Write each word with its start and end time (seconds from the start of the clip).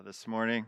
uh, 0.00 0.02
this 0.02 0.26
morning. 0.26 0.66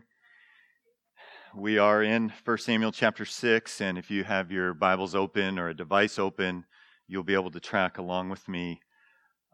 We 1.55 1.77
are 1.77 2.03
in 2.03 2.31
1 2.43 2.57
Samuel 2.59 2.91
chapter 2.91 3.25
6, 3.25 3.81
and 3.81 3.97
if 3.97 4.11
you 4.11 4.23
have 4.23 4.51
your 4.51 4.73
Bibles 4.73 5.15
open 5.15 5.57
or 5.57 5.69
a 5.69 5.73
device 5.73 6.19
open, 6.19 6.65
you'll 7.07 7.23
be 7.23 7.33
able 7.33 7.51
to 7.51 7.59
track 7.59 7.97
along 7.97 8.29
with 8.29 8.47
me 8.47 8.81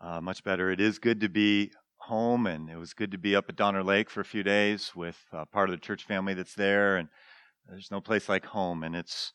uh, 0.02 0.20
much 0.22 0.44
better. 0.44 0.70
It 0.70 0.82
is 0.82 1.00
good 1.00 1.22
to 1.22 1.30
be 1.30 1.72
home, 1.98 2.46
and 2.46 2.70
it 2.70 2.78
was 2.78 2.94
good 2.94 3.12
to 3.12 3.18
be 3.18 3.36
up 3.36 3.46
at 3.48 3.56
Donner 3.56 3.84
Lake 3.84 4.10
for 4.10 4.22
a 4.22 4.26
few 4.26 4.44
days 4.44 4.92
with 4.96 5.18
uh, 5.32 5.46
part 5.46 5.70
of 5.70 5.76
the 5.76 5.86
church 5.86 6.04
family 6.04 6.34
that's 6.34 6.56
there, 6.56 6.98
and 6.98 7.08
there's 7.70 7.92
no 7.92 8.02
place 8.02 8.28
like 8.28 8.48
home, 8.48 8.84
and 8.84 8.96
it's 8.96 9.34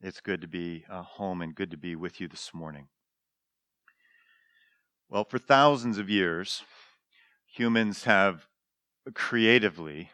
it's 0.00 0.20
good 0.20 0.40
to 0.40 0.48
be 0.48 0.84
uh, 0.90 1.02
home 1.02 1.42
and 1.42 1.54
good 1.54 1.70
to 1.70 1.78
be 1.78 1.96
with 1.96 2.20
you 2.20 2.28
this 2.28 2.52
morning. 2.54 2.88
Well, 5.08 5.24
for 5.24 5.38
thousands 5.38 5.98
of 5.98 6.08
years, 6.08 6.62
humans 7.46 8.04
have 8.04 8.46
creatively 9.14 10.10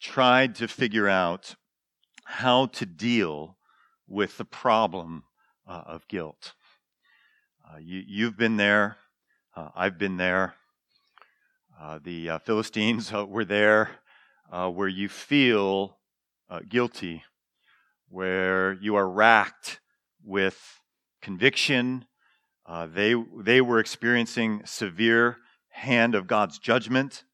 tried 0.00 0.54
to 0.56 0.68
figure 0.68 1.08
out 1.08 1.54
how 2.24 2.66
to 2.66 2.86
deal 2.86 3.56
with 4.06 4.38
the 4.38 4.44
problem 4.44 5.24
uh, 5.66 5.82
of 5.86 6.06
guilt. 6.08 6.54
Uh, 7.64 7.78
you, 7.78 8.24
have 8.24 8.36
been 8.36 8.56
there. 8.56 8.96
Uh, 9.54 9.68
I've 9.74 9.98
been 9.98 10.16
there. 10.16 10.54
Uh, 11.80 11.98
the 12.02 12.30
uh, 12.30 12.38
Philistines 12.38 13.12
uh, 13.12 13.24
were 13.24 13.44
there, 13.44 13.90
where 14.50 14.88
you 14.88 15.08
feel 15.08 15.96
guilty, 16.68 17.22
where 18.08 18.72
you 18.72 18.96
are 18.96 19.08
racked 19.08 19.80
with 20.24 20.80
conviction. 21.22 22.06
they, 22.88 23.14
they 23.38 23.60
were 23.60 23.78
experiencing 23.78 24.62
severe 24.64 25.38
hand 25.68 26.14
of 26.14 26.26
God's 26.26 26.58
judgment. 26.58 27.24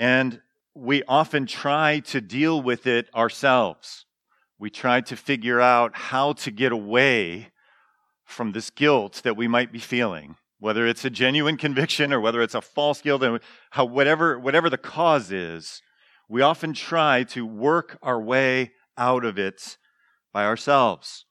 And 0.00 0.40
we 0.74 1.02
often 1.02 1.44
try 1.44 2.00
to 2.06 2.22
deal 2.22 2.62
with 2.62 2.86
it 2.86 3.14
ourselves. 3.14 4.06
We 4.58 4.70
try 4.70 5.02
to 5.02 5.14
figure 5.14 5.60
out 5.60 5.94
how 5.94 6.32
to 6.32 6.50
get 6.50 6.72
away 6.72 7.50
from 8.24 8.52
this 8.52 8.70
guilt 8.70 9.20
that 9.24 9.36
we 9.36 9.46
might 9.46 9.72
be 9.72 9.78
feeling, 9.78 10.36
whether 10.58 10.86
it's 10.86 11.04
a 11.04 11.10
genuine 11.10 11.58
conviction 11.58 12.14
or 12.14 12.20
whether 12.20 12.40
it's 12.40 12.54
a 12.54 12.62
false 12.62 13.02
guilt, 13.02 13.22
and 13.22 13.40
how, 13.72 13.84
whatever, 13.84 14.38
whatever 14.38 14.70
the 14.70 14.78
cause 14.78 15.30
is, 15.30 15.82
we 16.30 16.40
often 16.40 16.72
try 16.72 17.22
to 17.24 17.44
work 17.44 17.98
our 18.00 18.22
way 18.22 18.72
out 18.96 19.22
of 19.22 19.38
it 19.38 19.76
by 20.32 20.46
ourselves. 20.46 21.26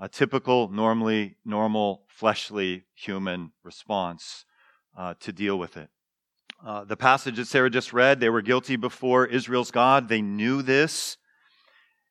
A 0.00 0.08
typical, 0.08 0.70
normally, 0.70 1.36
normal, 1.44 2.04
fleshly 2.08 2.84
human 2.94 3.52
response 3.62 4.46
uh, 4.96 5.12
to 5.20 5.32
deal 5.32 5.58
with 5.58 5.76
it. 5.76 5.90
Uh, 6.64 6.84
the 6.84 6.96
passage 6.96 7.36
that 7.36 7.46
Sarah 7.46 7.70
just 7.70 7.92
read, 7.92 8.20
they 8.20 8.28
were 8.28 8.42
guilty 8.42 8.76
before 8.76 9.24
Israel's 9.24 9.70
God. 9.70 10.08
They 10.08 10.20
knew 10.20 10.60
this. 10.60 11.16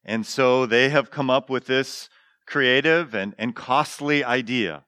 And 0.03 0.25
so 0.25 0.65
they 0.65 0.89
have 0.89 1.11
come 1.11 1.29
up 1.29 1.51
with 1.51 1.67
this 1.67 2.09
creative 2.47 3.13
and, 3.13 3.35
and 3.37 3.55
costly 3.55 4.23
idea 4.23 4.85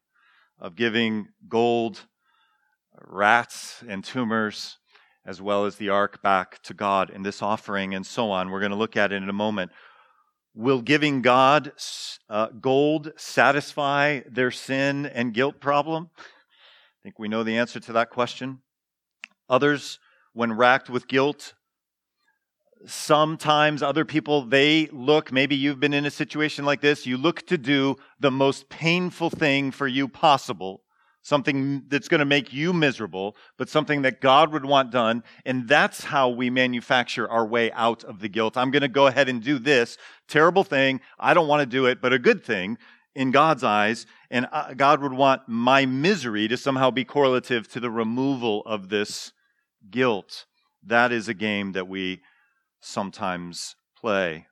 of 0.59 0.75
giving 0.75 1.27
gold, 1.47 2.07
rats, 2.99 3.83
and 3.87 4.03
tumors, 4.03 4.79
as 5.27 5.39
well 5.39 5.65
as 5.65 5.75
the 5.75 5.89
ark 5.89 6.23
back 6.23 6.59
to 6.63 6.73
God 6.73 7.11
in 7.11 7.21
this 7.21 7.43
offering, 7.43 7.93
and 7.93 8.03
so 8.03 8.31
on. 8.31 8.49
We're 8.49 8.61
going 8.61 8.71
to 8.71 8.77
look 8.77 8.97
at 8.97 9.11
it 9.11 9.21
in 9.21 9.29
a 9.29 9.33
moment. 9.33 9.71
Will 10.55 10.81
giving 10.81 11.21
God 11.21 11.71
uh, 12.29 12.47
gold 12.47 13.13
satisfy 13.15 14.21
their 14.27 14.49
sin 14.49 15.05
and 15.05 15.35
guilt 15.35 15.59
problem? 15.59 16.09
I 16.17 17.03
think 17.03 17.19
we 17.19 17.27
know 17.27 17.43
the 17.43 17.57
answer 17.57 17.79
to 17.79 17.93
that 17.93 18.09
question. 18.09 18.61
Others, 19.52 19.99
when 20.33 20.53
racked 20.53 20.89
with 20.89 21.09
guilt, 21.09 21.53
sometimes 22.85 23.83
other 23.83 24.05
people, 24.05 24.44
they 24.44 24.88
look, 24.94 25.31
maybe 25.31 25.55
you've 25.55 25.80
been 25.80 25.94
in 25.94 26.05
a 26.05 26.11
situation 26.11 26.63
like 26.66 26.80
this, 26.80 27.05
you 27.05 27.17
look 27.17 27.45
to 27.47 27.57
do 27.57 27.97
the 28.19 28.31
most 28.31 28.69
painful 28.69 29.29
thing 29.29 29.69
for 29.72 29.88
you 29.88 30.07
possible, 30.07 30.84
something 31.22 31.84
that's 31.89 32.07
going 32.07 32.19
to 32.19 32.25
make 32.25 32.53
you 32.53 32.72
miserable, 32.72 33.35
but 33.57 33.67
something 33.67 34.03
that 34.03 34.22
God 34.22 34.53
would 34.53 34.66
want 34.66 34.89
done. 34.89 35.22
And 35.45 35.68
that's 35.68 36.06
how 36.06 36.29
we 36.29 36.50
manufacture 36.50 37.29
our 37.29 37.45
way 37.45 37.73
out 37.73 38.06
of 38.06 38.19
the 38.19 38.29
guilt. 38.29 38.56
I'm 38.56 38.72
going 38.72 38.81
to 38.81 38.88
go 38.88 39.07
ahead 39.07 39.28
and 39.29 39.44
do 39.44 39.59
this 39.59 39.97
terrible 40.29 40.63
thing. 40.63 41.01
I 41.19 41.33
don't 41.33 41.50
want 41.50 41.59
to 41.59 41.66
do 41.66 41.85
it, 41.88 42.01
but 42.01 42.13
a 42.13 42.19
good 42.19 42.44
thing 42.44 42.78
in 43.13 43.31
God's 43.31 43.63
eyes, 43.63 44.06
and 44.29 44.47
uh, 44.51 44.73
God 44.73 45.01
would 45.01 45.13
want 45.13 45.41
my 45.47 45.85
misery 45.85 46.47
to 46.47 46.56
somehow 46.56 46.91
be 46.91 47.03
correlative 47.03 47.68
to 47.69 47.81
the 47.81 47.91
removal 47.91 48.63
of 48.66 48.88
this 48.88 49.33
guilt. 49.90 50.46
That 50.84 51.12
is 51.12 51.28
a 51.28 51.34
game 51.34 51.72
that 51.74 51.88
we 51.88 52.22
sometimes 52.80 53.75
play. 53.96 54.47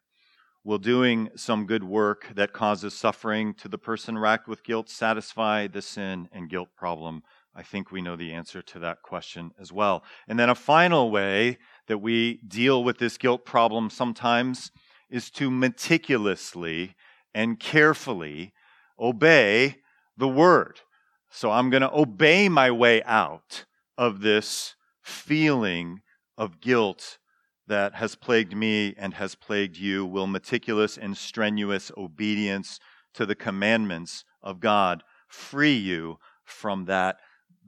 Will 0.63 0.77
doing 0.77 1.29
some 1.35 1.65
good 1.65 1.83
work 1.83 2.29
that 2.35 2.53
causes 2.53 2.93
suffering 2.93 3.53
to 3.55 3.67
the 3.67 3.77
person 3.77 4.17
racked 4.17 4.47
with 4.47 4.63
guilt 4.63 4.89
satisfy 4.89 5.67
the 5.67 5.81
sin 5.81 6.27
and 6.31 6.49
guilt 6.49 6.69
problem? 6.75 7.23
I 7.55 7.63
think 7.63 7.91
we 7.91 8.01
know 8.01 8.15
the 8.15 8.31
answer 8.31 8.61
to 8.61 8.79
that 8.79 9.01
question 9.01 9.51
as 9.59 9.71
well. 9.71 10.03
And 10.27 10.37
then 10.37 10.49
a 10.49 10.55
final 10.55 11.11
way 11.11 11.57
that 11.87 11.97
we 11.97 12.39
deal 12.47 12.83
with 12.83 12.99
this 12.99 13.17
guilt 13.17 13.45
problem 13.45 13.89
sometimes 13.89 14.71
is 15.09 15.31
to 15.31 15.49
meticulously 15.49 16.95
and 17.33 17.59
carefully 17.59 18.53
obey 18.99 19.77
the 20.17 20.27
word. 20.27 20.81
So 21.31 21.51
I'm 21.51 21.69
going 21.69 21.81
to 21.81 21.93
obey 21.93 22.49
my 22.49 22.71
way 22.71 23.01
out 23.03 23.65
of 23.97 24.21
this 24.21 24.75
feeling 25.09 26.01
of 26.37 26.61
guilt 26.61 27.17
that 27.67 27.95
has 27.95 28.15
plagued 28.15 28.55
me 28.55 28.95
and 28.97 29.13
has 29.15 29.35
plagued 29.35 29.77
you 29.77 30.05
will 30.05 30.27
meticulous 30.27 30.97
and 30.97 31.15
strenuous 31.17 31.91
obedience 31.97 32.79
to 33.13 33.25
the 33.25 33.35
commandments 33.35 34.23
of 34.41 34.59
God 34.59 35.03
free 35.27 35.75
you 35.75 36.17
from 36.43 36.85
that 36.85 37.17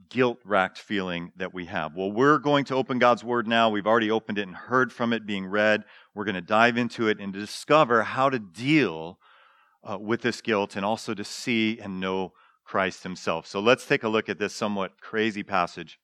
guilt 0.08 0.38
racked 0.44 0.78
feeling 0.78 1.32
that 1.36 1.54
we 1.54 1.66
have. 1.66 1.94
Well, 1.94 2.10
we're 2.10 2.38
going 2.38 2.64
to 2.66 2.74
open 2.74 2.98
God's 2.98 3.24
Word 3.24 3.46
now. 3.46 3.70
We've 3.70 3.86
already 3.86 4.10
opened 4.10 4.38
it 4.38 4.46
and 4.46 4.54
heard 4.54 4.92
from 4.92 5.12
it 5.12 5.26
being 5.26 5.46
read. 5.46 5.84
We're 6.14 6.24
going 6.24 6.34
to 6.34 6.40
dive 6.40 6.76
into 6.76 7.08
it 7.08 7.18
and 7.20 7.32
discover 7.32 8.02
how 8.02 8.28
to 8.28 8.38
deal 8.38 9.18
uh, 9.88 9.98
with 9.98 10.22
this 10.22 10.40
guilt 10.40 10.76
and 10.76 10.84
also 10.84 11.14
to 11.14 11.24
see 11.24 11.78
and 11.78 12.00
know 12.00 12.32
Christ 12.64 13.02
Himself. 13.04 13.46
So 13.46 13.60
let's 13.60 13.86
take 13.86 14.02
a 14.02 14.08
look 14.08 14.28
at 14.28 14.38
this 14.38 14.54
somewhat 14.54 15.00
crazy 15.00 15.42
passage 15.42 15.98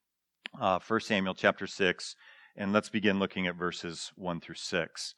uh, 0.60 0.78
1 0.86 1.00
Samuel 1.00 1.34
chapter 1.34 1.66
6, 1.66 2.14
and 2.56 2.72
let's 2.72 2.88
begin 2.88 3.18
looking 3.18 3.46
at 3.46 3.56
verses 3.56 4.12
1 4.16 4.40
through 4.40 4.54
6. 4.56 5.14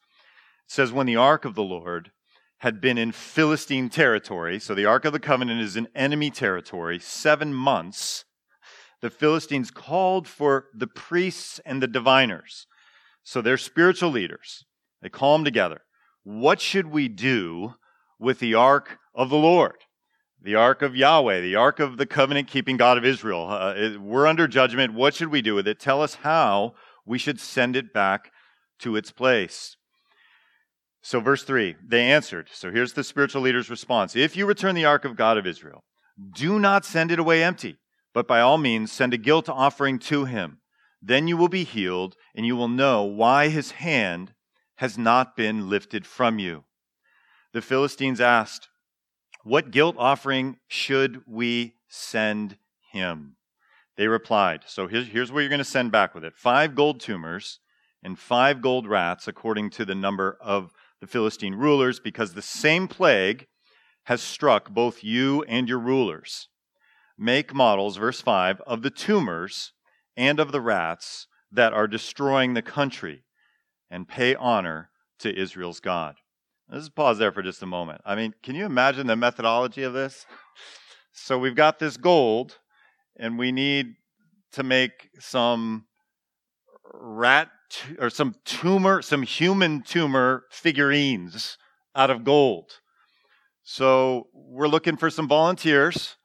It 0.65 0.71
says, 0.71 0.91
When 0.91 1.07
the 1.07 1.15
ark 1.15 1.45
of 1.45 1.55
the 1.55 1.63
Lord 1.63 2.11
had 2.59 2.79
been 2.79 2.97
in 2.97 3.11
Philistine 3.11 3.89
territory, 3.89 4.59
so 4.59 4.75
the 4.75 4.85
ark 4.85 5.05
of 5.05 5.13
the 5.13 5.19
covenant 5.19 5.61
is 5.61 5.75
in 5.75 5.87
enemy 5.95 6.29
territory, 6.29 6.99
seven 6.99 7.53
months, 7.53 8.25
the 9.01 9.09
Philistines 9.09 9.71
called 9.71 10.27
for 10.27 10.65
the 10.73 10.87
priests 10.87 11.59
and 11.65 11.81
the 11.81 11.87
diviners. 11.87 12.67
So 13.23 13.41
they're 13.41 13.57
spiritual 13.57 14.11
leaders. 14.11 14.65
They 15.01 15.09
call 15.09 15.37
them 15.37 15.45
together. 15.45 15.81
What 16.23 16.61
should 16.61 16.87
we 16.87 17.07
do 17.07 17.75
with 18.19 18.39
the 18.39 18.53
ark 18.53 18.99
of 19.15 19.29
the 19.29 19.37
Lord? 19.37 19.77
The 20.43 20.55
ark 20.55 20.81
of 20.81 20.95
Yahweh, 20.95 21.41
the 21.41 21.55
ark 21.55 21.79
of 21.79 21.97
the 21.97 22.05
covenant 22.05 22.47
keeping 22.47 22.77
God 22.77 22.97
of 22.97 23.05
Israel. 23.05 23.47
Uh, 23.49 23.73
it, 23.75 24.01
we're 24.01 24.27
under 24.27 24.47
judgment. 24.47 24.93
What 24.93 25.13
should 25.13 25.29
we 25.29 25.41
do 25.41 25.55
with 25.55 25.67
it? 25.67 25.79
Tell 25.79 26.01
us 26.01 26.15
how 26.15 26.73
we 27.05 27.17
should 27.17 27.39
send 27.39 27.75
it 27.75 27.93
back 27.93 28.31
to 28.79 28.95
its 28.95 29.11
place. 29.11 29.75
So, 31.03 31.19
verse 31.19 31.43
3, 31.43 31.75
they 31.83 32.11
answered. 32.11 32.49
So, 32.53 32.71
here's 32.71 32.93
the 32.93 33.03
spiritual 33.03 33.41
leader's 33.41 33.69
response 33.69 34.15
If 34.15 34.35
you 34.35 34.45
return 34.45 34.75
the 34.75 34.85
ark 34.85 35.05
of 35.05 35.15
God 35.15 35.37
of 35.37 35.47
Israel, 35.47 35.83
do 36.35 36.59
not 36.59 36.85
send 36.85 37.11
it 37.11 37.19
away 37.19 37.43
empty, 37.43 37.77
but 38.13 38.27
by 38.27 38.39
all 38.39 38.57
means 38.57 38.91
send 38.91 39.13
a 39.13 39.17
guilt 39.17 39.49
offering 39.49 39.99
to 39.99 40.25
him. 40.25 40.59
Then 41.01 41.27
you 41.27 41.37
will 41.37 41.49
be 41.49 41.63
healed, 41.63 42.15
and 42.35 42.45
you 42.45 42.55
will 42.55 42.67
know 42.67 43.03
why 43.03 43.49
his 43.49 43.71
hand 43.71 44.33
has 44.75 44.97
not 44.97 45.35
been 45.35 45.69
lifted 45.69 46.05
from 46.05 46.37
you. 46.37 46.63
The 47.53 47.61
Philistines 47.61 48.21
asked, 48.21 48.69
what 49.43 49.71
guilt 49.71 49.95
offering 49.97 50.57
should 50.67 51.23
we 51.27 51.75
send 51.87 52.57
him? 52.91 53.35
They 53.97 54.07
replied, 54.07 54.61
So 54.67 54.87
here's, 54.87 55.07
here's 55.07 55.31
what 55.31 55.41
you're 55.41 55.49
going 55.49 55.59
to 55.59 55.65
send 55.65 55.91
back 55.91 56.15
with 56.15 56.23
it 56.23 56.35
five 56.35 56.75
gold 56.75 56.99
tumors 56.99 57.59
and 58.03 58.17
five 58.17 58.61
gold 58.61 58.87
rats, 58.87 59.27
according 59.27 59.69
to 59.71 59.85
the 59.85 59.95
number 59.95 60.37
of 60.41 60.73
the 60.99 61.07
Philistine 61.07 61.55
rulers, 61.55 61.99
because 61.99 62.33
the 62.33 62.41
same 62.41 62.87
plague 62.87 63.47
has 64.05 64.21
struck 64.21 64.69
both 64.69 65.03
you 65.03 65.43
and 65.43 65.69
your 65.69 65.79
rulers. 65.79 66.47
Make 67.17 67.53
models, 67.53 67.97
verse 67.97 68.21
5, 68.21 68.61
of 68.61 68.81
the 68.81 68.89
tumors 68.89 69.73
and 70.17 70.39
of 70.39 70.51
the 70.51 70.61
rats 70.61 71.27
that 71.51 71.73
are 71.73 71.87
destroying 71.87 72.53
the 72.53 72.61
country, 72.61 73.23
and 73.89 74.07
pay 74.07 74.33
honor 74.35 74.89
to 75.19 75.37
Israel's 75.37 75.79
God. 75.79 76.15
Let's 76.71 76.87
pause 76.87 77.17
there 77.17 77.33
for 77.33 77.41
just 77.41 77.61
a 77.61 77.65
moment. 77.65 77.99
I 78.05 78.15
mean, 78.15 78.33
can 78.41 78.55
you 78.55 78.65
imagine 78.65 79.05
the 79.07 79.17
methodology 79.17 79.83
of 79.83 79.91
this? 79.91 80.25
So 81.11 81.37
we've 81.37 81.55
got 81.55 81.79
this 81.79 81.97
gold, 81.97 82.59
and 83.17 83.37
we 83.37 83.51
need 83.51 83.95
to 84.53 84.63
make 84.63 85.09
some 85.19 85.87
rat 86.93 87.49
t- 87.69 87.95
or 87.99 88.09
some 88.09 88.35
tumor, 88.45 89.01
some 89.01 89.23
human 89.23 89.81
tumor 89.81 90.45
figurines 90.49 91.57
out 91.93 92.09
of 92.09 92.23
gold. 92.23 92.71
So 93.63 94.27
we're 94.33 94.69
looking 94.69 94.95
for 94.95 95.09
some 95.09 95.27
volunteers 95.27 96.15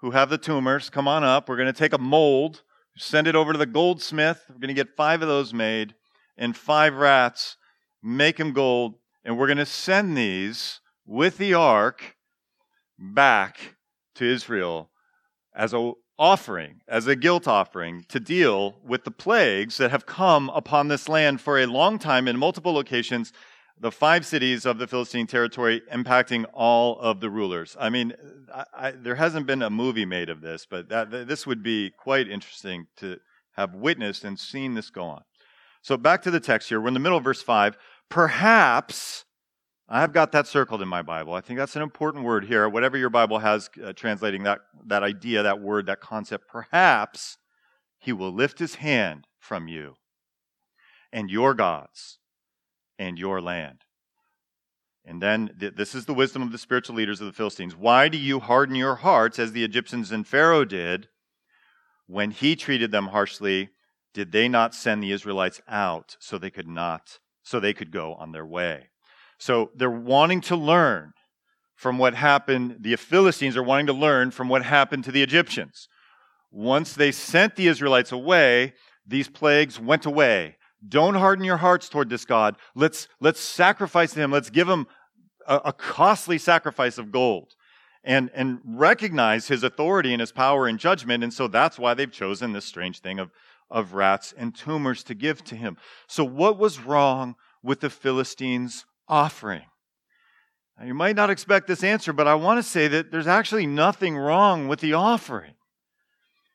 who 0.00 0.10
have 0.10 0.30
the 0.30 0.38
tumors. 0.38 0.90
Come 0.90 1.06
on 1.06 1.22
up. 1.22 1.48
We're 1.48 1.56
going 1.56 1.72
to 1.72 1.72
take 1.72 1.92
a 1.92 1.98
mold, 1.98 2.62
send 2.96 3.28
it 3.28 3.36
over 3.36 3.52
to 3.52 3.58
the 3.58 3.66
goldsmith. 3.66 4.46
We're 4.48 4.58
going 4.58 4.66
to 4.66 4.74
get 4.74 4.96
five 4.96 5.22
of 5.22 5.28
those 5.28 5.54
made 5.54 5.94
and 6.36 6.56
five 6.56 6.94
rats, 6.94 7.56
make 8.02 8.38
them 8.38 8.52
gold, 8.52 8.96
and 9.24 9.38
we're 9.38 9.46
going 9.46 9.58
to 9.58 9.66
send 9.66 10.16
these 10.16 10.80
with 11.06 11.38
the 11.38 11.54
ark 11.54 12.16
back 12.98 13.76
to 14.14 14.24
Israel 14.24 14.90
as 15.54 15.72
a 15.72 15.92
offering, 16.18 16.80
as 16.86 17.06
a 17.06 17.16
guilt 17.16 17.48
offering, 17.48 18.04
to 18.08 18.20
deal 18.20 18.76
with 18.84 19.04
the 19.04 19.10
plagues 19.10 19.78
that 19.78 19.90
have 19.90 20.06
come 20.06 20.48
upon 20.50 20.88
this 20.88 21.08
land 21.08 21.40
for 21.40 21.58
a 21.58 21.66
long 21.66 21.98
time 21.98 22.28
in 22.28 22.38
multiple 22.38 22.72
locations, 22.72 23.32
the 23.80 23.90
five 23.90 24.24
cities 24.24 24.64
of 24.64 24.78
the 24.78 24.86
Philistine 24.86 25.26
territory 25.26 25.82
impacting 25.92 26.44
all 26.52 26.98
of 27.00 27.20
the 27.20 27.30
rulers. 27.30 27.76
I 27.80 27.90
mean, 27.90 28.12
I, 28.54 28.64
I, 28.72 28.90
there 28.92 29.16
hasn't 29.16 29.46
been 29.46 29.62
a 29.62 29.70
movie 29.70 30.04
made 30.04 30.28
of 30.28 30.40
this, 30.40 30.66
but 30.68 30.88
that, 30.90 31.10
this 31.10 31.46
would 31.46 31.62
be 31.62 31.90
quite 31.90 32.28
interesting 32.28 32.86
to 32.98 33.18
have 33.56 33.74
witnessed 33.74 34.24
and 34.24 34.38
seen 34.38 34.74
this 34.74 34.90
go 34.90 35.04
on. 35.04 35.22
So 35.82 35.96
back 35.96 36.22
to 36.22 36.30
the 36.30 36.40
text 36.40 36.68
here. 36.68 36.80
We're 36.80 36.88
in 36.88 36.94
the 36.94 37.00
middle 37.00 37.18
of 37.18 37.24
verse 37.24 37.42
5. 37.42 37.76
Perhaps 38.12 39.24
I've 39.88 40.12
got 40.12 40.32
that 40.32 40.46
circled 40.46 40.82
in 40.82 40.88
my 40.88 41.00
Bible. 41.00 41.32
I 41.32 41.40
think 41.40 41.58
that's 41.58 41.76
an 41.76 41.82
important 41.82 42.24
word 42.24 42.44
here. 42.44 42.68
Whatever 42.68 42.98
your 42.98 43.08
Bible 43.08 43.38
has 43.38 43.70
uh, 43.82 43.94
translating 43.94 44.42
that, 44.42 44.58
that 44.84 45.02
idea, 45.02 45.42
that 45.42 45.62
word, 45.62 45.86
that 45.86 46.02
concept, 46.02 46.46
perhaps 46.46 47.38
he 47.98 48.12
will 48.12 48.30
lift 48.30 48.58
his 48.58 48.74
hand 48.74 49.26
from 49.38 49.66
you 49.66 49.94
and 51.10 51.30
your 51.30 51.54
gods 51.54 52.18
and 52.98 53.18
your 53.18 53.40
land. 53.40 53.78
And 55.06 55.22
then 55.22 55.54
th- 55.58 55.76
this 55.76 55.94
is 55.94 56.04
the 56.04 56.12
wisdom 56.12 56.42
of 56.42 56.52
the 56.52 56.58
spiritual 56.58 56.96
leaders 56.96 57.22
of 57.22 57.28
the 57.28 57.32
Philistines. 57.32 57.74
Why 57.74 58.08
do 58.10 58.18
you 58.18 58.40
harden 58.40 58.74
your 58.74 58.96
hearts 58.96 59.38
as 59.38 59.52
the 59.52 59.64
Egyptians 59.64 60.12
and 60.12 60.26
Pharaoh 60.26 60.66
did 60.66 61.08
when 62.06 62.30
he 62.30 62.56
treated 62.56 62.90
them 62.90 63.06
harshly? 63.06 63.70
Did 64.12 64.32
they 64.32 64.48
not 64.48 64.74
send 64.74 65.02
the 65.02 65.12
Israelites 65.12 65.62
out 65.66 66.18
so 66.20 66.36
they 66.36 66.50
could 66.50 66.68
not, 66.68 67.20
so 67.42 67.58
they 67.58 67.74
could 67.74 67.90
go 67.90 68.14
on 68.14 68.32
their 68.32 68.46
way? 68.46 68.88
So 69.38 69.70
they're 69.74 69.90
wanting 69.90 70.40
to 70.42 70.56
learn 70.56 71.12
from 71.74 71.98
what 71.98 72.14
happened. 72.14 72.76
The 72.80 72.96
Philistines 72.96 73.56
are 73.56 73.62
wanting 73.62 73.86
to 73.86 73.92
learn 73.92 74.30
from 74.30 74.48
what 74.48 74.64
happened 74.64 75.04
to 75.04 75.12
the 75.12 75.22
Egyptians. 75.22 75.88
Once 76.50 76.94
they 76.94 77.10
sent 77.10 77.56
the 77.56 77.66
Israelites 77.66 78.12
away, 78.12 78.74
these 79.06 79.28
plagues 79.28 79.80
went 79.80 80.06
away. 80.06 80.56
Don't 80.86 81.14
harden 81.14 81.44
your 81.44 81.56
hearts 81.56 81.88
toward 81.88 82.08
this 82.08 82.24
God. 82.24 82.56
Let's, 82.74 83.08
let's 83.20 83.40
sacrifice 83.40 84.12
to 84.14 84.20
him. 84.20 84.30
Let's 84.30 84.50
give 84.50 84.68
him 84.68 84.86
a, 85.46 85.56
a 85.66 85.72
costly 85.72 86.38
sacrifice 86.38 86.98
of 86.98 87.10
gold 87.10 87.52
and, 88.04 88.30
and 88.34 88.58
recognize 88.64 89.48
his 89.48 89.62
authority 89.62 90.12
and 90.12 90.20
his 90.20 90.32
power 90.32 90.66
and 90.66 90.78
judgment. 90.78 91.22
And 91.22 91.32
so 91.32 91.48
that's 91.48 91.78
why 91.78 91.94
they've 91.94 92.10
chosen 92.10 92.52
this 92.52 92.64
strange 92.64 93.00
thing 93.00 93.18
of, 93.18 93.30
of 93.72 93.94
rats 93.94 94.32
and 94.36 94.54
tumors 94.54 95.02
to 95.04 95.14
give 95.14 95.42
to 95.44 95.56
him. 95.56 95.76
So, 96.06 96.22
what 96.22 96.58
was 96.58 96.78
wrong 96.78 97.34
with 97.62 97.80
the 97.80 97.90
Philistines' 97.90 98.84
offering? 99.08 99.62
Now, 100.78 100.86
you 100.86 100.94
might 100.94 101.16
not 101.16 101.30
expect 101.30 101.66
this 101.66 101.82
answer, 101.82 102.12
but 102.12 102.28
I 102.28 102.34
want 102.34 102.58
to 102.58 102.62
say 102.62 102.86
that 102.88 103.10
there's 103.10 103.26
actually 103.26 103.66
nothing 103.66 104.16
wrong 104.16 104.68
with 104.68 104.80
the 104.80 104.92
offering. 104.92 105.54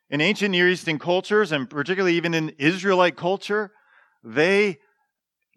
In 0.10 0.22
ancient 0.22 0.52
Near 0.52 0.70
Eastern 0.70 1.00
cultures, 1.00 1.52
and 1.52 1.70
particularly 1.70 2.16
even 2.16 2.34
in 2.34 2.50
Israelite 2.58 3.18
culture, 3.18 3.72
they 4.24 4.78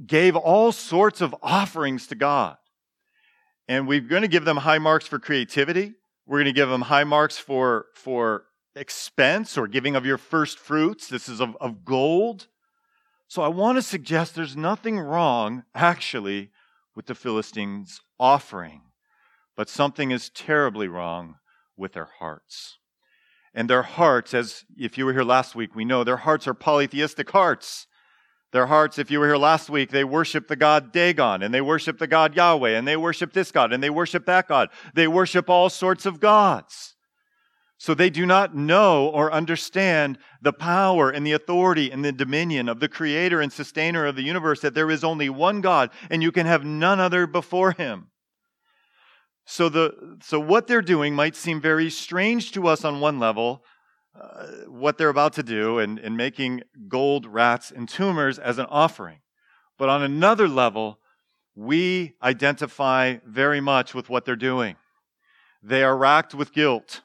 gave 0.04 0.34
all 0.34 0.72
sorts 0.72 1.20
of 1.20 1.34
offerings 1.42 2.06
to 2.08 2.14
God. 2.14 2.56
And 3.68 3.86
we're 3.86 4.00
going 4.00 4.22
to 4.22 4.28
give 4.28 4.44
them 4.44 4.56
high 4.56 4.78
marks 4.78 5.06
for 5.06 5.18
creativity. 5.18 5.92
We're 6.26 6.38
going 6.38 6.46
to 6.46 6.52
give 6.52 6.68
them 6.68 6.82
high 6.82 7.04
marks 7.04 7.38
for, 7.38 7.86
for 7.94 8.44
expense 8.74 9.58
or 9.58 9.66
giving 9.66 9.96
of 9.96 10.06
your 10.06 10.18
first 10.18 10.58
fruits. 10.58 11.08
This 11.08 11.28
is 11.28 11.40
of, 11.40 11.56
of 11.60 11.84
gold. 11.84 12.48
So 13.28 13.42
I 13.42 13.48
want 13.48 13.78
to 13.78 13.82
suggest 13.82 14.34
there's 14.34 14.56
nothing 14.56 14.98
wrong, 14.98 15.64
actually, 15.74 16.50
with 16.96 17.06
the 17.06 17.14
Philistines' 17.14 18.00
offering, 18.18 18.82
but 19.56 19.68
something 19.68 20.10
is 20.10 20.30
terribly 20.30 20.88
wrong 20.88 21.36
with 21.76 21.92
their 21.92 22.08
hearts. 22.18 22.78
And 23.54 23.70
their 23.70 23.82
hearts, 23.82 24.34
as 24.34 24.64
if 24.76 24.98
you 24.98 25.06
were 25.06 25.12
here 25.12 25.24
last 25.24 25.54
week, 25.54 25.74
we 25.74 25.84
know 25.84 26.04
their 26.04 26.18
hearts 26.18 26.46
are 26.46 26.54
polytheistic 26.54 27.30
hearts. 27.30 27.86
Their 28.52 28.66
hearts, 28.66 28.98
if 28.98 29.10
you 29.10 29.20
were 29.20 29.26
here 29.26 29.36
last 29.36 29.70
week, 29.70 29.90
they 29.90 30.04
worship 30.04 30.48
the 30.48 30.56
God 30.56 30.92
Dagon, 30.92 31.42
and 31.42 31.54
they 31.54 31.60
worship 31.60 31.98
the 31.98 32.06
God 32.08 32.34
Yahweh, 32.34 32.70
and 32.76 32.86
they 32.86 32.96
worship 32.96 33.32
this 33.32 33.52
God, 33.52 33.72
and 33.72 33.82
they 33.82 33.90
worship 33.90 34.26
that 34.26 34.48
God. 34.48 34.70
They 34.94 35.06
worship 35.06 35.48
all 35.48 35.70
sorts 35.70 36.04
of 36.04 36.18
gods. 36.18 36.96
So 37.80 37.94
they 37.94 38.10
do 38.10 38.26
not 38.26 38.54
know 38.54 39.08
or 39.08 39.32
understand 39.32 40.18
the 40.42 40.52
power 40.52 41.08
and 41.08 41.26
the 41.26 41.32
authority 41.32 41.90
and 41.90 42.04
the 42.04 42.12
dominion 42.12 42.68
of 42.68 42.78
the 42.78 42.90
creator 42.90 43.40
and 43.40 43.50
sustainer 43.50 44.04
of 44.04 44.16
the 44.16 44.22
universe, 44.22 44.60
that 44.60 44.74
there 44.74 44.90
is 44.90 45.02
only 45.02 45.30
one 45.30 45.62
God 45.62 45.88
and 46.10 46.22
you 46.22 46.30
can 46.30 46.44
have 46.44 46.62
none 46.62 47.00
other 47.00 47.26
before 47.26 47.72
him. 47.72 48.08
So, 49.46 49.70
the, 49.70 50.18
so 50.22 50.38
what 50.38 50.66
they're 50.66 50.82
doing 50.82 51.14
might 51.14 51.34
seem 51.34 51.58
very 51.58 51.88
strange 51.88 52.52
to 52.52 52.68
us 52.68 52.84
on 52.84 53.00
one 53.00 53.18
level, 53.18 53.64
uh, 54.14 54.48
what 54.68 54.98
they're 54.98 55.08
about 55.08 55.32
to 55.34 55.42
do 55.42 55.78
and, 55.78 55.98
and 55.98 56.18
making 56.18 56.60
gold 56.86 57.24
rats 57.24 57.72
and 57.74 57.88
tumors 57.88 58.38
as 58.38 58.58
an 58.58 58.66
offering. 58.66 59.20
But 59.78 59.88
on 59.88 60.02
another 60.02 60.48
level, 60.48 60.98
we 61.54 62.12
identify 62.22 63.16
very 63.26 63.62
much 63.62 63.94
with 63.94 64.10
what 64.10 64.26
they're 64.26 64.36
doing. 64.36 64.76
They 65.62 65.82
are 65.82 65.96
racked 65.96 66.34
with 66.34 66.52
guilt. 66.52 67.00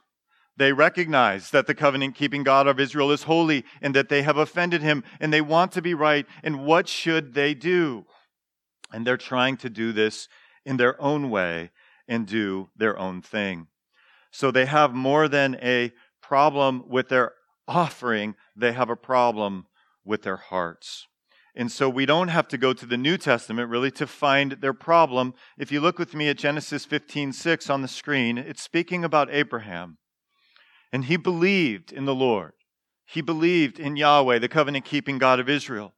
They 0.58 0.72
recognize 0.72 1.52
that 1.52 1.68
the 1.68 1.76
covenant 1.76 2.16
keeping 2.16 2.44
God 2.44 2.68
of 2.68 2.80
Israel 2.80 3.12
is 3.12 3.24
holy 3.24 3.66
and 3.82 3.94
that 3.94 4.10
they 4.10 4.22
have 4.22 4.38
offended 4.38 4.82
him 4.82 5.04
and 5.20 5.34
they 5.34 5.42
want 5.42 5.74
to 5.74 5.82
be 5.82 5.94
right. 5.94 6.26
And 6.44 6.66
what 6.66 6.88
should 6.88 7.34
they 7.34 7.54
do? 7.54 8.06
And 8.94 9.06
they're 9.06 9.18
trying 9.18 9.58
to 9.58 9.70
do 9.70 9.92
this 9.92 10.30
in 10.66 10.78
their 10.78 11.00
own 11.02 11.30
way 11.30 11.72
and 12.08 12.26
do 12.26 12.70
their 12.76 12.98
own 12.98 13.22
thing. 13.22 13.68
So 14.32 14.52
they 14.52 14.66
have 14.66 14.94
more 14.94 15.28
than 15.28 15.56
a 15.62 15.92
problem 16.22 16.84
with 16.88 17.10
their 17.10 17.34
offering, 17.68 18.36
they 18.56 18.74
have 18.74 18.90
a 18.90 18.96
problem 18.96 19.66
with 20.04 20.24
their 20.24 20.38
hearts. 20.38 21.08
And 21.56 21.72
so 21.72 21.90
we 21.90 22.06
don't 22.06 22.28
have 22.28 22.48
to 22.50 22.58
go 22.58 22.74
to 22.74 22.86
the 22.86 22.98
New 22.98 23.18
Testament 23.18 23.70
really 23.70 23.92
to 23.92 24.06
find 24.06 24.54
their 24.54 24.74
problem. 24.74 25.34
If 25.58 25.72
you 25.72 25.80
look 25.80 25.98
with 25.98 26.14
me 26.14 26.28
at 26.28 26.38
Genesis 26.38 26.86
15:6 26.86 27.70
on 27.70 27.82
the 27.82 27.88
screen, 27.88 28.38
it's 28.38 28.62
speaking 28.62 29.04
about 29.04 29.30
Abraham. 29.32 29.98
And 30.96 31.04
he 31.04 31.18
believed 31.18 31.92
in 31.92 32.06
the 32.06 32.16
Lord. 32.16 32.54
He 33.06 33.20
believed 33.20 33.82
in 33.82 33.98
Yahweh, 33.98 34.40
the 34.40 34.48
covenant 34.48 34.86
keeping 34.86 35.18
God 35.18 35.42
of 35.42 35.50
Israel. 35.50 35.94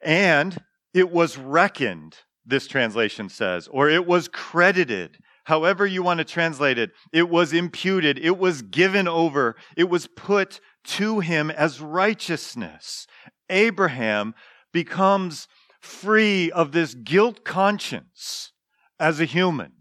And 0.00 0.56
it 0.94 1.10
was 1.10 1.36
reckoned, 1.36 2.18
this 2.46 2.68
translation 2.68 3.28
says, 3.28 3.66
or 3.66 3.90
it 3.90 4.06
was 4.06 4.28
credited. 4.28 5.18
However, 5.46 5.84
you 5.84 6.00
want 6.00 6.18
to 6.18 6.24
translate 6.24 6.78
it, 6.78 6.92
it 7.12 7.28
was 7.28 7.52
imputed, 7.52 8.20
it 8.20 8.38
was 8.38 8.62
given 8.62 9.08
over, 9.08 9.56
it 9.76 9.90
was 9.90 10.06
put 10.06 10.60
to 10.84 11.18
him 11.18 11.50
as 11.50 11.80
righteousness. 11.80 13.08
Abraham 13.48 14.32
becomes 14.72 15.48
free 15.80 16.52
of 16.52 16.70
this 16.70 16.94
guilt 16.94 17.44
conscience 17.44 18.52
as 19.00 19.18
a 19.18 19.24
human, 19.24 19.72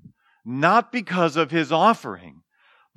not 0.44 0.92
because 0.92 1.36
of 1.38 1.52
his 1.52 1.72
offering, 1.72 2.42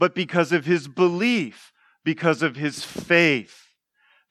but 0.02 0.16
because 0.16 0.50
of 0.50 0.64
his 0.64 0.88
belief, 0.88 1.72
because 2.04 2.42
of 2.42 2.56
his 2.56 2.82
faith. 2.82 3.68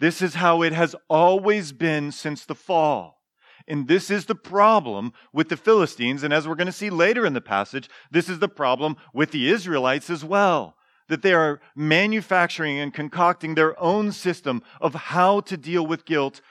This 0.01 0.21
is 0.21 0.33
how 0.33 0.63
it 0.63 0.73
has 0.73 0.97
always 1.09 1.71
been 1.71 2.11
since 2.11 2.43
the 2.43 2.55
fall. 2.55 3.21
And 3.69 3.87
this 3.87 4.11
is 4.11 4.25
the 4.25 4.35
problem 4.35 5.13
with 5.31 5.47
the 5.47 5.55
Philistines. 5.55 6.23
And 6.23 6.33
as 6.33 6.45
we're 6.45 6.55
going 6.55 6.65
to 6.65 6.73
see 6.73 6.89
later 6.89 7.25
in 7.25 7.31
the 7.31 7.39
passage, 7.39 7.89
this 8.11 8.27
is 8.27 8.39
the 8.39 8.49
problem 8.49 8.97
with 9.13 9.31
the 9.31 9.49
Israelites 9.49 10.09
as 10.09 10.25
well. 10.25 10.75
That 11.07 11.21
they 11.21 11.31
are 11.33 11.61
manufacturing 11.73 12.77
and 12.77 12.93
concocting 12.93 13.55
their 13.55 13.81
own 13.81 14.11
system 14.11 14.63
of 14.81 14.93
how 14.93 15.39
to 15.39 15.55
deal 15.55 15.87
with 15.87 16.03
guilt 16.03 16.41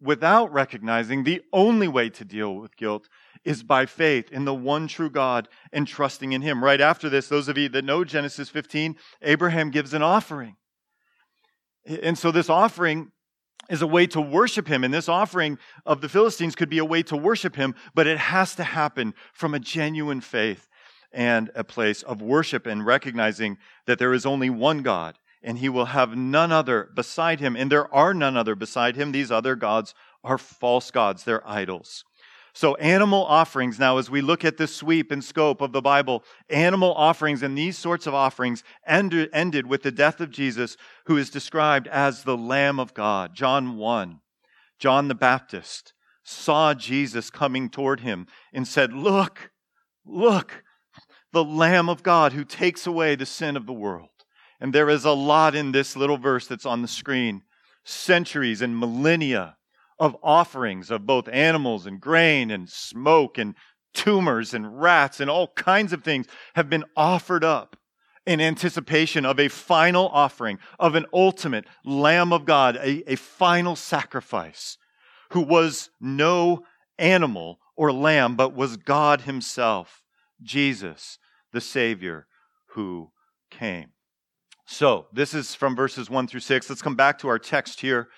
without 0.00 0.52
recognizing 0.52 1.24
the 1.24 1.42
only 1.52 1.88
way 1.88 2.08
to 2.10 2.24
deal 2.24 2.54
with 2.54 2.76
guilt 2.76 3.08
is 3.44 3.62
by 3.62 3.86
faith 3.86 4.30
in 4.30 4.44
the 4.44 4.54
one 4.54 4.86
true 4.86 5.10
God 5.10 5.48
and 5.72 5.86
trusting 5.86 6.32
in 6.32 6.42
Him. 6.42 6.62
Right 6.62 6.80
after 6.80 7.08
this, 7.08 7.28
those 7.28 7.48
of 7.48 7.56
you 7.56 7.68
that 7.70 7.84
know 7.84 8.04
Genesis 8.04 8.48
15, 8.48 8.96
Abraham 9.22 9.70
gives 9.70 9.94
an 9.94 10.02
offering. 10.02 10.56
And 11.86 12.18
so 12.18 12.30
this 12.30 12.50
offering 12.50 13.12
is 13.68 13.82
a 13.82 13.86
way 13.86 14.06
to 14.08 14.20
worship 14.20 14.68
Him. 14.68 14.84
And 14.84 14.92
this 14.92 15.08
offering 15.08 15.58
of 15.86 16.00
the 16.00 16.08
Philistines 16.08 16.54
could 16.54 16.70
be 16.70 16.78
a 16.78 16.84
way 16.84 17.02
to 17.04 17.16
worship 17.16 17.56
Him, 17.56 17.74
but 17.94 18.06
it 18.06 18.18
has 18.18 18.54
to 18.56 18.64
happen 18.64 19.14
from 19.32 19.54
a 19.54 19.60
genuine 19.60 20.20
faith 20.20 20.68
and 21.12 21.50
a 21.54 21.64
place 21.64 22.02
of 22.02 22.22
worship 22.22 22.66
and 22.66 22.86
recognizing 22.86 23.58
that 23.86 23.98
there 23.98 24.12
is 24.12 24.26
only 24.26 24.50
one 24.50 24.82
God 24.82 25.18
and 25.42 25.58
he 25.58 25.68
will 25.68 25.86
have 25.86 26.16
none 26.16 26.52
other 26.52 26.90
beside 26.94 27.40
him. 27.40 27.56
And 27.56 27.70
there 27.70 27.92
are 27.94 28.12
none 28.12 28.36
other 28.36 28.54
beside 28.54 28.96
him. 28.96 29.12
These 29.12 29.30
other 29.30 29.56
gods 29.56 29.94
are 30.22 30.38
false 30.38 30.90
gods, 30.90 31.24
they're 31.24 31.46
idols. 31.48 32.04
So, 32.52 32.74
animal 32.76 33.24
offerings, 33.24 33.78
now, 33.78 33.98
as 33.98 34.10
we 34.10 34.20
look 34.20 34.44
at 34.44 34.56
the 34.56 34.66
sweep 34.66 35.12
and 35.12 35.22
scope 35.22 35.60
of 35.60 35.72
the 35.72 35.80
Bible, 35.80 36.24
animal 36.48 36.92
offerings 36.94 37.42
and 37.42 37.56
these 37.56 37.78
sorts 37.78 38.06
of 38.06 38.14
offerings 38.14 38.64
ended, 38.86 39.30
ended 39.32 39.66
with 39.66 39.82
the 39.82 39.92
death 39.92 40.20
of 40.20 40.30
Jesus, 40.30 40.76
who 41.06 41.16
is 41.16 41.30
described 41.30 41.86
as 41.86 42.24
the 42.24 42.36
Lamb 42.36 42.80
of 42.80 42.92
God. 42.92 43.34
John 43.34 43.76
1. 43.76 44.20
John 44.78 45.08
the 45.08 45.14
Baptist 45.14 45.92
saw 46.24 46.74
Jesus 46.74 47.30
coming 47.30 47.68
toward 47.68 48.00
him 48.00 48.26
and 48.52 48.66
said, 48.66 48.92
Look, 48.92 49.50
look, 50.04 50.64
the 51.32 51.44
Lamb 51.44 51.88
of 51.88 52.02
God 52.02 52.32
who 52.32 52.44
takes 52.44 52.86
away 52.86 53.14
the 53.14 53.26
sin 53.26 53.56
of 53.56 53.66
the 53.66 53.72
world. 53.72 54.08
And 54.60 54.72
there 54.72 54.90
is 54.90 55.04
a 55.04 55.12
lot 55.12 55.54
in 55.54 55.72
this 55.72 55.96
little 55.96 56.18
verse 56.18 56.46
that's 56.46 56.66
on 56.66 56.82
the 56.82 56.88
screen 56.88 57.42
centuries 57.84 58.60
and 58.60 58.78
millennia 58.78 59.56
of 60.00 60.16
offerings 60.22 60.90
of 60.90 61.06
both 61.06 61.28
animals 61.28 61.86
and 61.86 62.00
grain 62.00 62.50
and 62.50 62.68
smoke 62.68 63.36
and 63.36 63.54
tumors 63.92 64.54
and 64.54 64.80
rats 64.80 65.20
and 65.20 65.30
all 65.30 65.48
kinds 65.48 65.92
of 65.92 66.02
things 66.02 66.26
have 66.54 66.70
been 66.70 66.84
offered 66.96 67.44
up 67.44 67.76
in 68.26 68.40
anticipation 68.40 69.26
of 69.26 69.38
a 69.38 69.48
final 69.48 70.08
offering, 70.08 70.58
of 70.78 70.94
an 70.94 71.06
ultimate 71.12 71.66
Lamb 71.84 72.32
of 72.32 72.44
God, 72.44 72.76
a, 72.76 73.12
a 73.12 73.16
final 73.16 73.76
sacrifice, 73.76 74.78
who 75.30 75.40
was 75.40 75.90
no 76.00 76.64
animal 76.98 77.58
or 77.76 77.92
lamb, 77.92 78.36
but 78.36 78.54
was 78.54 78.76
God 78.76 79.22
Himself, 79.22 80.02
Jesus, 80.42 81.18
the 81.52 81.60
Savior 81.60 82.26
who 82.74 83.10
came. 83.50 83.88
So, 84.66 85.06
this 85.12 85.34
is 85.34 85.54
from 85.54 85.74
verses 85.74 86.08
1 86.08 86.28
through 86.28 86.40
6. 86.40 86.70
Let's 86.70 86.82
come 86.82 86.94
back 86.94 87.18
to 87.18 87.28
our 87.28 87.38
text 87.38 87.80
here 87.80 88.08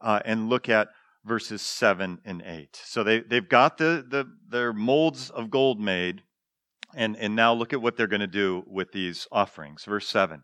uh, 0.00 0.20
and 0.24 0.48
look 0.48 0.68
at 0.68 0.88
verses 1.24 1.62
7 1.62 2.18
and 2.24 2.42
8. 2.44 2.80
So 2.84 3.02
they, 3.04 3.20
they've 3.20 3.48
got 3.48 3.78
the, 3.78 4.04
the, 4.08 4.26
their 4.48 4.72
molds 4.72 5.30
of 5.30 5.50
gold 5.50 5.80
made, 5.80 6.22
and, 6.94 7.16
and 7.16 7.36
now 7.36 7.52
look 7.52 7.72
at 7.72 7.82
what 7.82 7.96
they're 7.96 8.06
going 8.06 8.20
to 8.20 8.26
do 8.26 8.64
with 8.66 8.92
these 8.92 9.26
offerings. 9.30 9.84
Verse 9.84 10.08
7 10.08 10.42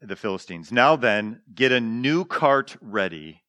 the 0.00 0.16
Philistines. 0.16 0.72
Now 0.72 0.96
then, 0.96 1.42
get 1.54 1.72
a 1.72 1.80
new 1.80 2.24
cart 2.24 2.76
ready 2.80 3.42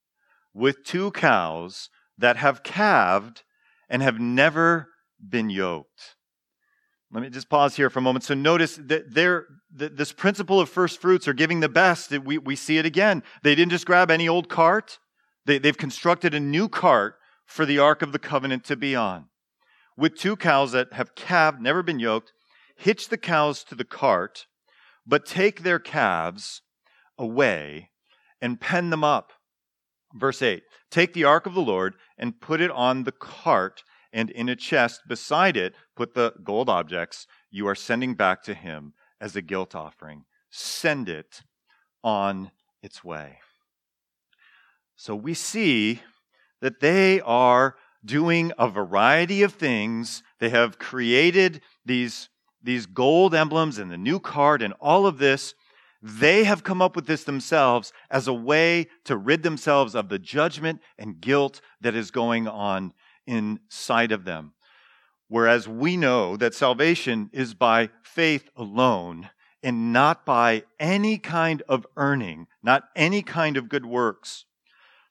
with 0.53 0.83
two 0.83 1.11
cows 1.11 1.89
that 2.17 2.37
have 2.37 2.63
calved 2.63 3.43
and 3.89 4.01
have 4.01 4.19
never 4.19 4.89
been 5.27 5.49
yoked. 5.49 6.15
Let 7.11 7.23
me 7.23 7.29
just 7.29 7.49
pause 7.49 7.75
here 7.75 7.89
for 7.89 7.99
a 7.99 8.03
moment. 8.03 8.23
So 8.23 8.35
notice 8.35 8.75
that 8.75 9.13
there, 9.13 9.45
this 9.71 10.11
principle 10.11 10.59
of 10.59 10.69
first 10.69 11.01
fruits 11.01 11.27
are 11.27 11.33
giving 11.33 11.59
the 11.59 11.69
best. 11.69 12.11
We, 12.11 12.37
we 12.37 12.55
see 12.55 12.77
it 12.77 12.85
again. 12.85 13.23
They 13.41 13.55
didn't 13.55 13.71
just 13.71 13.87
grab 13.87 14.11
any 14.11 14.29
old 14.29 14.47
cart. 14.47 14.99
They, 15.49 15.57
they've 15.57 15.75
constructed 15.75 16.35
a 16.35 16.39
new 16.39 16.69
cart 16.69 17.15
for 17.43 17.65
the 17.65 17.79
Ark 17.79 18.03
of 18.03 18.11
the 18.11 18.19
Covenant 18.19 18.63
to 18.65 18.75
be 18.75 18.95
on. 18.95 19.29
With 19.97 20.15
two 20.15 20.35
cows 20.35 20.73
that 20.73 20.93
have 20.93 21.15
calved, 21.15 21.59
never 21.59 21.81
been 21.81 21.97
yoked, 21.97 22.33
hitch 22.77 23.09
the 23.09 23.17
cows 23.17 23.63
to 23.63 23.73
the 23.73 23.83
cart, 23.83 24.45
but 25.07 25.25
take 25.25 25.63
their 25.63 25.79
calves 25.79 26.61
away 27.17 27.89
and 28.39 28.61
pen 28.61 28.91
them 28.91 29.03
up. 29.03 29.33
Verse 30.13 30.43
8 30.43 30.61
Take 30.91 31.13
the 31.13 31.23
ark 31.23 31.47
of 31.47 31.55
the 31.55 31.61
Lord 31.61 31.95
and 32.15 32.39
put 32.39 32.61
it 32.61 32.69
on 32.69 33.03
the 33.03 33.11
cart, 33.11 33.81
and 34.13 34.29
in 34.29 34.49
a 34.49 34.55
chest 34.55 35.01
beside 35.07 35.57
it 35.57 35.73
put 35.95 36.13
the 36.13 36.33
gold 36.43 36.69
objects 36.69 37.25
you 37.49 37.65
are 37.67 37.73
sending 37.73 38.13
back 38.13 38.43
to 38.43 38.53
him 38.53 38.93
as 39.19 39.35
a 39.35 39.41
guilt 39.41 39.73
offering. 39.73 40.25
Send 40.51 41.09
it 41.09 41.41
on 42.03 42.51
its 42.83 43.03
way. 43.03 43.39
So 44.99 45.15
we 45.15 45.33
see 45.33 46.01
that 46.59 46.81
they 46.81 47.21
are 47.21 47.77
doing 48.03 48.51
a 48.59 48.67
variety 48.67 49.43
of 49.43 49.53
things. 49.53 50.23
They 50.39 50.49
have 50.49 50.77
created 50.77 51.61
these, 51.85 52.27
these 52.61 52.85
gold 52.85 53.33
emblems 53.33 53.77
and 53.77 53.89
the 53.89 53.97
new 53.97 54.19
card 54.19 54.61
and 54.61 54.73
all 54.81 55.05
of 55.05 55.17
this. 55.17 55.53
They 56.01 56.43
have 56.43 56.65
come 56.65 56.81
up 56.81 56.97
with 56.97 57.07
this 57.07 57.23
themselves 57.23 57.93
as 58.11 58.27
a 58.27 58.33
way 58.33 58.87
to 59.05 59.15
rid 59.15 59.41
themselves 59.41 59.95
of 59.95 60.09
the 60.09 60.19
judgment 60.19 60.81
and 60.97 61.21
guilt 61.21 61.61
that 61.79 61.95
is 61.95 62.11
going 62.11 62.49
on 62.49 62.91
inside 63.25 64.11
of 64.11 64.25
them. 64.25 64.51
Whereas 65.29 65.65
we 65.65 65.95
know 65.95 66.35
that 66.35 66.53
salvation 66.53 67.29
is 67.31 67.53
by 67.53 67.89
faith 68.03 68.49
alone 68.53 69.29
and 69.63 69.93
not 69.93 70.25
by 70.25 70.63
any 70.77 71.17
kind 71.17 71.63
of 71.69 71.87
earning, 71.95 72.47
not 72.61 72.83
any 72.97 73.21
kind 73.21 73.55
of 73.55 73.69
good 73.69 73.85
works. 73.85 74.43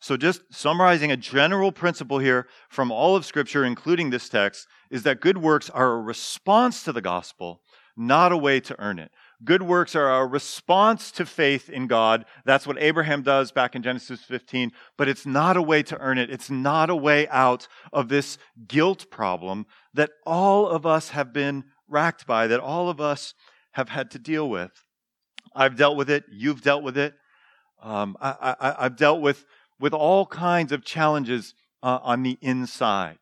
So, 0.01 0.17
just 0.17 0.43
summarizing 0.51 1.11
a 1.11 1.17
general 1.17 1.73
principle 1.73 2.21
here 2.21 2.47
from 2.69 2.93
all 2.93 3.17
of 3.17 3.25
Scripture, 3.25 3.65
including 3.65 4.11
this 4.11 4.29
text, 4.29 4.69
is 4.91 5.03
that 5.03 5.21
good 5.21 5.39
works 5.39 5.69
are 5.71 5.95
a 5.95 6.01
response 6.01 6.85
to 6.85 6.93
the 6.93 7.01
gospel, 7.01 7.63
not 7.97 8.31
a 8.31 8.37
way 8.37 8.61
to 8.61 8.77
earn 8.79 9.01
it. 9.01 9.11
Good 9.45 9.63
works 9.63 9.97
are 9.97 10.21
a 10.21 10.27
response 10.27 11.11
to 11.13 11.27
faith 11.27 11.69
in 11.69 11.87
God. 11.87 12.25
That's 12.45 12.67
what 12.67 12.81
Abraham 12.81 13.23
does 13.23 13.53
back 13.53 13.77
in 13.77 13.83
Genesis 13.83 14.23
15, 14.23 14.73
but 14.97 15.09
it's 15.09 15.27
not 15.27 15.57
a 15.57 15.63
way 15.63 15.83
to 15.85 15.99
earn 15.99 16.19
it. 16.19 16.31
It's 16.31 16.51
not 16.51 16.91
a 16.91 16.97
way 16.97 17.29
out 17.29 17.69
of 17.93 18.09
this 18.09 18.39
guilt 18.67 19.11
problem 19.11 19.67
that 19.95 20.11
all 20.27 20.69
of 20.69 20.87
us 20.87 21.11
have 21.11 21.33
been 21.33 21.65
racked 21.89 22.27
by, 22.27 22.47
that 22.49 22.61
all 22.61 22.89
of 22.89 23.01
us 23.01 23.35
have 23.73 23.89
had 23.89 24.11
to 24.13 24.19
deal 24.19 24.49
with. 24.49 24.85
I've 25.55 25.77
dealt 25.77 25.97
with 25.97 26.11
it. 26.11 26.25
You've 26.31 26.63
dealt 26.63 26.83
with 26.83 26.99
it. 26.99 27.15
Um, 27.81 28.17
I, 28.21 28.77
have 28.81 28.97
dealt 28.97 29.21
with 29.21 29.45
with 29.81 29.93
all 29.93 30.27
kinds 30.27 30.73
of 30.73 30.85
challenges 30.85 31.55
uh, 31.83 31.99
on 32.03 32.23
the 32.23 32.39
inside. 32.41 33.19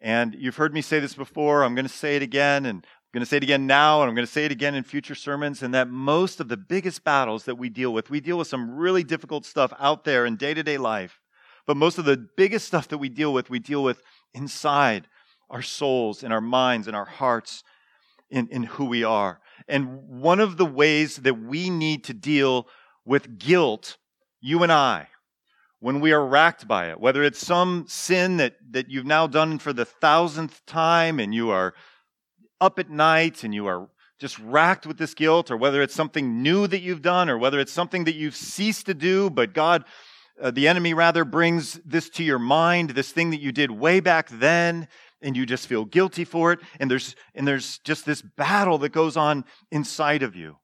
And 0.00 0.34
you've 0.36 0.56
heard 0.56 0.74
me 0.74 0.82
say 0.82 0.98
this 0.98 1.14
before. 1.14 1.62
I'm 1.62 1.74
going 1.74 1.86
to 1.86 1.92
say 1.92 2.16
it 2.16 2.22
again, 2.22 2.66
and 2.66 2.78
I'm 2.78 3.18
going 3.18 3.24
to 3.24 3.28
say 3.28 3.36
it 3.36 3.44
again 3.44 3.66
now, 3.66 4.02
and 4.02 4.08
I'm 4.08 4.16
going 4.16 4.26
to 4.26 4.32
say 4.32 4.44
it 4.44 4.52
again 4.52 4.74
in 4.74 4.82
future 4.82 5.14
sermons. 5.14 5.62
And 5.62 5.72
that 5.74 5.88
most 5.88 6.40
of 6.40 6.48
the 6.48 6.56
biggest 6.56 7.04
battles 7.04 7.44
that 7.44 7.54
we 7.54 7.68
deal 7.68 7.92
with, 7.92 8.10
we 8.10 8.20
deal 8.20 8.38
with 8.38 8.48
some 8.48 8.74
really 8.74 9.04
difficult 9.04 9.46
stuff 9.46 9.72
out 9.78 10.04
there 10.04 10.26
in 10.26 10.36
day 10.36 10.54
to 10.54 10.62
day 10.62 10.76
life. 10.78 11.20
But 11.66 11.76
most 11.76 11.98
of 11.98 12.04
the 12.04 12.26
biggest 12.36 12.66
stuff 12.66 12.88
that 12.88 12.98
we 12.98 13.08
deal 13.08 13.32
with, 13.32 13.48
we 13.48 13.60
deal 13.60 13.84
with 13.84 14.02
inside 14.34 15.06
our 15.48 15.62
souls, 15.62 16.24
in 16.24 16.32
our 16.32 16.40
minds, 16.40 16.88
in 16.88 16.94
our 16.94 17.04
hearts, 17.04 17.62
in, 18.30 18.48
in 18.48 18.64
who 18.64 18.86
we 18.86 19.04
are. 19.04 19.40
And 19.68 20.08
one 20.08 20.40
of 20.40 20.56
the 20.56 20.66
ways 20.66 21.18
that 21.18 21.34
we 21.34 21.70
need 21.70 22.04
to 22.04 22.14
deal 22.14 22.66
with 23.04 23.38
guilt, 23.38 23.98
you 24.40 24.62
and 24.64 24.72
I, 24.72 25.08
when 25.82 25.98
we 25.98 26.12
are 26.12 26.24
racked 26.24 26.68
by 26.68 26.90
it, 26.90 27.00
whether 27.00 27.24
it's 27.24 27.44
some 27.44 27.84
sin 27.88 28.36
that, 28.36 28.54
that 28.70 28.88
you've 28.88 29.04
now 29.04 29.26
done 29.26 29.58
for 29.58 29.72
the 29.72 29.84
thousandth 29.84 30.64
time 30.64 31.18
and 31.18 31.34
you 31.34 31.50
are 31.50 31.74
up 32.60 32.78
at 32.78 32.88
night 32.88 33.42
and 33.42 33.52
you 33.52 33.66
are 33.66 33.88
just 34.20 34.38
racked 34.38 34.86
with 34.86 34.96
this 34.96 35.12
guilt, 35.12 35.50
or 35.50 35.56
whether 35.56 35.82
it's 35.82 35.92
something 35.92 36.40
new 36.40 36.68
that 36.68 36.82
you've 36.82 37.02
done, 37.02 37.28
or 37.28 37.36
whether 37.36 37.58
it's 37.58 37.72
something 37.72 38.04
that 38.04 38.14
you've 38.14 38.36
ceased 38.36 38.86
to 38.86 38.94
do, 38.94 39.28
but 39.28 39.52
God, 39.52 39.84
uh, 40.40 40.52
the 40.52 40.68
enemy 40.68 40.94
rather, 40.94 41.24
brings 41.24 41.80
this 41.84 42.08
to 42.10 42.22
your 42.22 42.38
mind, 42.38 42.90
this 42.90 43.10
thing 43.10 43.30
that 43.30 43.40
you 43.40 43.50
did 43.50 43.72
way 43.72 43.98
back 43.98 44.28
then, 44.28 44.86
and 45.20 45.36
you 45.36 45.44
just 45.44 45.66
feel 45.66 45.84
guilty 45.84 46.24
for 46.24 46.52
it, 46.52 46.60
and 46.78 46.88
there's, 46.88 47.16
and 47.34 47.48
there's 47.48 47.78
just 47.78 48.06
this 48.06 48.22
battle 48.22 48.78
that 48.78 48.90
goes 48.90 49.16
on 49.16 49.44
inside 49.72 50.22
of 50.22 50.36
you. 50.36 50.58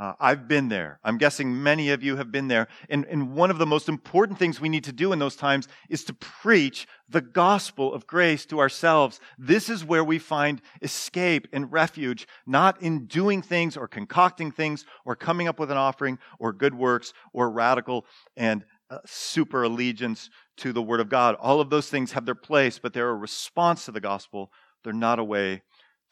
Uh, 0.00 0.14
I've 0.18 0.48
been 0.48 0.70
there. 0.70 0.98
I'm 1.04 1.18
guessing 1.18 1.62
many 1.62 1.90
of 1.90 2.02
you 2.02 2.16
have 2.16 2.32
been 2.32 2.48
there. 2.48 2.68
And, 2.88 3.04
and 3.04 3.34
one 3.34 3.50
of 3.50 3.58
the 3.58 3.66
most 3.66 3.86
important 3.86 4.38
things 4.38 4.58
we 4.58 4.70
need 4.70 4.84
to 4.84 4.92
do 4.92 5.12
in 5.12 5.18
those 5.18 5.36
times 5.36 5.68
is 5.90 6.04
to 6.04 6.14
preach 6.14 6.88
the 7.10 7.20
gospel 7.20 7.92
of 7.92 8.06
grace 8.06 8.46
to 8.46 8.60
ourselves. 8.60 9.20
This 9.36 9.68
is 9.68 9.84
where 9.84 10.02
we 10.02 10.18
find 10.18 10.62
escape 10.80 11.48
and 11.52 11.70
refuge, 11.70 12.26
not 12.46 12.80
in 12.80 13.04
doing 13.04 13.42
things 13.42 13.76
or 13.76 13.86
concocting 13.86 14.50
things 14.50 14.86
or 15.04 15.14
coming 15.14 15.48
up 15.48 15.60
with 15.60 15.70
an 15.70 15.76
offering 15.76 16.18
or 16.38 16.54
good 16.54 16.74
works 16.74 17.12
or 17.34 17.50
radical 17.50 18.06
and 18.38 18.64
uh, 18.88 19.00
super 19.04 19.64
allegiance 19.64 20.30
to 20.56 20.72
the 20.72 20.82
word 20.82 21.00
of 21.00 21.10
God. 21.10 21.34
All 21.34 21.60
of 21.60 21.68
those 21.68 21.90
things 21.90 22.12
have 22.12 22.24
their 22.24 22.34
place, 22.34 22.78
but 22.78 22.94
they're 22.94 23.10
a 23.10 23.14
response 23.14 23.84
to 23.84 23.92
the 23.92 24.00
gospel. 24.00 24.50
They're 24.82 24.94
not 24.94 25.18
a 25.18 25.24
way 25.24 25.60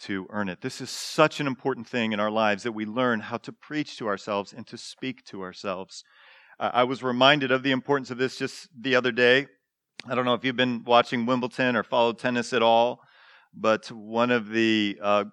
to 0.01 0.27
earn 0.31 0.49
it. 0.49 0.61
This 0.61 0.81
is 0.81 0.91
such 0.91 1.41
an 1.41 1.47
important 1.47 1.89
thing 1.89 2.13
in 2.13 2.21
our 2.21 2.31
lives 2.31 2.63
that 2.63 2.73
we 2.73 2.85
learn 2.85 3.21
how 3.21 3.37
to 3.39 3.53
preach 3.53 3.97
to 3.99 4.07
ourselves 4.07 4.53
and 4.53 4.67
to 4.67 4.79
speak 4.79 5.25
to 5.27 5.43
ourselves. 5.43 6.05
I 6.61 6.85
was 6.85 7.03
reminded 7.03 7.53
of 7.53 7.63
the 7.63 7.71
importance 7.71 8.11
of 8.11 8.19
this 8.19 8.37
just 8.37 8.69
the 8.77 8.97
other 8.97 9.13
day. 9.13 9.47
I 10.09 10.15
don't 10.15 10.25
know 10.25 10.35
if 10.35 10.45
you've 10.45 10.57
been 10.57 10.83
watching 10.85 11.27
Wimbledon 11.27 11.77
or 11.77 11.83
followed 11.83 12.19
tennis 12.19 12.53
at 12.53 12.63
all, 12.63 13.01
but 13.55 13.91
one 13.93 14.31
of 14.31 14.49
the 14.49 14.99
uh, 15.01 15.25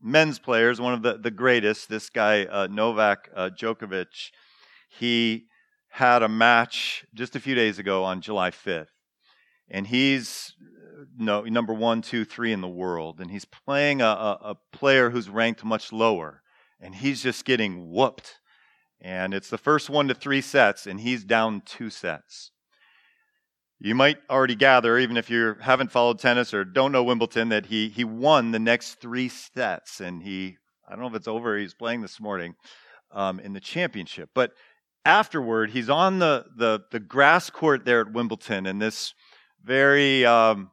men's 0.00 0.38
players, 0.38 0.80
one 0.80 0.94
of 0.94 1.02
the, 1.02 1.18
the 1.18 1.30
greatest, 1.30 1.88
this 1.88 2.08
guy, 2.08 2.44
uh, 2.44 2.68
Novak 2.70 3.30
uh, 3.34 3.50
Djokovic, 3.50 4.30
he 4.88 5.46
had 5.88 6.22
a 6.22 6.28
match 6.28 7.04
just 7.14 7.34
a 7.36 7.40
few 7.40 7.54
days 7.54 7.78
ago 7.78 8.04
on 8.04 8.20
July 8.20 8.50
5th. 8.50 8.86
And 9.70 9.86
he's 9.86 10.54
no, 11.16 11.42
number 11.42 11.74
one, 11.74 12.02
two, 12.02 12.24
three 12.24 12.52
in 12.52 12.60
the 12.60 12.68
world, 12.68 13.20
and 13.20 13.30
he's 13.30 13.44
playing 13.44 14.00
a, 14.00 14.06
a, 14.06 14.38
a 14.42 14.56
player 14.72 15.10
who's 15.10 15.28
ranked 15.28 15.64
much 15.64 15.92
lower, 15.92 16.42
and 16.80 16.94
he's 16.94 17.22
just 17.22 17.44
getting 17.44 17.90
whooped. 17.90 18.38
And 19.00 19.34
it's 19.34 19.50
the 19.50 19.58
first 19.58 19.90
one 19.90 20.08
to 20.08 20.14
three 20.14 20.40
sets, 20.40 20.86
and 20.86 21.00
he's 21.00 21.24
down 21.24 21.62
two 21.66 21.90
sets. 21.90 22.50
You 23.78 23.94
might 23.94 24.18
already 24.30 24.54
gather, 24.54 24.98
even 24.98 25.16
if 25.16 25.28
you 25.28 25.56
haven't 25.60 25.90
followed 25.90 26.18
tennis 26.18 26.54
or 26.54 26.64
don't 26.64 26.92
know 26.92 27.04
Wimbledon, 27.04 27.50
that 27.50 27.66
he, 27.66 27.88
he 27.88 28.04
won 28.04 28.50
the 28.50 28.58
next 28.58 28.94
three 28.94 29.28
sets. 29.28 30.00
And 30.00 30.22
he, 30.22 30.56
I 30.88 30.92
don't 30.92 31.00
know 31.00 31.08
if 31.08 31.14
it's 31.14 31.28
over, 31.28 31.58
he's 31.58 31.74
playing 31.74 32.00
this 32.00 32.18
morning 32.18 32.54
um, 33.12 33.40
in 33.40 33.52
the 33.52 33.60
championship. 33.60 34.30
But 34.34 34.52
afterward, 35.04 35.70
he's 35.70 35.90
on 35.90 36.18
the, 36.18 36.46
the, 36.56 36.80
the 36.92 37.00
grass 37.00 37.50
court 37.50 37.84
there 37.84 38.00
at 38.00 38.12
Wimbledon, 38.12 38.64
and 38.64 38.80
this 38.80 39.12
very 39.62 40.24
um, 40.24 40.70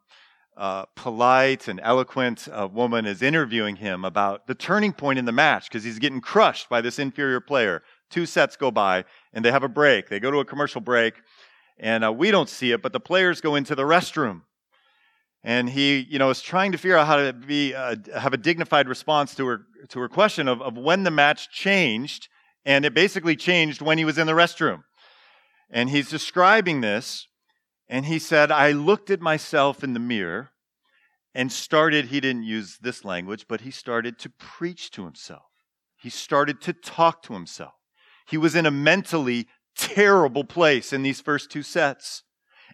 uh, 0.62 0.86
polite 0.96 1.68
and 1.68 1.80
eloquent 1.84 2.48
uh, 2.51 2.68
woman 2.72 3.08
is 3.08 3.24
interviewing 3.24 3.77
him 3.77 4.06
about 4.06 4.46
the 4.46 4.53
turning 4.53 4.94
point 4.94 5.18
in 5.18 5.25
the 5.25 5.32
match 5.32 5.68
because 5.68 5.84
he's 5.84 5.98
getting 5.98 6.22
crushed 6.22 6.70
by 6.70 6.82
this 6.82 7.00
inferior 7.00 7.39
player. 7.39 7.82
Two 8.12 8.27
sets 8.27 8.56
go 8.56 8.70
by, 8.70 9.03
and 9.34 9.44
they 9.44 9.50
have 9.50 9.63
a 9.63 9.68
break. 9.68 10.08
They 10.08 10.20
go 10.20 10.30
to 10.30 10.38
a 10.38 10.46
commercial 10.46 10.80
break, 10.80 11.15
and 11.80 12.06
uh, 12.06 12.13
we 12.13 12.30
don't 12.30 12.48
see 12.48 12.72
it, 12.72 12.84
but 12.84 12.94
the 12.94 13.00
players 13.00 13.41
go 13.41 13.56
into 13.56 13.74
the 13.74 13.86
restroom. 13.86 14.44
And 15.44 15.68
he, 15.68 16.06
you 16.08 16.20
know, 16.20 16.30
is 16.30 16.44
trying 16.44 16.74
to 16.74 16.77
figure 16.77 16.96
out 16.96 17.08
how 17.08 17.15
to 17.15 17.34
be 17.34 17.74
uh, 17.74 17.96
have 18.15 18.36
a 18.36 18.38
dignified 18.38 18.88
response 18.88 19.34
to 19.36 19.48
her 19.48 19.62
to 19.89 20.00
her 20.00 20.10
question 20.10 20.48
of, 20.48 20.62
of 20.62 20.77
when 20.77 21.01
the 21.01 21.10
match 21.10 21.50
changed, 21.50 22.27
and 22.65 22.86
it 22.86 22.94
basically 22.94 23.36
changed 23.36 23.82
when 23.82 23.98
he 23.98 24.06
was 24.06 24.20
in 24.20 24.27
the 24.27 24.34
restroom. 24.34 24.84
And 25.72 25.89
he's 25.89 26.08
describing 26.08 26.82
this, 26.82 27.25
and 27.91 28.05
he 28.05 28.19
said, 28.19 28.51
I 28.51 28.71
looked 28.71 29.10
at 29.10 29.19
myself 29.19 29.83
in 29.83 29.93
the 29.93 30.00
mirror 30.00 30.51
and 31.36 31.51
started, 31.51 32.05
he 32.05 32.21
didn't 32.21 32.43
use 32.43 32.77
this 32.81 33.03
language, 33.03 33.45
but 33.50 33.62
he 33.62 33.71
started 33.71 34.17
to 34.19 34.29
preach 34.29 34.91
to 34.91 35.03
himself. 35.03 35.43
He 35.98 36.10
started 36.10 36.62
to 36.62 36.74
talk 36.74 37.21
to 37.24 37.33
himself. 37.33 37.74
He 38.25 38.38
was 38.38 38.55
in 38.55 38.65
a 38.65 38.71
mentally 38.71 39.48
terrible 39.75 40.45
place 40.45 40.93
in 40.93 41.03
these 41.03 41.19
first 41.19 41.51
two 41.51 41.63
sets, 41.63 42.24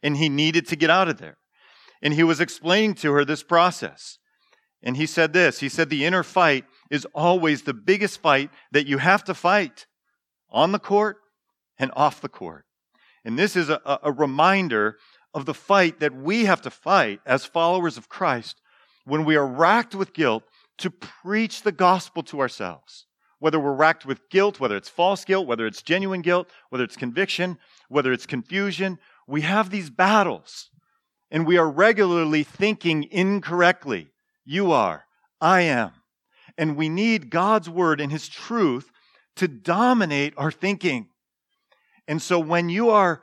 and 0.03 0.17
he 0.17 0.29
needed 0.29 0.67
to 0.67 0.75
get 0.75 0.91
out 0.91 1.09
of 1.09 1.17
there. 1.17 1.37
And 1.99 2.13
he 2.13 2.23
was 2.23 2.39
explaining 2.39 2.93
to 2.95 3.11
her 3.13 3.25
this 3.25 3.41
process. 3.41 4.19
And 4.83 4.97
he 4.97 5.07
said 5.07 5.33
this 5.33 5.61
He 5.61 5.69
said, 5.69 5.89
The 5.89 6.05
inner 6.05 6.23
fight 6.23 6.65
is 6.91 7.07
always 7.15 7.63
the 7.63 7.73
biggest 7.73 8.21
fight 8.21 8.51
that 8.71 8.85
you 8.85 8.99
have 8.99 9.23
to 9.23 9.33
fight 9.33 9.87
on 10.51 10.73
the 10.73 10.79
court 10.79 11.17
and 11.79 11.91
off 11.95 12.21
the 12.21 12.29
court. 12.29 12.66
And 13.27 13.37
this 13.37 13.57
is 13.57 13.69
a, 13.69 13.81
a 14.03 14.11
reminder 14.13 14.99
of 15.33 15.45
the 15.45 15.53
fight 15.53 15.99
that 15.99 16.15
we 16.15 16.45
have 16.45 16.61
to 16.61 16.69
fight 16.69 17.19
as 17.25 17.43
followers 17.43 17.97
of 17.97 18.07
Christ 18.07 18.61
when 19.03 19.25
we 19.25 19.35
are 19.35 19.45
racked 19.45 19.93
with 19.93 20.13
guilt 20.13 20.43
to 20.77 20.89
preach 20.89 21.63
the 21.63 21.73
gospel 21.73 22.23
to 22.23 22.39
ourselves. 22.39 23.05
Whether 23.39 23.59
we're 23.59 23.73
racked 23.73 24.05
with 24.05 24.29
guilt, 24.29 24.61
whether 24.61 24.77
it's 24.77 24.87
false 24.87 25.25
guilt, 25.25 25.45
whether 25.45 25.67
it's 25.67 25.81
genuine 25.81 26.21
guilt, 26.21 26.49
whether 26.69 26.85
it's 26.85 26.95
conviction, 26.95 27.57
whether 27.89 28.13
it's 28.13 28.25
confusion, 28.25 28.97
we 29.27 29.41
have 29.41 29.71
these 29.71 29.89
battles 29.89 30.69
and 31.29 31.45
we 31.45 31.57
are 31.57 31.69
regularly 31.69 32.43
thinking 32.43 33.09
incorrectly. 33.11 34.07
You 34.45 34.71
are, 34.71 35.03
I 35.41 35.63
am. 35.63 35.91
And 36.57 36.77
we 36.77 36.87
need 36.87 37.29
God's 37.29 37.69
word 37.69 37.99
and 37.99 38.09
his 38.09 38.29
truth 38.29 38.89
to 39.35 39.49
dominate 39.49 40.33
our 40.37 40.49
thinking. 40.49 41.09
And 42.07 42.21
so 42.21 42.39
when 42.39 42.69
you 42.69 42.89
are 42.89 43.21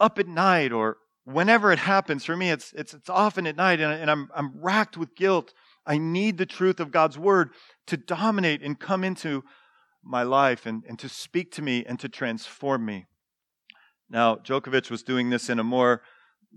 up 0.00 0.18
at 0.18 0.28
night 0.28 0.72
or 0.72 0.98
whenever 1.24 1.72
it 1.72 1.78
happens, 1.78 2.24
for 2.24 2.36
me, 2.36 2.50
it's, 2.50 2.72
it's, 2.72 2.94
it's 2.94 3.10
often 3.10 3.46
at 3.46 3.56
night 3.56 3.80
and, 3.80 3.92
and 3.92 4.10
I'm, 4.10 4.28
I'm 4.34 4.60
racked 4.60 4.96
with 4.96 5.14
guilt. 5.14 5.52
I 5.86 5.98
need 5.98 6.38
the 6.38 6.46
truth 6.46 6.80
of 6.80 6.90
God's 6.90 7.18
word 7.18 7.50
to 7.86 7.96
dominate 7.96 8.62
and 8.62 8.78
come 8.78 9.04
into 9.04 9.42
my 10.04 10.22
life 10.22 10.66
and, 10.66 10.82
and 10.88 10.98
to 10.98 11.08
speak 11.08 11.52
to 11.52 11.62
me 11.62 11.84
and 11.86 11.98
to 12.00 12.08
transform 12.08 12.84
me. 12.84 13.06
Now, 14.08 14.36
Djokovic 14.36 14.90
was 14.90 15.02
doing 15.02 15.30
this 15.30 15.48
in 15.48 15.58
a 15.58 15.64
more 15.64 16.02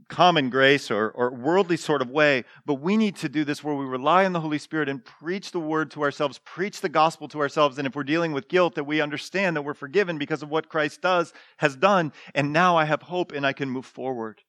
common 0.07 0.49
grace 0.49 0.91
or, 0.91 1.09
or 1.11 1.33
worldly 1.33 1.77
sort 1.77 2.01
of 2.01 2.09
way, 2.09 2.43
but 2.65 2.75
we 2.75 2.95
need 2.95 3.15
to 3.17 3.29
do 3.29 3.43
this 3.43 3.63
where 3.63 3.75
we 3.75 3.85
rely 3.85 4.25
on 4.25 4.33
the 4.33 4.39
Holy 4.39 4.59
Spirit 4.59 4.87
and 4.87 5.03
preach 5.03 5.51
the 5.51 5.59
word 5.59 5.89
to 5.91 6.03
ourselves, 6.03 6.39
preach 6.45 6.81
the 6.81 6.89
gospel 6.89 7.27
to 7.29 7.39
ourselves. 7.39 7.77
And 7.77 7.87
if 7.87 7.95
we're 7.95 8.03
dealing 8.03 8.31
with 8.31 8.47
guilt, 8.47 8.75
that 8.75 8.83
we 8.83 9.01
understand 9.01 9.55
that 9.55 9.63
we're 9.63 9.73
forgiven 9.73 10.17
because 10.17 10.43
of 10.43 10.49
what 10.49 10.69
Christ 10.69 11.01
does, 11.01 11.33
has 11.57 11.75
done, 11.75 12.13
and 12.33 12.53
now 12.53 12.77
I 12.77 12.85
have 12.85 13.01
hope 13.01 13.31
and 13.31 13.45
I 13.45 13.53
can 13.53 13.69
move 13.69 13.85
forward. 13.85 14.41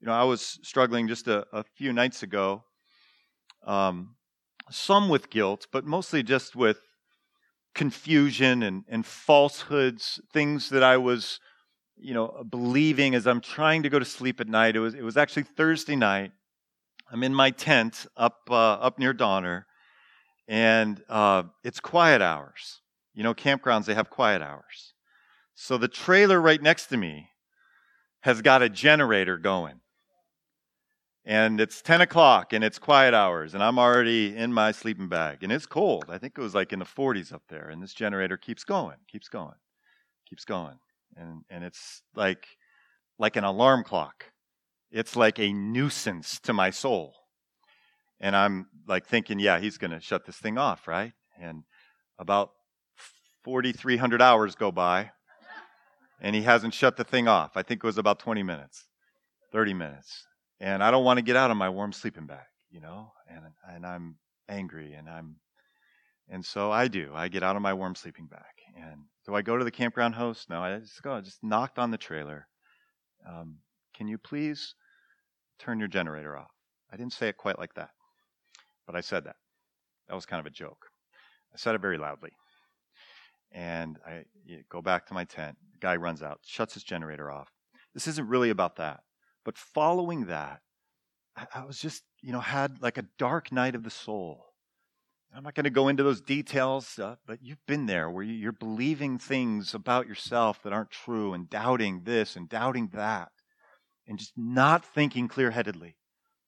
You 0.00 0.08
know, 0.08 0.12
I 0.12 0.24
was 0.24 0.58
struggling 0.62 1.08
just 1.08 1.28
a, 1.28 1.46
a 1.52 1.64
few 1.76 1.92
nights 1.92 2.22
ago, 2.22 2.64
um, 3.66 4.16
some 4.70 5.08
with 5.08 5.30
guilt, 5.30 5.66
but 5.72 5.86
mostly 5.86 6.22
just 6.22 6.54
with 6.54 6.80
confusion 7.74 8.62
and, 8.62 8.84
and 8.88 9.06
falsehoods, 9.06 10.20
things 10.32 10.68
that 10.70 10.82
I 10.82 10.96
was 10.96 11.40
you 11.96 12.14
know, 12.14 12.44
believing 12.48 13.14
as 13.14 13.26
I'm 13.26 13.40
trying 13.40 13.82
to 13.84 13.88
go 13.88 13.98
to 13.98 14.04
sleep 14.04 14.40
at 14.40 14.48
night. 14.48 14.76
It 14.76 14.80
was, 14.80 14.94
it 14.94 15.02
was 15.02 15.16
actually 15.16 15.44
Thursday 15.44 15.96
night. 15.96 16.32
I'm 17.10 17.22
in 17.22 17.34
my 17.34 17.50
tent 17.50 18.06
up, 18.16 18.48
uh, 18.50 18.54
up 18.54 18.98
near 18.98 19.12
Donner, 19.12 19.66
and 20.48 21.02
uh, 21.08 21.44
it's 21.62 21.80
quiet 21.80 22.22
hours. 22.22 22.80
You 23.14 23.22
know, 23.22 23.34
campgrounds, 23.34 23.84
they 23.84 23.94
have 23.94 24.10
quiet 24.10 24.42
hours. 24.42 24.94
So 25.54 25.78
the 25.78 25.88
trailer 25.88 26.40
right 26.40 26.60
next 26.60 26.86
to 26.86 26.96
me 26.96 27.28
has 28.20 28.42
got 28.42 28.62
a 28.62 28.68
generator 28.68 29.36
going. 29.36 29.80
And 31.26 31.60
it's 31.60 31.80
10 31.80 32.02
o'clock 32.02 32.52
and 32.52 32.62
it's 32.62 32.78
quiet 32.78 33.14
hours, 33.14 33.54
and 33.54 33.62
I'm 33.62 33.78
already 33.78 34.36
in 34.36 34.52
my 34.52 34.72
sleeping 34.72 35.08
bag. 35.08 35.38
And 35.42 35.50
it's 35.50 35.64
cold. 35.64 36.06
I 36.08 36.18
think 36.18 36.34
it 36.36 36.42
was 36.42 36.54
like 36.54 36.72
in 36.72 36.80
the 36.80 36.84
40s 36.84 37.32
up 37.32 37.44
there. 37.48 37.70
And 37.70 37.82
this 37.82 37.94
generator 37.94 38.36
keeps 38.36 38.64
going, 38.64 38.96
keeps 39.08 39.28
going, 39.28 39.54
keeps 40.28 40.44
going 40.44 40.78
and 41.16 41.42
and 41.50 41.64
it's 41.64 42.02
like 42.14 42.46
like 43.18 43.36
an 43.36 43.44
alarm 43.44 43.84
clock. 43.84 44.26
It's 44.90 45.16
like 45.16 45.38
a 45.38 45.52
nuisance 45.52 46.40
to 46.40 46.52
my 46.52 46.70
soul. 46.70 47.14
And 48.20 48.36
I'm 48.36 48.68
like 48.86 49.06
thinking, 49.06 49.38
yeah, 49.38 49.58
he's 49.58 49.76
going 49.78 49.90
to 49.90 50.00
shut 50.00 50.24
this 50.24 50.36
thing 50.36 50.56
off, 50.56 50.86
right? 50.86 51.12
And 51.40 51.64
about 52.18 52.50
4,300 53.44 54.22
hours 54.22 54.54
go 54.54 54.70
by, 54.72 55.10
and 56.20 56.34
he 56.34 56.42
hasn't 56.42 56.74
shut 56.74 56.96
the 56.96 57.04
thing 57.04 57.28
off. 57.28 57.56
I 57.56 57.62
think 57.62 57.82
it 57.82 57.86
was 57.86 57.98
about 57.98 58.18
20 58.18 58.42
minutes, 58.42 58.86
30 59.52 59.74
minutes. 59.74 60.26
And 60.60 60.82
I 60.82 60.90
don't 60.90 61.04
want 61.04 61.18
to 61.18 61.22
get 61.22 61.36
out 61.36 61.50
of 61.50 61.56
my 61.56 61.68
warm 61.68 61.92
sleeping 61.92 62.26
bag, 62.26 62.46
you 62.70 62.80
know? 62.80 63.12
And, 63.28 63.44
and 63.68 63.84
I'm 63.84 64.16
angry, 64.48 64.94
and 64.94 65.08
I'm, 65.08 65.36
and 66.28 66.44
so 66.44 66.70
I 66.70 66.88
do. 66.88 67.10
I 67.14 67.28
get 67.28 67.42
out 67.42 67.56
of 67.56 67.62
my 67.62 67.74
warm 67.74 67.94
sleeping 67.94 68.26
bag. 68.26 68.40
And 68.74 69.02
do 69.26 69.34
I 69.34 69.42
go 69.42 69.56
to 69.56 69.64
the 69.64 69.70
campground 69.70 70.14
host? 70.14 70.50
No, 70.50 70.60
I 70.60 70.78
just 70.78 71.02
go. 71.02 71.14
I 71.14 71.20
just 71.20 71.42
knocked 71.42 71.78
on 71.78 71.90
the 71.90 71.98
trailer. 71.98 72.48
Um, 73.28 73.58
can 73.94 74.08
you 74.08 74.18
please 74.18 74.74
turn 75.58 75.78
your 75.78 75.88
generator 75.88 76.36
off? 76.36 76.50
I 76.92 76.96
didn't 76.96 77.12
say 77.12 77.28
it 77.28 77.36
quite 77.36 77.58
like 77.58 77.74
that, 77.74 77.90
but 78.86 78.96
I 78.96 79.00
said 79.00 79.24
that. 79.24 79.36
That 80.08 80.14
was 80.14 80.26
kind 80.26 80.40
of 80.40 80.46
a 80.46 80.50
joke. 80.50 80.86
I 81.52 81.56
said 81.56 81.74
it 81.74 81.80
very 81.80 81.98
loudly. 81.98 82.30
And 83.52 83.98
I 84.06 84.24
go 84.68 84.82
back 84.82 85.06
to 85.06 85.14
my 85.14 85.24
tent. 85.24 85.56
The 85.72 85.78
guy 85.78 85.96
runs 85.96 86.22
out, 86.22 86.40
shuts 86.44 86.74
his 86.74 86.82
generator 86.82 87.30
off. 87.30 87.48
This 87.94 88.08
isn't 88.08 88.28
really 88.28 88.50
about 88.50 88.76
that. 88.76 89.00
But 89.44 89.56
following 89.56 90.26
that, 90.26 90.60
I 91.36 91.64
was 91.64 91.78
just, 91.78 92.02
you 92.20 92.32
know, 92.32 92.40
had 92.40 92.82
like 92.82 92.98
a 92.98 93.06
dark 93.18 93.52
night 93.52 93.74
of 93.74 93.84
the 93.84 93.90
soul. 93.90 94.53
I'm 95.36 95.42
not 95.42 95.56
going 95.56 95.64
to 95.64 95.70
go 95.70 95.88
into 95.88 96.04
those 96.04 96.20
details, 96.20 96.96
uh, 96.96 97.16
but 97.26 97.40
you've 97.42 97.66
been 97.66 97.86
there 97.86 98.08
where 98.08 98.22
you're 98.22 98.52
believing 98.52 99.18
things 99.18 99.74
about 99.74 100.06
yourself 100.06 100.62
that 100.62 100.72
aren't 100.72 100.92
true 100.92 101.34
and 101.34 101.50
doubting 101.50 102.02
this 102.04 102.36
and 102.36 102.48
doubting 102.48 102.90
that 102.92 103.32
and 104.06 104.16
just 104.16 104.32
not 104.36 104.84
thinking 104.84 105.26
clear 105.26 105.50
headedly, 105.50 105.96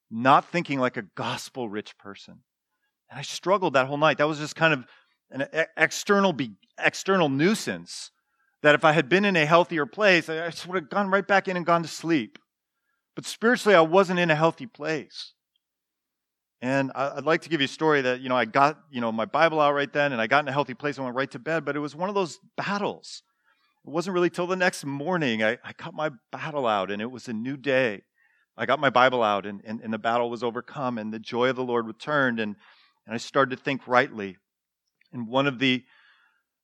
not 0.08 0.44
thinking 0.44 0.78
like 0.78 0.96
a 0.96 1.02
gospel 1.02 1.68
rich 1.68 1.98
person. 1.98 2.42
And 3.10 3.18
I 3.18 3.22
struggled 3.22 3.72
that 3.72 3.88
whole 3.88 3.96
night. 3.96 4.18
That 4.18 4.28
was 4.28 4.38
just 4.38 4.54
kind 4.54 4.72
of 4.72 4.84
an 5.32 5.48
external, 5.76 6.32
be, 6.32 6.52
external 6.78 7.28
nuisance 7.28 8.12
that 8.62 8.76
if 8.76 8.84
I 8.84 8.92
had 8.92 9.08
been 9.08 9.24
in 9.24 9.34
a 9.34 9.46
healthier 9.46 9.86
place, 9.86 10.28
I 10.28 10.48
just 10.50 10.64
would 10.64 10.76
have 10.76 10.90
gone 10.90 11.10
right 11.10 11.26
back 11.26 11.48
in 11.48 11.56
and 11.56 11.66
gone 11.66 11.82
to 11.82 11.88
sleep. 11.88 12.38
But 13.16 13.24
spiritually, 13.24 13.74
I 13.74 13.80
wasn't 13.80 14.20
in 14.20 14.30
a 14.30 14.36
healthy 14.36 14.66
place. 14.66 15.32
And 16.62 16.90
I'd 16.94 17.24
like 17.24 17.42
to 17.42 17.48
give 17.50 17.60
you 17.60 17.66
a 17.66 17.68
story 17.68 18.00
that, 18.02 18.20
you 18.20 18.30
know, 18.30 18.36
I 18.36 18.46
got, 18.46 18.78
you 18.90 19.00
know, 19.00 19.12
my 19.12 19.26
Bible 19.26 19.60
out 19.60 19.74
right 19.74 19.92
then 19.92 20.12
and 20.12 20.20
I 20.20 20.26
got 20.26 20.44
in 20.44 20.48
a 20.48 20.52
healthy 20.52 20.72
place 20.72 20.96
and 20.96 21.04
went 21.04 21.16
right 21.16 21.30
to 21.32 21.38
bed, 21.38 21.64
but 21.64 21.76
it 21.76 21.80
was 21.80 21.94
one 21.94 22.08
of 22.08 22.14
those 22.14 22.38
battles. 22.56 23.22
It 23.86 23.90
wasn't 23.90 24.14
really 24.14 24.30
till 24.30 24.46
the 24.46 24.56
next 24.56 24.84
morning 24.84 25.44
I, 25.44 25.58
I 25.62 25.72
got 25.76 25.92
my 25.92 26.10
battle 26.32 26.66
out 26.66 26.90
and 26.90 27.02
it 27.02 27.10
was 27.10 27.28
a 27.28 27.34
new 27.34 27.58
day. 27.58 28.02
I 28.56 28.64
got 28.64 28.80
my 28.80 28.88
Bible 28.88 29.22
out 29.22 29.44
and, 29.44 29.60
and, 29.66 29.82
and 29.82 29.92
the 29.92 29.98
battle 29.98 30.30
was 30.30 30.42
overcome 30.42 30.96
and 30.96 31.12
the 31.12 31.18
joy 31.18 31.50
of 31.50 31.56
the 31.56 31.64
Lord 31.64 31.86
returned 31.86 32.40
and, 32.40 32.56
and 33.06 33.14
I 33.14 33.18
started 33.18 33.54
to 33.54 33.62
think 33.62 33.86
rightly. 33.86 34.38
And 35.12 35.28
one 35.28 35.46
of 35.46 35.58
the 35.58 35.84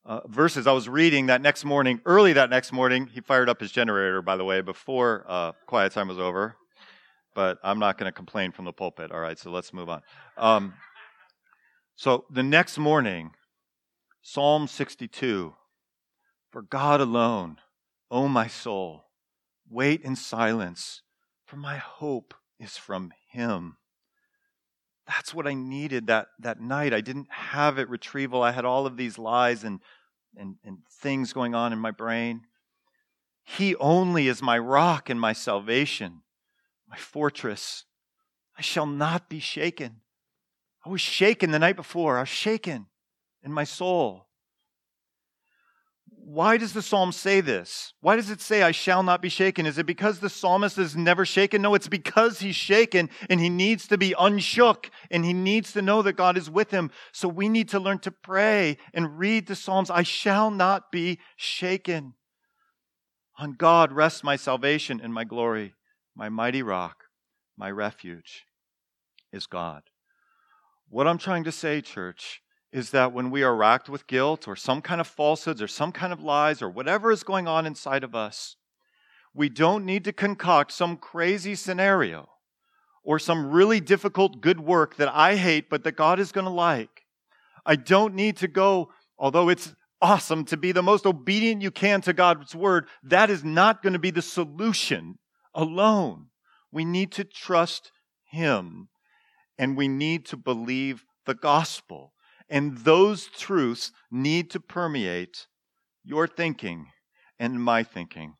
uh, 0.06 0.26
verses 0.26 0.66
I 0.66 0.72
was 0.72 0.88
reading 0.88 1.26
that 1.26 1.42
next 1.42 1.66
morning, 1.66 2.00
early 2.06 2.32
that 2.32 2.48
next 2.48 2.72
morning, 2.72 3.10
he 3.12 3.20
fired 3.20 3.50
up 3.50 3.60
his 3.60 3.70
generator, 3.70 4.22
by 4.22 4.36
the 4.36 4.44
way, 4.44 4.62
before 4.62 5.26
uh, 5.28 5.52
quiet 5.66 5.92
time 5.92 6.08
was 6.08 6.18
over 6.18 6.56
but 7.34 7.58
I'm 7.62 7.78
not 7.78 7.98
going 7.98 8.08
to 8.08 8.14
complain 8.14 8.52
from 8.52 8.64
the 8.64 8.72
pulpit. 8.72 9.10
All 9.10 9.20
right, 9.20 9.38
so 9.38 9.50
let's 9.50 9.72
move 9.72 9.88
on. 9.88 10.02
Um, 10.36 10.74
so 11.96 12.24
the 12.30 12.42
next 12.42 12.78
morning, 12.78 13.32
Psalm 14.22 14.66
62 14.66 15.54
For 16.50 16.62
God 16.62 17.00
alone, 17.00 17.58
O 18.10 18.28
my 18.28 18.46
soul, 18.46 19.04
wait 19.68 20.02
in 20.02 20.16
silence 20.16 21.02
for 21.44 21.56
my 21.56 21.76
hope 21.76 22.34
is 22.58 22.76
from 22.76 23.12
Him. 23.30 23.76
That's 25.06 25.34
what 25.34 25.46
I 25.46 25.54
needed 25.54 26.06
that, 26.06 26.28
that 26.38 26.60
night. 26.60 26.94
I 26.94 27.00
didn't 27.00 27.28
have 27.30 27.78
it 27.78 27.88
retrieval. 27.88 28.42
I 28.42 28.52
had 28.52 28.64
all 28.64 28.86
of 28.86 28.96
these 28.96 29.18
lies 29.18 29.64
and, 29.64 29.80
and, 30.36 30.56
and 30.64 30.78
things 30.90 31.32
going 31.32 31.54
on 31.54 31.72
in 31.72 31.78
my 31.78 31.90
brain. 31.90 32.42
He 33.44 33.74
only 33.76 34.28
is 34.28 34.40
my 34.40 34.58
rock 34.58 35.10
and 35.10 35.20
my 35.20 35.32
salvation, 35.32 36.21
my 36.92 36.98
fortress. 36.98 37.84
I 38.56 38.60
shall 38.60 38.86
not 38.86 39.30
be 39.30 39.40
shaken. 39.40 40.02
I 40.84 40.90
was 40.90 41.00
shaken 41.00 41.50
the 41.50 41.58
night 41.58 41.74
before. 41.74 42.18
I 42.18 42.20
was 42.20 42.28
shaken 42.28 42.86
in 43.42 43.50
my 43.50 43.64
soul. 43.64 44.26
Why 46.06 46.58
does 46.58 46.74
the 46.74 46.82
psalm 46.82 47.10
say 47.10 47.40
this? 47.40 47.94
Why 48.00 48.14
does 48.14 48.30
it 48.30 48.42
say, 48.42 48.62
I 48.62 48.72
shall 48.72 49.02
not 49.02 49.22
be 49.22 49.30
shaken? 49.30 49.64
Is 49.64 49.78
it 49.78 49.86
because 49.86 50.20
the 50.20 50.28
psalmist 50.28 50.76
is 50.76 50.94
never 50.94 51.24
shaken? 51.24 51.62
No, 51.62 51.74
it's 51.74 51.88
because 51.88 52.40
he's 52.40 52.56
shaken 52.56 53.08
and 53.30 53.40
he 53.40 53.48
needs 53.48 53.88
to 53.88 53.96
be 53.96 54.14
unshook 54.18 54.90
and 55.10 55.24
he 55.24 55.32
needs 55.32 55.72
to 55.72 55.82
know 55.82 56.02
that 56.02 56.12
God 56.12 56.36
is 56.36 56.50
with 56.50 56.70
him. 56.70 56.90
So 57.10 57.26
we 57.26 57.48
need 57.48 57.70
to 57.70 57.80
learn 57.80 58.00
to 58.00 58.10
pray 58.10 58.76
and 58.92 59.18
read 59.18 59.46
the 59.46 59.56
psalms. 59.56 59.90
I 59.90 60.02
shall 60.02 60.50
not 60.50 60.92
be 60.92 61.18
shaken. 61.36 62.14
On 63.38 63.54
God 63.54 63.92
rests 63.92 64.22
my 64.22 64.36
salvation 64.36 65.00
and 65.02 65.14
my 65.14 65.24
glory. 65.24 65.74
My 66.14 66.28
mighty 66.28 66.62
rock, 66.62 67.04
my 67.56 67.70
refuge 67.70 68.44
is 69.32 69.46
God. 69.46 69.82
What 70.88 71.06
I'm 71.06 71.18
trying 71.18 71.44
to 71.44 71.52
say, 71.52 71.80
church, 71.80 72.42
is 72.70 72.90
that 72.90 73.12
when 73.12 73.30
we 73.30 73.42
are 73.42 73.56
racked 73.56 73.88
with 73.88 74.06
guilt 74.06 74.46
or 74.46 74.54
some 74.54 74.82
kind 74.82 75.00
of 75.00 75.06
falsehoods 75.06 75.62
or 75.62 75.68
some 75.68 75.90
kind 75.90 76.12
of 76.12 76.22
lies 76.22 76.60
or 76.60 76.68
whatever 76.68 77.10
is 77.10 77.22
going 77.22 77.48
on 77.48 77.66
inside 77.66 78.04
of 78.04 78.14
us, 78.14 78.56
we 79.34 79.48
don't 79.48 79.86
need 79.86 80.04
to 80.04 80.12
concoct 80.12 80.72
some 80.72 80.98
crazy 80.98 81.54
scenario 81.54 82.28
or 83.02 83.18
some 83.18 83.50
really 83.50 83.80
difficult 83.80 84.40
good 84.40 84.60
work 84.60 84.96
that 84.96 85.08
I 85.12 85.36
hate 85.36 85.70
but 85.70 85.82
that 85.84 85.96
God 85.96 86.18
is 86.20 86.32
going 86.32 86.44
to 86.44 86.52
like. 86.52 87.06
I 87.64 87.76
don't 87.76 88.14
need 88.14 88.36
to 88.38 88.48
go, 88.48 88.90
although 89.18 89.48
it's 89.48 89.74
awesome 90.02 90.44
to 90.46 90.56
be 90.58 90.72
the 90.72 90.82
most 90.82 91.06
obedient 91.06 91.62
you 91.62 91.70
can 91.70 92.02
to 92.02 92.12
God's 92.12 92.54
word, 92.54 92.86
that 93.04 93.30
is 93.30 93.44
not 93.44 93.82
going 93.82 93.92
to 93.94 93.98
be 93.98 94.10
the 94.10 94.20
solution 94.20 95.18
alone. 95.54 96.26
We 96.70 96.84
need 96.84 97.12
to 97.12 97.24
trust 97.24 97.90
Him 98.24 98.88
and 99.58 99.76
we 99.76 99.88
need 99.88 100.26
to 100.26 100.36
believe 100.36 101.04
the 101.26 101.34
gospel. 101.34 102.12
And 102.48 102.78
those 102.78 103.26
truths 103.26 103.92
need 104.10 104.50
to 104.50 104.60
permeate 104.60 105.46
your 106.04 106.26
thinking 106.26 106.86
and 107.38 107.62
my 107.62 107.82
thinking. 107.82 108.34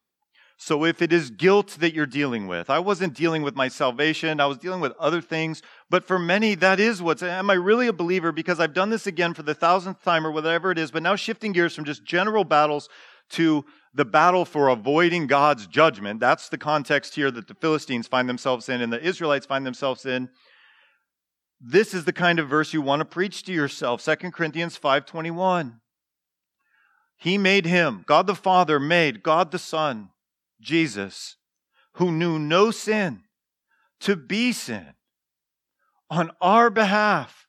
So 0.57 0.85
if 0.85 1.03
it 1.03 1.13
is 1.13 1.31
guilt 1.31 1.77
that 1.81 1.93
you're 1.93 2.07
dealing 2.07 2.47
with, 2.47 2.71
I 2.71 2.79
wasn't 2.79 3.15
dealing 3.15 3.43
with 3.43 3.57
my 3.57 3.67
salvation, 3.67 4.39
I 4.39 4.47
was 4.47 4.59
dealing 4.59 4.81
with 4.81 4.93
other 4.97 5.21
things, 5.21 5.61
but 5.91 6.05
for 6.05 6.21
many, 6.21 6.55
that 6.55 6.79
is 6.79 7.03
what's, 7.03 7.21
am 7.21 7.51
I 7.51 7.55
really 7.55 7.89
a 7.89 7.93
believer? 7.93 8.31
Because 8.31 8.61
I've 8.61 8.73
done 8.73 8.91
this 8.91 9.09
again 9.09 9.35
for 9.35 9.43
the 9.43 9.55
thousandth 9.55 10.05
time 10.05 10.25
or 10.25 10.31
whatever 10.31 10.71
it 10.71 10.79
is, 10.79 10.93
but 10.93 11.03
now 11.03 11.17
shifting 11.17 11.51
gears 11.51 11.75
from 11.75 11.85
just 11.85 12.05
general 12.05 12.45
battles 12.45 12.89
to 13.31 13.65
the 13.95 14.05
battle 14.05 14.45
for 14.45 14.69
avoiding 14.69 15.27
God's 15.27 15.67
judgment. 15.67 16.21
That's 16.21 16.49
the 16.49 16.59
context 16.59 17.15
here 17.15 17.31
that 17.31 17.47
the 17.47 17.55
Philistines 17.55 18.07
find 18.07 18.29
themselves 18.29 18.69
in 18.69 18.81
and 18.81 18.93
the 18.93 19.03
Israelites 19.03 19.47
find 19.47 19.67
themselves 19.67 20.07
in. 20.07 20.31
This 21.61 21.95
is 21.95 22.05
the 22.05 22.13
kind 22.13 22.39
of 22.39 22.49
verse 22.49 22.73
you 22.73 22.83
want 22.83 23.01
to 23.01 23.05
preach 23.05 23.45
to 23.45 23.53
yourself. 23.53 24.03
2 24.03 24.33
Corinthians 24.33 24.77
5:21. 24.79 25.81
He 27.17 27.39
made 27.39 27.67
him, 27.67 28.03
God 28.07 28.27
the 28.27 28.35
Father 28.35 28.81
made 28.81 29.23
God 29.23 29.53
the 29.53 29.59
Son, 29.59 30.11
Jesus, 30.61 31.37
who 31.93 32.11
knew 32.11 32.39
no 32.39 32.73
sin, 32.73 33.25
to 34.01 34.17
be 34.17 34.53
sin 34.53 34.95
on 36.11 36.33
our 36.41 36.69
behalf 36.69 37.47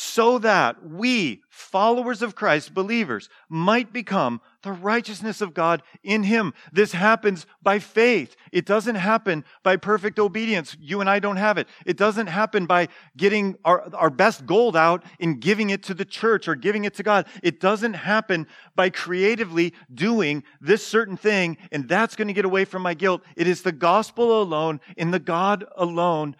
so 0.00 0.38
that 0.38 0.88
we, 0.88 1.42
followers 1.48 2.22
of 2.22 2.36
Christ, 2.36 2.72
believers, 2.72 3.28
might 3.48 3.92
become 3.92 4.40
the 4.62 4.70
righteousness 4.70 5.40
of 5.40 5.54
God 5.54 5.82
in 6.04 6.22
Him. 6.22 6.54
This 6.72 6.92
happens 6.92 7.46
by 7.64 7.80
faith. 7.80 8.36
It 8.52 8.64
doesn't 8.64 8.94
happen 8.94 9.44
by 9.64 9.76
perfect 9.76 10.20
obedience. 10.20 10.76
You 10.78 11.00
and 11.00 11.10
I 11.10 11.18
don't 11.18 11.36
have 11.36 11.58
it. 11.58 11.66
It 11.84 11.96
doesn't 11.96 12.28
happen 12.28 12.66
by 12.66 12.86
getting 13.16 13.56
our, 13.64 13.92
our 13.92 14.08
best 14.08 14.46
gold 14.46 14.76
out 14.76 15.02
and 15.18 15.40
giving 15.40 15.70
it 15.70 15.82
to 15.84 15.94
the 15.94 16.04
church 16.04 16.46
or 16.46 16.54
giving 16.54 16.84
it 16.84 16.94
to 16.94 17.02
God. 17.02 17.26
It 17.42 17.58
doesn't 17.58 17.94
happen 17.94 18.46
by 18.76 18.90
creatively 18.90 19.74
doing 19.92 20.44
this 20.60 20.86
certain 20.86 21.16
thing 21.16 21.56
and 21.72 21.88
that's 21.88 22.14
going 22.14 22.28
to 22.28 22.34
get 22.34 22.44
away 22.44 22.64
from 22.64 22.82
my 22.82 22.94
guilt. 22.94 23.22
It 23.36 23.48
is 23.48 23.62
the 23.62 23.72
gospel 23.72 24.40
alone 24.40 24.80
in 24.96 25.10
the 25.10 25.18
God 25.18 25.64
alone 25.76 26.36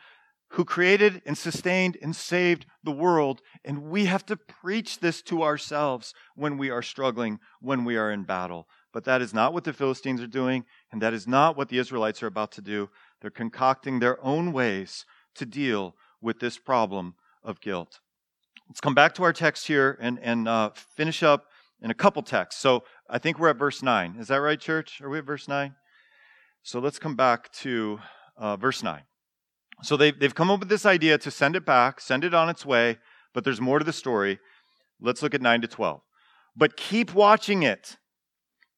who 0.52 0.64
created 0.64 1.20
and 1.26 1.36
sustained 1.36 1.96
and 2.00 2.16
saved 2.16 2.66
the 2.82 2.92
world. 2.92 3.42
And 3.64 3.82
we 3.90 4.06
have 4.06 4.24
to 4.26 4.36
preach 4.36 5.00
this 5.00 5.20
to 5.22 5.42
ourselves 5.42 6.14
when 6.34 6.56
we 6.56 6.70
are 6.70 6.82
struggling, 6.82 7.38
when 7.60 7.84
we 7.84 7.96
are 7.96 8.10
in 8.10 8.24
battle. 8.24 8.66
But 8.92 9.04
that 9.04 9.20
is 9.20 9.34
not 9.34 9.52
what 9.52 9.64
the 9.64 9.72
Philistines 9.72 10.22
are 10.22 10.26
doing, 10.26 10.64
and 10.90 11.02
that 11.02 11.12
is 11.12 11.26
not 11.26 11.56
what 11.56 11.68
the 11.68 11.78
Israelites 11.78 12.22
are 12.22 12.26
about 12.28 12.52
to 12.52 12.62
do. 12.62 12.88
They're 13.20 13.30
concocting 13.30 13.98
their 13.98 14.22
own 14.24 14.52
ways 14.52 15.04
to 15.34 15.44
deal 15.44 15.94
with 16.20 16.40
this 16.40 16.58
problem 16.58 17.14
of 17.44 17.60
guilt. 17.60 18.00
Let's 18.68 18.80
come 18.80 18.94
back 18.94 19.14
to 19.14 19.22
our 19.24 19.32
text 19.32 19.66
here 19.66 19.98
and, 20.00 20.18
and 20.20 20.48
uh, 20.48 20.70
finish 20.70 21.22
up 21.22 21.46
in 21.80 21.90
a 21.90 21.94
couple 21.94 22.22
texts. 22.22 22.60
So 22.60 22.84
I 23.08 23.18
think 23.18 23.38
we're 23.38 23.50
at 23.50 23.56
verse 23.56 23.82
9. 23.82 24.16
Is 24.18 24.28
that 24.28 24.36
right, 24.40 24.58
church? 24.58 25.00
Are 25.00 25.08
we 25.08 25.18
at 25.18 25.24
verse 25.24 25.46
9? 25.46 25.74
So 26.62 26.80
let's 26.80 26.98
come 26.98 27.16
back 27.16 27.52
to 27.52 28.00
uh, 28.36 28.56
verse 28.56 28.82
9. 28.82 29.02
So 29.82 29.96
they've, 29.96 30.18
they've 30.18 30.34
come 30.34 30.50
up 30.50 30.60
with 30.60 30.68
this 30.68 30.86
idea 30.86 31.18
to 31.18 31.30
send 31.30 31.56
it 31.56 31.64
back, 31.64 32.00
send 32.00 32.24
it 32.24 32.34
on 32.34 32.48
its 32.48 32.66
way, 32.66 32.98
but 33.32 33.44
there's 33.44 33.60
more 33.60 33.78
to 33.78 33.84
the 33.84 33.92
story. 33.92 34.38
Let's 35.00 35.22
look 35.22 35.34
at 35.34 35.42
9 35.42 35.60
to 35.62 35.68
12. 35.68 36.00
But 36.56 36.76
keep 36.76 37.14
watching 37.14 37.62
it. 37.62 37.96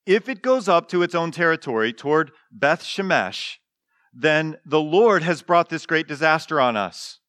If 0.07 0.29
it 0.29 0.43
goes 0.43 0.69
up 0.69 0.89
to 0.89 1.03
its 1.03 1.15
own 1.15 1.31
territory 1.31 1.93
toward 1.93 2.33
Beth 2.51 2.83
Shemesh, 2.83 3.57
then 4.13 4.57
the 4.65 4.81
Lord 4.81 5.23
has 5.23 5.43
brought 5.43 5.71
this 5.71 5.87
great 5.87 6.09
disaster 6.09 6.61
on 6.61 6.77
us. 6.77 7.21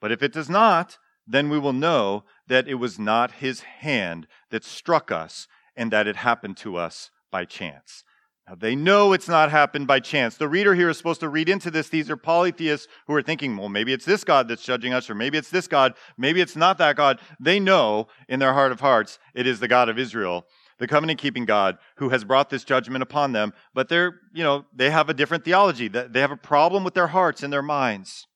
But 0.00 0.12
if 0.12 0.22
it 0.22 0.32
does 0.32 0.50
not, 0.50 0.98
then 1.26 1.48
we 1.48 1.58
will 1.58 1.72
know 1.72 2.24
that 2.48 2.66
it 2.66 2.74
was 2.74 2.98
not 2.98 3.32
his 3.32 3.60
hand 3.60 4.26
that 4.50 4.64
struck 4.64 5.12
us 5.12 5.46
and 5.76 5.92
that 5.92 6.06
it 6.06 6.16
happened 6.16 6.56
to 6.58 6.76
us 6.76 7.10
by 7.30 7.44
chance. 7.44 8.04
Now, 8.50 8.56
they 8.58 8.74
know 8.74 9.12
it's 9.12 9.28
not 9.28 9.52
happened 9.52 9.86
by 9.86 10.00
chance. 10.00 10.36
The 10.36 10.48
reader 10.48 10.74
here 10.74 10.90
is 10.90 10.98
supposed 10.98 11.20
to 11.20 11.28
read 11.28 11.48
into 11.48 11.70
this. 11.70 11.88
These 11.88 12.10
are 12.10 12.16
polytheists 12.16 12.88
who 13.06 13.14
are 13.14 13.22
thinking, 13.22 13.56
well, 13.56 13.68
maybe 13.68 13.92
it's 13.92 14.04
this 14.04 14.24
God 14.24 14.48
that's 14.48 14.64
judging 14.64 14.92
us, 14.92 15.08
or 15.08 15.14
maybe 15.14 15.38
it's 15.38 15.50
this 15.50 15.68
God, 15.68 15.94
maybe 16.18 16.40
it's 16.40 16.56
not 16.56 16.76
that 16.78 16.96
God. 16.96 17.20
They 17.38 17.60
know 17.60 18.08
in 18.28 18.40
their 18.40 18.52
heart 18.52 18.72
of 18.72 18.80
hearts 18.80 19.20
it 19.34 19.46
is 19.46 19.60
the 19.60 19.68
God 19.68 19.88
of 19.88 20.00
Israel, 20.00 20.46
the 20.80 20.88
covenant 20.88 21.20
keeping 21.20 21.44
God, 21.44 21.78
who 21.98 22.08
has 22.08 22.24
brought 22.24 22.50
this 22.50 22.64
judgment 22.64 23.04
upon 23.04 23.30
them. 23.30 23.52
But 23.72 23.88
they're, 23.88 24.18
you 24.34 24.42
know, 24.42 24.64
they 24.74 24.90
have 24.90 25.08
a 25.08 25.14
different 25.14 25.44
theology. 25.44 25.86
They 25.86 26.20
have 26.20 26.32
a 26.32 26.36
problem 26.36 26.82
with 26.82 26.94
their 26.94 27.06
hearts 27.06 27.44
and 27.44 27.52
their 27.52 27.62
minds. 27.62 28.26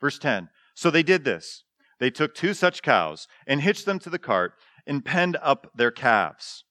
Verse 0.00 0.20
10 0.20 0.50
So 0.76 0.88
they 0.88 1.02
did 1.02 1.24
this. 1.24 1.64
They 1.98 2.10
took 2.10 2.32
two 2.36 2.54
such 2.54 2.80
cows 2.80 3.26
and 3.44 3.60
hitched 3.60 3.86
them 3.86 3.98
to 4.00 4.10
the 4.10 4.20
cart 4.20 4.52
and 4.86 5.04
penned 5.04 5.36
up 5.42 5.72
their 5.74 5.90
calves. 5.90 6.62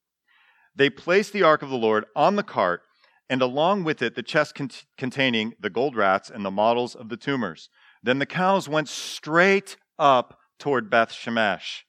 They 0.74 0.90
placed 0.90 1.34
the 1.34 1.44
ark 1.44 1.62
of 1.62 1.70
the 1.70 1.76
Lord 1.76 2.06
on 2.16 2.38
the 2.38 2.44
cart 2.44 2.82
and 3.30 3.42
along 3.42 3.84
with 3.84 4.02
it 4.02 4.16
the 4.16 4.24
chest 4.24 4.56
cont- 4.56 4.86
containing 4.98 5.54
the 5.60 5.70
gold 5.70 5.96
rats 5.96 6.30
and 6.30 6.46
the 6.46 6.52
models 6.52 6.96
of 6.96 7.10
the 7.10 7.18
tumors. 7.18 7.70
Then 8.02 8.20
the 8.20 8.26
cows 8.26 8.68
went 8.68 8.90
straight 8.90 9.78
up 9.98 10.38
toward 10.60 10.90
Beth 10.90 11.12
Shemesh. 11.12 11.84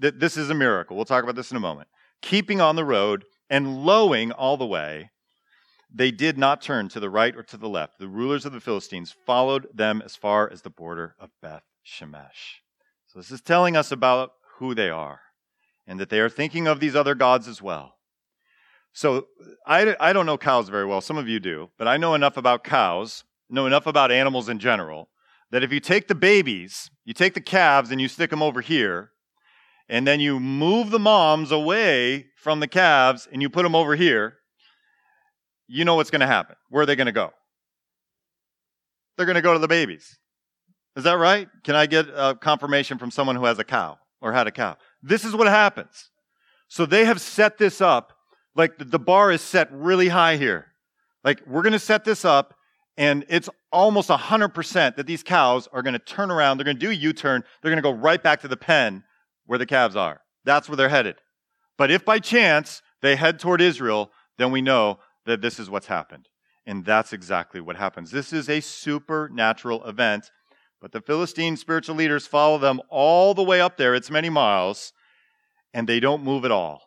Th- 0.00 0.14
this 0.16 0.36
is 0.36 0.50
a 0.50 0.54
miracle. 0.54 0.96
We'll 0.96 1.04
talk 1.04 1.22
about 1.22 1.36
this 1.36 1.50
in 1.50 1.56
a 1.56 1.60
moment. 1.60 1.88
Keeping 2.22 2.60
on 2.60 2.76
the 2.76 2.84
road 2.84 3.24
and 3.50 3.84
lowing 3.84 4.32
all 4.32 4.56
the 4.56 4.66
way, 4.66 5.10
they 5.94 6.10
did 6.10 6.38
not 6.38 6.62
turn 6.62 6.88
to 6.88 7.00
the 7.00 7.10
right 7.10 7.36
or 7.36 7.42
to 7.42 7.56
the 7.56 7.68
left. 7.68 7.98
The 7.98 8.08
rulers 8.08 8.46
of 8.46 8.52
the 8.52 8.60
Philistines 8.60 9.14
followed 9.26 9.66
them 9.74 10.00
as 10.02 10.16
far 10.16 10.50
as 10.50 10.62
the 10.62 10.70
border 10.70 11.14
of 11.20 11.30
Beth 11.42 11.64
Shemesh. 11.84 12.60
So 13.06 13.18
this 13.18 13.30
is 13.30 13.42
telling 13.42 13.76
us 13.76 13.92
about 13.92 14.30
who 14.56 14.74
they 14.74 14.88
are 14.88 15.20
and 15.86 16.00
that 16.00 16.08
they 16.08 16.20
are 16.20 16.30
thinking 16.30 16.66
of 16.66 16.80
these 16.80 16.96
other 16.96 17.14
gods 17.14 17.46
as 17.46 17.60
well. 17.60 17.96
So 18.92 19.26
I, 19.66 19.96
I 19.98 20.12
don't 20.12 20.26
know 20.26 20.38
cows 20.38 20.68
very 20.68 20.84
well. 20.84 21.00
Some 21.00 21.16
of 21.16 21.28
you 21.28 21.40
do. 21.40 21.70
But 21.78 21.88
I 21.88 21.96
know 21.96 22.14
enough 22.14 22.36
about 22.36 22.64
cows, 22.64 23.24
know 23.48 23.66
enough 23.66 23.86
about 23.86 24.12
animals 24.12 24.48
in 24.48 24.58
general, 24.58 25.08
that 25.50 25.62
if 25.62 25.72
you 25.72 25.80
take 25.80 26.08
the 26.08 26.14
babies, 26.14 26.90
you 27.04 27.14
take 27.14 27.34
the 27.34 27.40
calves 27.40 27.90
and 27.90 28.00
you 28.00 28.08
stick 28.08 28.30
them 28.30 28.42
over 28.42 28.60
here, 28.60 29.10
and 29.88 30.06
then 30.06 30.20
you 30.20 30.40
move 30.40 30.90
the 30.90 30.98
moms 30.98 31.52
away 31.52 32.26
from 32.36 32.60
the 32.60 32.68
calves 32.68 33.28
and 33.30 33.42
you 33.42 33.50
put 33.50 33.62
them 33.62 33.74
over 33.74 33.96
here, 33.96 34.38
you 35.66 35.84
know 35.84 35.94
what's 35.94 36.10
going 36.10 36.20
to 36.20 36.26
happen. 36.26 36.56
Where 36.70 36.82
are 36.82 36.86
they 36.86 36.96
going 36.96 37.06
to 37.06 37.12
go? 37.12 37.32
They're 39.16 39.26
going 39.26 39.36
to 39.36 39.42
go 39.42 39.52
to 39.52 39.58
the 39.58 39.68
babies. 39.68 40.18
Is 40.96 41.04
that 41.04 41.18
right? 41.18 41.48
Can 41.64 41.74
I 41.74 41.86
get 41.86 42.06
a 42.08 42.34
confirmation 42.34 42.98
from 42.98 43.10
someone 43.10 43.36
who 43.36 43.44
has 43.44 43.58
a 43.58 43.64
cow 43.64 43.98
or 44.20 44.32
had 44.32 44.46
a 44.46 44.50
cow? 44.50 44.76
This 45.02 45.24
is 45.24 45.34
what 45.34 45.46
happens. 45.46 46.10
So 46.68 46.86
they 46.86 47.04
have 47.04 47.20
set 47.20 47.58
this 47.58 47.80
up 47.80 48.12
like 48.54 48.72
the 48.78 48.98
bar 48.98 49.30
is 49.30 49.40
set 49.40 49.68
really 49.72 50.08
high 50.08 50.36
here. 50.36 50.66
Like 51.24 51.42
we're 51.46 51.62
going 51.62 51.72
to 51.72 51.78
set 51.78 52.04
this 52.04 52.24
up 52.24 52.54
And 52.96 53.24
it's 53.28 53.48
almost 53.70 54.10
100% 54.10 54.96
that 54.96 55.06
these 55.06 55.22
cows 55.22 55.68
are 55.72 55.82
going 55.82 55.94
to 55.94 55.98
turn 55.98 56.30
around, 56.30 56.58
they're 56.58 56.64
going 56.64 56.76
to 56.76 56.80
do 56.80 56.90
a 56.90 56.94
U 56.94 57.12
turn, 57.12 57.42
they're 57.60 57.70
going 57.70 57.82
to 57.82 57.82
go 57.82 57.92
right 57.92 58.22
back 58.22 58.40
to 58.42 58.48
the 58.48 58.56
pen 58.56 59.04
where 59.46 59.58
the 59.58 59.66
calves 59.66 59.96
are. 59.96 60.20
That's 60.44 60.68
where 60.68 60.76
they're 60.76 60.88
headed. 60.88 61.16
But 61.78 61.90
if 61.90 62.04
by 62.04 62.18
chance 62.18 62.82
they 63.00 63.16
head 63.16 63.38
toward 63.38 63.60
Israel, 63.60 64.10
then 64.38 64.52
we 64.52 64.60
know 64.60 64.98
that 65.24 65.40
this 65.40 65.58
is 65.58 65.70
what's 65.70 65.86
happened. 65.86 66.28
And 66.66 66.84
that's 66.84 67.12
exactly 67.12 67.60
what 67.60 67.76
happens. 67.76 68.10
This 68.10 68.32
is 68.32 68.48
a 68.48 68.60
supernatural 68.60 69.84
event. 69.86 70.30
But 70.80 70.92
the 70.92 71.00
Philistine 71.00 71.56
spiritual 71.56 71.96
leaders 71.96 72.26
follow 72.26 72.58
them 72.58 72.80
all 72.88 73.34
the 73.34 73.42
way 73.42 73.60
up 73.60 73.76
there. 73.76 73.94
It's 73.94 74.10
many 74.10 74.28
miles, 74.28 74.92
and 75.72 75.88
they 75.88 76.00
don't 76.00 76.22
move 76.22 76.44
at 76.44 76.50
all. 76.50 76.82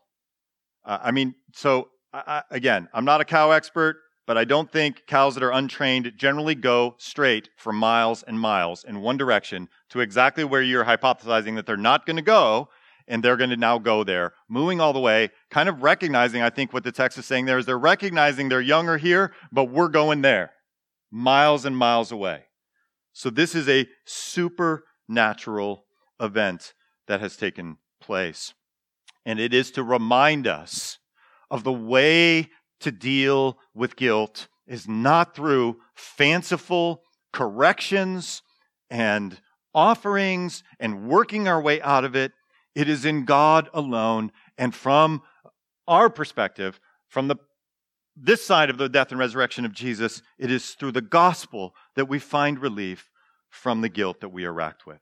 Uh, 0.86 1.00
I 1.02 1.12
mean, 1.12 1.36
so 1.54 1.90
I, 2.14 2.44
again, 2.52 2.88
I'm 2.94 3.06
not 3.06 3.22
a 3.22 3.26
cow 3.26 3.52
expert, 3.52 3.98
but 4.28 4.38
I 4.38 4.46
don't 4.46 4.72
think 4.72 5.04
cows 5.08 5.36
that 5.36 5.44
are 5.44 5.52
untrained 5.52 6.14
generally 6.18 6.56
go 6.56 6.96
straight 6.98 7.50
for 7.58 7.72
miles 7.72 8.24
and 8.24 8.40
miles 8.40 8.84
in 8.84 9.02
one 9.02 9.18
direction 9.18 9.70
to 9.90 10.00
exactly 10.00 10.44
where 10.44 10.62
you're 10.62 10.86
hypothesizing 10.86 11.56
that 11.56 11.66
they're 11.66 11.78
not 11.78 12.06
going 12.06 12.16
to 12.16 12.22
go 12.22 12.70
and 13.08 13.24
they're 13.24 13.38
going 13.38 13.52
to 13.52 13.58
now 13.58 13.78
go 13.78 14.04
there, 14.04 14.34
moving 14.50 14.82
all 14.82 14.94
the 14.94 15.00
way, 15.00 15.30
kind 15.52 15.70
of 15.70 15.84
recognizing, 15.84 16.42
I 16.42 16.50
think 16.50 16.74
what 16.74 16.84
the 16.84 16.92
text 16.92 17.18
is 17.20 17.26
saying 17.26 17.46
there 17.46 17.60
is 17.60 17.68
they're 17.68 17.78
recognizing 17.78 18.50
they're 18.50 18.62
younger 18.62 18.98
here, 18.98 19.32
but 19.52 19.66
we're 19.66 19.90
going 19.90 20.22
there, 20.22 20.54
miles 21.12 21.66
and 21.66 21.78
miles 21.78 22.12
away. 22.12 22.46
So 23.14 23.30
this 23.30 23.54
is 23.54 23.70
a 23.70 23.88
supernatural 24.06 25.86
event 26.20 26.74
that 27.08 27.20
has 27.20 27.38
taken 27.38 27.78
place. 28.02 28.54
And 29.26 29.40
it 29.40 29.54
is 29.54 29.72
to 29.72 29.84
remind 29.84 30.48
us 30.48 31.00
of 31.50 31.64
the 31.64 31.74
way 31.74 32.50
to 32.82 32.92
deal 32.92 33.58
with 33.74 33.96
guilt 33.96 34.48
is 34.68 34.88
not 34.88 35.36
through 35.36 35.78
fanciful 35.94 37.02
corrections 37.32 38.42
and 38.90 39.40
offerings 39.74 40.64
and 40.80 41.08
working 41.08 41.48
our 41.48 41.62
way 41.62 41.82
out 41.82 42.04
of 42.06 42.16
it. 42.16 42.32
It 42.74 42.90
is 42.90 43.06
in 43.06 43.26
God 43.26 43.70
alone. 43.74 44.32
And 44.58 44.74
from 44.74 45.22
our 45.88 46.10
perspective, 46.10 46.80
from 47.08 47.28
the 47.28 47.38
this 48.16 48.46
side 48.46 48.70
of 48.70 48.78
the 48.78 48.88
death 48.88 49.12
and 49.12 49.20
resurrection 49.20 49.66
of 49.66 49.74
Jesus, 49.74 50.22
it 50.40 50.50
is 50.50 50.72
through 50.72 50.94
the 50.94 51.02
gospel 51.02 51.76
that 51.96 52.08
we 52.08 52.18
find 52.18 52.60
relief 52.60 53.12
from 53.50 53.82
the 53.82 53.90
guilt 53.90 54.22
that 54.22 54.30
we 54.30 54.46
are 54.46 54.54
racked 54.54 54.86
with. 54.86 55.02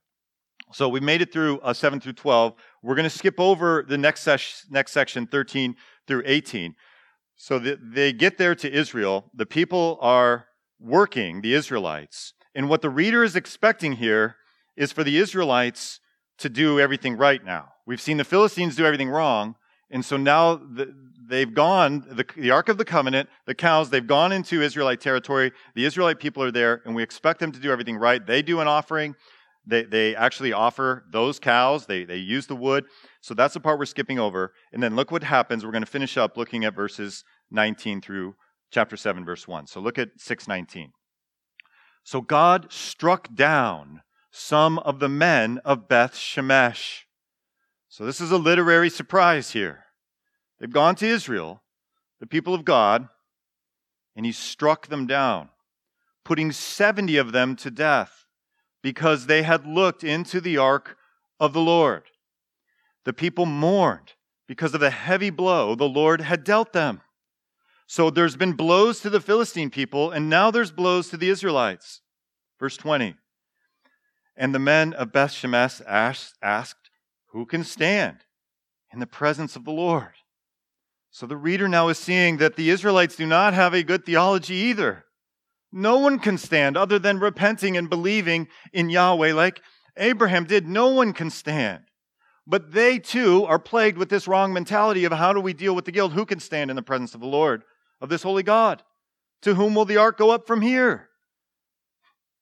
So 0.74 0.90
we 0.90 1.00
made 1.00 1.22
it 1.22 1.32
through 1.32 1.60
uh, 1.60 1.74
7 1.74 2.00
through 2.00 2.14
12. 2.14 2.54
We're 2.82 2.96
going 2.96 3.04
to 3.04 3.10
skip 3.10 3.40
over 3.40 3.86
the 3.88 3.98
next, 3.98 4.22
ses- 4.22 4.66
next 4.70 4.92
section, 4.92 5.28
13 5.28 5.76
through 6.08 6.24
18. 6.26 6.76
So 7.36 7.60
the, 7.60 7.80
they 7.82 8.12
get 8.12 8.38
there 8.38 8.56
to 8.56 8.72
Israel. 8.72 9.30
The 9.36 9.46
people 9.46 10.00
are 10.02 10.48
working, 10.80 11.42
the 11.42 11.54
Israelites. 11.54 12.34
And 12.56 12.70
what 12.70 12.82
the 12.82 12.90
reader 12.90 13.24
is 13.24 13.36
expecting 13.36 13.94
here 13.94 14.36
is 14.76 14.92
for 14.92 15.04
the 15.04 15.18
Israelites 15.18 16.00
to 16.40 16.50
do 16.50 16.80
everything 16.80 17.18
right 17.18 17.44
now. 17.44 17.70
We've 17.86 18.02
seen 18.02 18.18
the 18.18 18.24
Philistines 18.24 18.76
do 18.76 18.86
everything 18.86 19.10
wrong. 19.10 19.56
And 19.92 20.04
so 20.04 20.18
now 20.18 20.56
the, 20.56 20.94
they've 21.28 21.54
gone, 21.54 22.04
the, 22.10 22.26
the 22.36 22.52
Ark 22.52 22.70
of 22.70 22.78
the 22.78 22.86
Covenant, 22.86 23.30
the 23.46 23.56
cows, 23.56 23.90
they've 23.90 24.06
gone 24.06 24.32
into 24.32 24.62
Israelite 24.62 25.02
territory. 25.02 25.52
The 25.76 25.86
Israelite 25.86 26.20
people 26.20 26.42
are 26.42 26.52
there, 26.52 26.82
and 26.86 26.96
we 26.96 27.04
expect 27.04 27.40
them 27.40 27.52
to 27.52 27.60
do 27.60 27.72
everything 27.72 27.98
right. 27.98 28.26
They 28.26 28.42
do 28.42 28.60
an 28.60 28.68
offering. 28.68 29.16
They, 29.66 29.84
they 29.84 30.16
actually 30.16 30.52
offer 30.52 31.06
those 31.12 31.40
cows. 31.40 31.86
They, 31.86 32.04
they 32.04 32.18
use 32.18 32.48
the 32.48 32.56
wood. 32.56 32.86
So 33.22 33.34
that's 33.34 33.54
the 33.54 33.60
part 33.60 33.80
we're 33.80 33.86
skipping 33.86 34.20
over. 34.20 34.54
And 34.74 34.84
then 34.84 34.96
look 34.96 35.12
what 35.12 35.24
happens. 35.24 35.66
We're 35.66 35.72
going 35.72 35.86
to 35.86 35.90
finish 35.90 36.18
up 36.18 36.36
looking 36.36 36.66
at 36.66 36.76
verses 36.76 37.24
19 37.52 38.02
through 38.02 38.36
chapter 38.72 38.98
7, 38.98 39.24
verse 39.24 39.48
1. 39.48 39.68
So 39.68 39.80
look 39.80 39.98
at 39.98 40.10
619. 40.18 40.92
So 42.04 42.20
God 42.20 42.72
struck 42.72 43.34
down 43.34 44.02
some 44.32 44.80
of 44.80 45.00
the 45.00 45.08
men 45.08 45.60
of 45.64 45.88
Beth 45.88 46.14
Shemesh. 46.14 47.04
So 47.88 48.06
this 48.06 48.20
is 48.20 48.32
a 48.32 48.38
literary 48.38 48.90
surprise 48.90 49.52
here. 49.52 49.86
They've 50.60 50.72
gone 50.72 50.96
to 50.96 51.08
Israel, 51.08 51.64
the 52.20 52.28
people 52.28 52.54
of 52.54 52.66
God, 52.66 53.08
and 54.16 54.26
he 54.26 54.32
struck 54.32 54.88
them 54.88 55.08
down, 55.08 55.50
putting 56.26 56.52
70 56.52 57.16
of 57.18 57.32
them 57.32 57.56
to 57.58 57.72
death 57.72 58.23
because 58.84 59.26
they 59.26 59.42
had 59.42 59.66
looked 59.66 60.04
into 60.04 60.40
the 60.40 60.58
ark 60.58 60.98
of 61.40 61.54
the 61.54 61.62
Lord. 61.62 62.04
The 63.06 63.14
people 63.14 63.48
mourned 63.48 64.14
because 64.48 64.74
of 64.76 64.82
the 64.82 64.92
heavy 64.92 65.32
blow 65.32 65.74
the 65.74 65.86
Lord 65.86 66.22
had 66.22 66.44
dealt 66.44 66.74
them. 66.74 67.02
So 67.88 68.10
there's 68.10 68.36
been 68.36 68.54
blows 68.54 69.00
to 69.00 69.10
the 69.10 69.22
Philistine 69.22 69.70
people, 69.70 70.12
and 70.12 70.30
now 70.30 70.52
there's 70.52 70.72
blows 70.72 71.10
to 71.10 71.18
the 71.18 71.30
Israelites. 71.30 72.02
Verse 72.60 72.78
20. 72.78 73.16
And 74.36 74.54
the 74.54 74.60
men 74.60 74.94
of 74.94 75.12
Beth 75.12 75.32
Shemesh 75.32 75.82
asked, 76.42 76.90
Who 77.28 77.46
can 77.46 77.64
stand 77.64 78.20
in 78.92 79.00
the 79.00 79.08
presence 79.08 79.56
of 79.56 79.66
the 79.66 79.72
Lord? 79.72 80.14
So 81.12 81.28
the 81.28 81.38
reader 81.38 81.68
now 81.68 81.90
is 81.90 82.00
seeing 82.00 82.38
that 82.38 82.56
the 82.56 82.70
Israelites 82.70 83.16
do 83.16 83.28
not 83.28 83.54
have 83.54 83.74
a 83.74 83.84
good 83.84 84.06
theology 84.06 84.56
either. 84.56 85.06
No 85.76 85.98
one 85.98 86.20
can 86.20 86.38
stand 86.38 86.78
other 86.78 87.00
than 87.00 87.20
repenting 87.20 87.76
and 87.76 87.90
believing 87.90 88.48
in 88.72 88.92
Yahweh 88.92 89.34
like 89.34 89.60
Abraham 89.98 90.46
did. 90.46 90.68
No 90.68 90.90
one 90.90 91.14
can 91.14 91.32
stand. 91.32 91.86
But 92.46 92.74
they 92.74 93.00
too 93.00 93.44
are 93.46 93.58
plagued 93.58 93.98
with 93.98 94.10
this 94.10 94.28
wrong 94.28 94.54
mentality 94.54 95.04
of 95.04 95.12
how 95.14 95.34
do 95.34 95.42
we 95.42 95.54
deal 95.54 95.74
with 95.74 95.86
the 95.86 95.92
guilt? 95.92 96.14
Who 96.14 96.26
can 96.26 96.40
stand 96.40 96.70
in 96.70 96.76
the 96.76 96.84
presence 96.84 97.16
of 97.16 97.22
the 97.22 97.28
Lord, 97.28 97.64
of 98.00 98.10
this 98.10 98.22
holy 98.22 98.44
God? 98.44 98.84
To 99.42 99.56
whom 99.56 99.74
will 99.74 99.86
the 99.86 99.98
ark 99.98 100.16
go 100.16 100.30
up 100.30 100.46
from 100.46 100.62
here? 100.62 101.10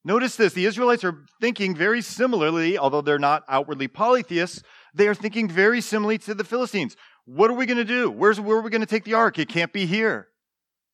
Notice 0.04 0.36
this 0.36 0.52
the 0.52 0.66
Israelites 0.66 1.06
are 1.06 1.24
thinking 1.40 1.74
very 1.74 2.02
similarly, 2.02 2.78
although 2.78 3.02
they're 3.02 3.18
not 3.18 3.44
outwardly 3.48 3.88
polytheists, 3.88 4.62
they 4.94 5.08
are 5.08 5.16
thinking 5.16 5.48
very 5.48 5.80
similarly 5.80 6.18
to 6.18 6.34
the 6.34 6.44
Philistines. 6.44 6.98
What 7.24 7.50
are 7.50 7.54
we 7.54 7.66
going 7.66 7.78
to 7.78 7.86
do? 7.86 8.10
Where's, 8.10 8.42
where 8.42 8.58
are 8.58 8.62
we 8.62 8.72
going 8.72 8.82
to 8.82 8.88
take 8.88 9.06
the 9.06 9.14
ark? 9.14 9.40
It 9.40 9.48
can't 9.48 9.72
be 9.72 9.86
here. 9.86 10.28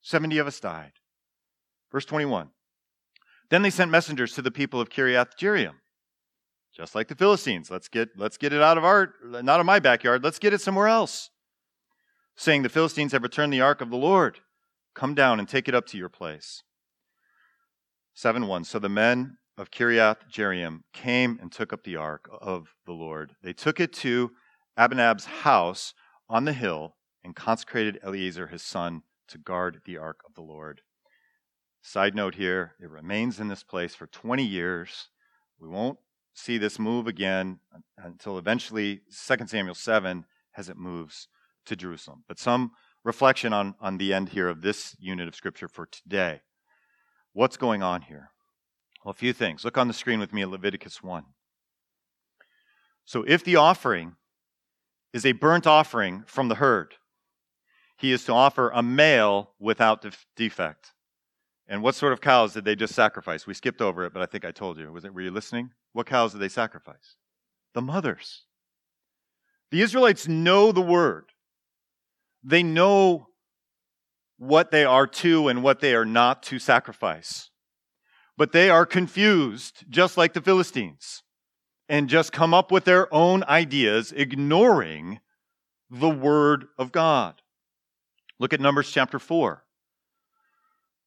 70 0.04 0.38
of 0.38 0.46
us 0.46 0.60
died. 0.60 0.92
Verse 1.92 2.06
21. 2.06 2.50
Then 3.50 3.62
they 3.62 3.70
sent 3.70 3.92
messengers 3.92 4.34
to 4.34 4.42
the 4.42 4.52
people 4.52 4.82
of 4.82 4.90
Kiriath 4.90 5.38
Jearim, 5.40 5.76
just 6.76 6.96
like 6.96 7.08
the 7.08 7.16
Philistines. 7.16 7.72
Let's 7.72 7.88
get, 7.88 8.10
let's 8.18 8.38
get 8.38 8.54
it 8.54 8.62
out 8.62 8.78
of 8.78 8.84
our, 8.84 9.14
not 9.24 9.60
of 9.60 9.66
my 9.66 9.80
backyard. 9.80 10.24
Let's 10.24 10.40
get 10.40 10.54
it 10.54 10.62
somewhere 10.62 10.88
else. 10.88 11.30
Saying, 12.36 12.64
The 12.64 12.70
Philistines 12.70 13.14
have 13.14 13.24
returned 13.24 13.54
the 13.54 13.62
ark 13.62 13.82
of 13.82 13.90
the 13.90 13.98
Lord. 13.98 14.40
Come 14.94 15.16
down 15.16 15.40
and 15.40 15.48
take 15.48 15.68
it 15.68 15.76
up 15.76 15.86
to 15.88 15.98
your 15.98 16.10
place. 16.10 16.64
7 18.14 18.48
1. 18.48 18.64
So 18.64 18.80
the 18.80 18.90
men 18.90 19.38
of 19.58 19.72
Kiriath 19.72 20.30
Jearim 20.32 20.82
came 20.94 21.40
and 21.42 21.52
took 21.52 21.72
up 21.72 21.84
the 21.84 21.96
ark 21.96 22.30
of 22.42 22.76
the 22.86 22.94
Lord. 22.94 23.36
They 23.42 23.54
took 23.54 23.80
it 23.80 23.94
to 23.94 24.32
Abinadab's 24.78 25.26
house 25.26 25.94
on 26.30 26.46
the 26.46 26.54
hill 26.54 26.96
and 27.24 27.36
consecrated 27.36 28.00
Eleazar 28.04 28.48
his 28.48 28.62
son 28.62 29.04
to 29.28 29.38
guard 29.38 29.82
the 29.86 29.98
ark 29.98 30.22
of 30.26 30.36
the 30.36 30.42
Lord. 30.42 30.82
Side 31.88 32.16
note 32.16 32.36
here, 32.36 32.74
it 32.82 32.90
remains 32.90 33.40
in 33.40 33.48
this 33.48 33.64
place 33.64 33.96
for 33.96 34.08
20 34.08 34.44
years. 34.44 35.08
We 35.58 35.70
won't 35.70 35.98
see 36.34 36.58
this 36.58 36.78
move 36.78 37.08
again 37.08 37.62
until 37.98 38.38
eventually 38.38 39.04
2 39.10 39.48
Samuel 39.48 39.74
7 39.74 40.26
as 40.58 40.68
it 40.68 40.76
moves 40.76 41.30
to 41.66 41.78
Jerusalem. 41.78 42.26
But 42.28 42.40
some 42.40 42.72
reflection 43.06 43.54
on, 43.54 43.76
on 43.80 44.00
the 44.00 44.14
end 44.14 44.30
here 44.30 44.50
of 44.50 44.62
this 44.62 44.98
unit 45.00 45.30
of 45.30 45.36
scripture 45.36 45.70
for 45.70 45.86
today. 45.86 46.42
What's 47.32 47.56
going 47.56 47.82
on 47.82 48.02
here? 48.02 48.32
Well, 49.06 49.12
a 49.12 49.14
few 49.14 49.32
things. 49.32 49.64
Look 49.64 49.78
on 49.78 49.88
the 49.88 49.94
screen 49.94 50.20
with 50.20 50.34
me 50.34 50.42
at 50.42 50.50
Leviticus 50.50 51.02
1. 51.02 51.24
So, 53.06 53.24
if 53.26 53.46
the 53.46 53.56
offering 53.56 54.18
is 55.14 55.26
a 55.26 55.32
burnt 55.32 55.66
offering 55.66 56.26
from 56.28 56.50
the 56.50 56.56
herd, 56.56 56.96
he 57.96 58.12
is 58.12 58.26
to 58.26 58.34
offer 58.34 58.72
a 58.72 58.84
male 58.84 59.54
without 59.58 60.06
defect. 60.36 60.92
And 61.68 61.84
what 61.84 61.96
sort 61.96 62.14
of 62.14 62.22
cows 62.22 62.54
did 62.54 62.66
they 62.66 62.76
just 62.76 62.96
sacrifice? 62.96 63.46
We 63.46 63.54
skipped 63.54 63.82
over 63.82 64.06
it, 64.06 64.14
but 64.14 64.22
I 64.22 64.26
think 64.26 64.46
I 64.46 64.52
told 64.52 64.78
you. 64.78 64.92
Was 64.92 65.04
it 65.04 65.14
were 65.14 65.22
you 65.22 65.32
listening? 65.32 65.72
What 65.94 66.06
cows 66.06 66.32
did 66.32 66.40
they 66.40 66.50
sacrifice? 66.50 67.16
The 67.74 67.82
mothers. 67.82 68.44
The 69.72 69.82
Israelites 69.82 70.28
know 70.28 70.72
the 70.72 70.82
word. 70.82 71.26
They 72.44 72.64
know 72.64 73.28
what 74.38 74.72
they 74.72 74.86
are 74.86 75.08
to 75.08 75.48
and 75.50 75.62
what 75.62 75.82
they 75.82 75.94
are 75.94 76.06
not 76.06 76.44
to 76.44 76.60
sacrifice. 76.60 77.50
But 78.38 78.52
they 78.52 78.70
are 78.70 78.86
confused, 78.86 79.84
just 79.90 80.16
like 80.16 80.34
the 80.34 80.42
Philistines, 80.42 81.24
and 81.90 82.08
just 82.08 82.32
come 82.32 82.54
up 82.54 82.72
with 82.72 82.86
their 82.86 83.14
own 83.14 83.44
ideas, 83.46 84.14
ignoring 84.16 85.20
the 85.90 86.10
word 86.10 86.68
of 86.78 86.92
God. 86.92 87.42
Look 88.40 88.54
at 88.54 88.62
Numbers 88.62 88.92
chapter 88.92 89.20
4. 89.20 89.64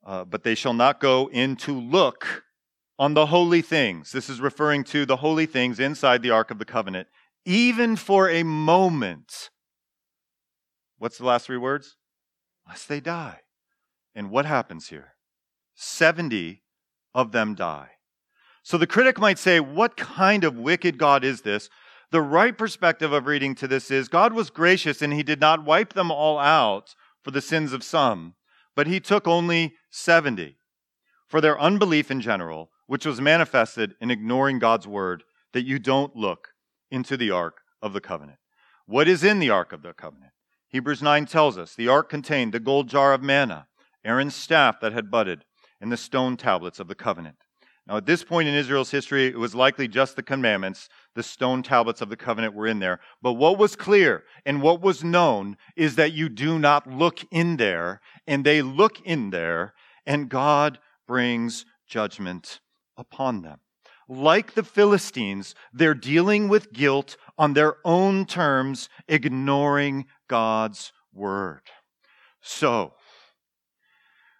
Uh, 0.04 0.24
but 0.24 0.44
they 0.44 0.54
shall 0.54 0.72
not 0.72 1.00
go 1.00 1.28
in 1.30 1.56
to 1.56 1.78
look 1.78 2.44
on 2.98 3.14
the 3.14 3.26
holy 3.26 3.62
things. 3.62 4.12
This 4.12 4.28
is 4.28 4.40
referring 4.40 4.84
to 4.84 5.06
the 5.06 5.16
holy 5.16 5.46
things 5.46 5.80
inside 5.80 6.22
the 6.22 6.30
Ark 6.30 6.50
of 6.50 6.58
the 6.58 6.64
Covenant, 6.64 7.08
even 7.44 7.96
for 7.96 8.28
a 8.28 8.42
moment. 8.42 9.50
What's 10.98 11.18
the 11.18 11.24
last 11.24 11.46
three 11.46 11.56
words? 11.56 11.96
Lest 12.68 12.88
they 12.88 13.00
die. 13.00 13.40
And 14.14 14.30
what 14.30 14.46
happens 14.46 14.88
here? 14.88 15.14
70 15.74 16.62
of 17.14 17.32
them 17.32 17.54
die. 17.54 17.90
So 18.62 18.76
the 18.76 18.86
critic 18.86 19.18
might 19.18 19.38
say, 19.38 19.60
What 19.60 19.96
kind 19.96 20.44
of 20.44 20.56
wicked 20.56 20.98
God 20.98 21.24
is 21.24 21.42
this? 21.42 21.70
The 22.10 22.20
right 22.20 22.56
perspective 22.56 23.12
of 23.12 23.26
reading 23.26 23.54
to 23.56 23.68
this 23.68 23.90
is 23.90 24.08
God 24.08 24.32
was 24.32 24.50
gracious 24.50 25.00
and 25.00 25.12
he 25.12 25.22
did 25.22 25.40
not 25.40 25.64
wipe 25.64 25.92
them 25.92 26.10
all 26.10 26.38
out 26.38 26.94
for 27.22 27.30
the 27.30 27.40
sins 27.40 27.72
of 27.72 27.84
some, 27.84 28.34
but 28.80 28.86
he 28.86 28.98
took 28.98 29.28
only 29.28 29.74
70 29.90 30.56
for 31.28 31.42
their 31.42 31.60
unbelief 31.60 32.10
in 32.10 32.18
general, 32.18 32.70
which 32.86 33.04
was 33.04 33.20
manifested 33.20 33.94
in 34.00 34.10
ignoring 34.10 34.58
God's 34.58 34.86
word 34.86 35.22
that 35.52 35.66
you 35.66 35.78
don't 35.78 36.16
look 36.16 36.54
into 36.90 37.14
the 37.14 37.30
ark 37.30 37.58
of 37.82 37.92
the 37.92 38.00
covenant. 38.00 38.38
What 38.86 39.06
is 39.06 39.22
in 39.22 39.38
the 39.38 39.50
ark 39.50 39.74
of 39.74 39.82
the 39.82 39.92
covenant? 39.92 40.32
Hebrews 40.68 41.02
9 41.02 41.26
tells 41.26 41.58
us 41.58 41.74
the 41.74 41.88
ark 41.88 42.08
contained 42.08 42.54
the 42.54 42.58
gold 42.58 42.88
jar 42.88 43.12
of 43.12 43.22
manna, 43.22 43.66
Aaron's 44.02 44.34
staff 44.34 44.80
that 44.80 44.94
had 44.94 45.10
budded, 45.10 45.44
and 45.78 45.92
the 45.92 45.98
stone 45.98 46.38
tablets 46.38 46.80
of 46.80 46.88
the 46.88 46.94
covenant. 46.94 47.36
Now, 47.90 47.96
at 47.96 48.06
this 48.06 48.22
point 48.22 48.46
in 48.46 48.54
Israel's 48.54 48.92
history, 48.92 49.26
it 49.26 49.36
was 49.36 49.52
likely 49.52 49.88
just 49.88 50.14
the 50.14 50.22
commandments. 50.22 50.88
The 51.16 51.24
stone 51.24 51.60
tablets 51.60 52.00
of 52.00 52.08
the 52.08 52.16
covenant 52.16 52.54
were 52.54 52.68
in 52.68 52.78
there. 52.78 53.00
But 53.20 53.32
what 53.32 53.58
was 53.58 53.74
clear 53.74 54.22
and 54.46 54.62
what 54.62 54.80
was 54.80 55.02
known 55.02 55.56
is 55.74 55.96
that 55.96 56.12
you 56.12 56.28
do 56.28 56.60
not 56.60 56.86
look 56.86 57.18
in 57.32 57.56
there, 57.56 58.00
and 58.28 58.46
they 58.46 58.62
look 58.62 59.00
in 59.00 59.30
there, 59.30 59.74
and 60.06 60.28
God 60.28 60.78
brings 61.08 61.64
judgment 61.88 62.60
upon 62.96 63.42
them. 63.42 63.58
Like 64.08 64.54
the 64.54 64.62
Philistines, 64.62 65.56
they're 65.72 65.92
dealing 65.92 66.48
with 66.48 66.72
guilt 66.72 67.16
on 67.36 67.54
their 67.54 67.78
own 67.84 68.24
terms, 68.24 68.88
ignoring 69.08 70.06
God's 70.28 70.92
word. 71.12 71.62
So, 72.40 72.94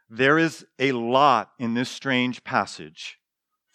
there 0.09 0.39
is 0.39 0.65
a 0.79 0.93
lot 0.93 1.51
in 1.59 1.75
this 1.75 1.89
strange 1.89 2.45
passage 2.45 3.17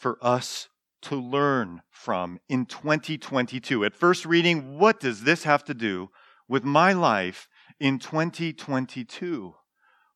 for 0.06 0.20
us 0.22 0.70
to 1.02 1.15
learn 1.15 1.82
from 1.89 2.39
in 2.48 2.68
2022. 2.68 3.84
At 3.84 3.96
first 3.96 4.24
reading, 4.24 4.78
what 4.78 5.00
does 5.00 5.24
this 5.24 5.46
have 5.46 5.63
to 5.63 5.74
do 5.74 6.12
with 6.48 6.63
my 6.63 6.94
life 6.94 7.50
in 7.80 7.98
2022? 7.98 9.56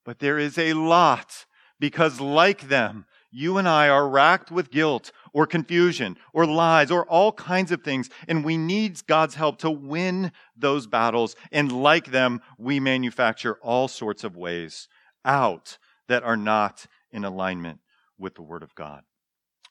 But 0.06 0.19
there 0.19 0.38
is 0.38 0.60
a 0.60 0.73
lot 0.73 1.47
because, 1.80 2.21
like 2.21 2.67
them, 2.67 3.08
you 3.32 3.58
and 3.58 3.67
I 3.67 3.89
are 3.89 4.08
racked 4.08 4.52
with 4.52 4.69
guilt 4.69 5.12
or 5.34 5.47
confusion 5.47 6.17
or 6.34 6.45
lies 6.45 6.91
or 6.91 7.04
all 7.08 7.32
kinds 7.32 7.71
of 7.71 7.82
things, 7.82 8.12
and 8.28 8.45
we 8.45 8.58
need 8.58 9.02
God's 9.08 9.34
help 9.34 9.58
to 9.62 9.71
win 9.71 10.32
those 10.56 10.86
battles. 10.86 11.36
And 11.52 11.71
like 11.71 12.12
them, 12.12 12.41
we 12.60 12.80
manufacture 12.80 13.58
all 13.63 13.88
sorts 13.88 14.23
of 14.23 14.38
ways 14.38 14.88
out 15.25 15.80
that 16.08 16.21
are 16.21 16.38
not 16.38 16.86
in 17.12 17.25
alignment 17.25 17.80
with 18.19 18.36
the 18.36 18.43
Word 18.43 18.62
of 18.62 18.75
God. 18.75 19.02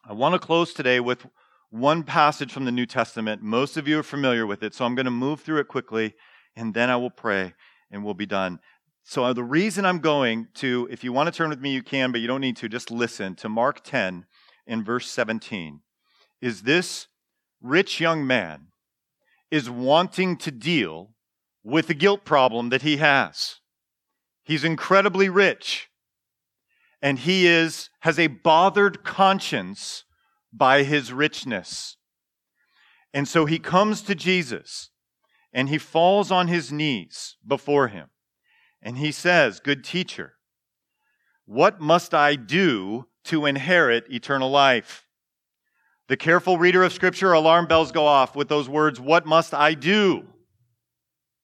I 0.05 0.13
want 0.13 0.35
to 0.35 0.39
close 0.39 0.73
today 0.73 1.01
with 1.01 1.27
one 1.71 2.03
passage 2.03 2.53
from 2.53 2.65
the 2.65 2.73
New 2.73 2.87
Testament. 2.87 3.43
Most 3.43 3.77
of 3.77 3.87
you 3.87 3.99
are 3.99 4.05
familiar 4.05 4.47
with 4.47 4.63
it, 4.63 4.75
so 4.75 4.85
I'm 4.85 4.95
going 4.95 5.05
to 5.05 5.11
move 5.11 5.41
through 5.41 5.61
it 5.61 5.69
quickly 5.69 6.15
and 6.57 6.75
then 6.75 6.91
I 6.91 6.97
will 6.97 7.11
pray 7.11 7.55
and 7.91 8.05
we'll 8.05 8.15
be 8.15 8.27
done. 8.27 8.61
So, 9.05 9.33
the 9.33 9.43
reason 9.43 9.87
I'm 9.87 10.01
going 10.01 10.49
to, 10.57 10.87
if 10.91 11.03
you 11.03 11.13
want 11.13 11.29
to 11.29 11.37
turn 11.37 11.49
with 11.49 11.61
me, 11.61 11.73
you 11.73 11.83
can, 11.83 12.13
but 12.13 12.21
you 12.21 12.27
don't 12.27 12.43
need 12.43 12.57
to, 12.59 12.69
just 12.69 12.91
listen 12.91 13.35
to 13.37 13.49
Mark 13.49 13.83
10 13.83 14.27
in 14.67 14.85
verse 14.85 15.11
17. 15.11 15.81
Is 16.43 16.63
this 16.63 17.07
rich 17.63 18.01
young 18.01 18.27
man 18.27 18.69
is 19.51 19.71
wanting 19.71 20.37
to 20.37 20.51
deal 20.51 21.15
with 21.65 21.87
the 21.87 21.95
guilt 21.95 22.25
problem 22.25 22.69
that 22.69 22.83
he 22.83 22.99
has. 22.99 23.57
He's 24.45 24.65
incredibly 24.65 25.29
rich 25.29 25.88
and 27.01 27.21
he 27.21 27.47
is 27.47 27.91
has 28.01 28.19
a 28.19 28.27
bothered 28.27 29.05
conscience 29.05 30.05
by 30.53 30.83
his 30.83 31.13
richness. 31.13 31.97
And 33.15 33.27
so 33.27 33.47
he 33.47 33.59
comes 33.59 34.03
to 34.03 34.15
Jesus 34.15 34.91
and 35.53 35.69
he 35.69 35.79
falls 35.79 36.31
on 36.31 36.49
his 36.49 36.73
knees 36.73 37.37
before 37.47 37.89
him. 37.89 38.09
And 38.83 38.99
he 38.99 39.13
says, 39.13 39.61
Good 39.61 39.85
teacher, 39.85 40.35
what 41.47 41.81
must 41.81 42.15
I 42.15 42.37
do 42.37 43.07
to 43.25 43.47
inherit 43.47 44.11
eternal 44.11 44.51
life? 44.51 45.07
The 46.09 46.17
careful 46.17 46.59
reader 46.59 46.83
of 46.83 46.93
Scripture, 46.93 47.33
alarm 47.33 47.67
bells 47.67 47.93
go 47.93 48.07
off 48.07 48.35
with 48.35 48.49
those 48.49 48.69
words, 48.69 49.01
What 49.01 49.27
must 49.27 49.53
I 49.55 49.75
do 49.75 50.25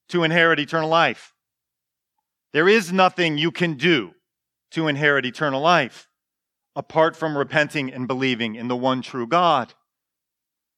to 0.08 0.24
inherit 0.24 0.60
eternal 0.60 0.88
life? 0.88 1.32
There 2.52 2.68
is 2.68 2.92
nothing 2.92 3.36
you 3.36 3.50
can 3.50 3.74
do 3.74 4.12
to 4.74 4.88
inherit 4.88 5.26
eternal 5.26 5.60
life 5.60 6.08
apart 6.76 7.16
from 7.16 7.38
repenting 7.38 7.92
and 7.92 8.08
believing 8.08 8.54
in 8.54 8.68
the 8.68 8.76
one 8.76 9.02
true 9.02 9.26
God. 9.26 9.74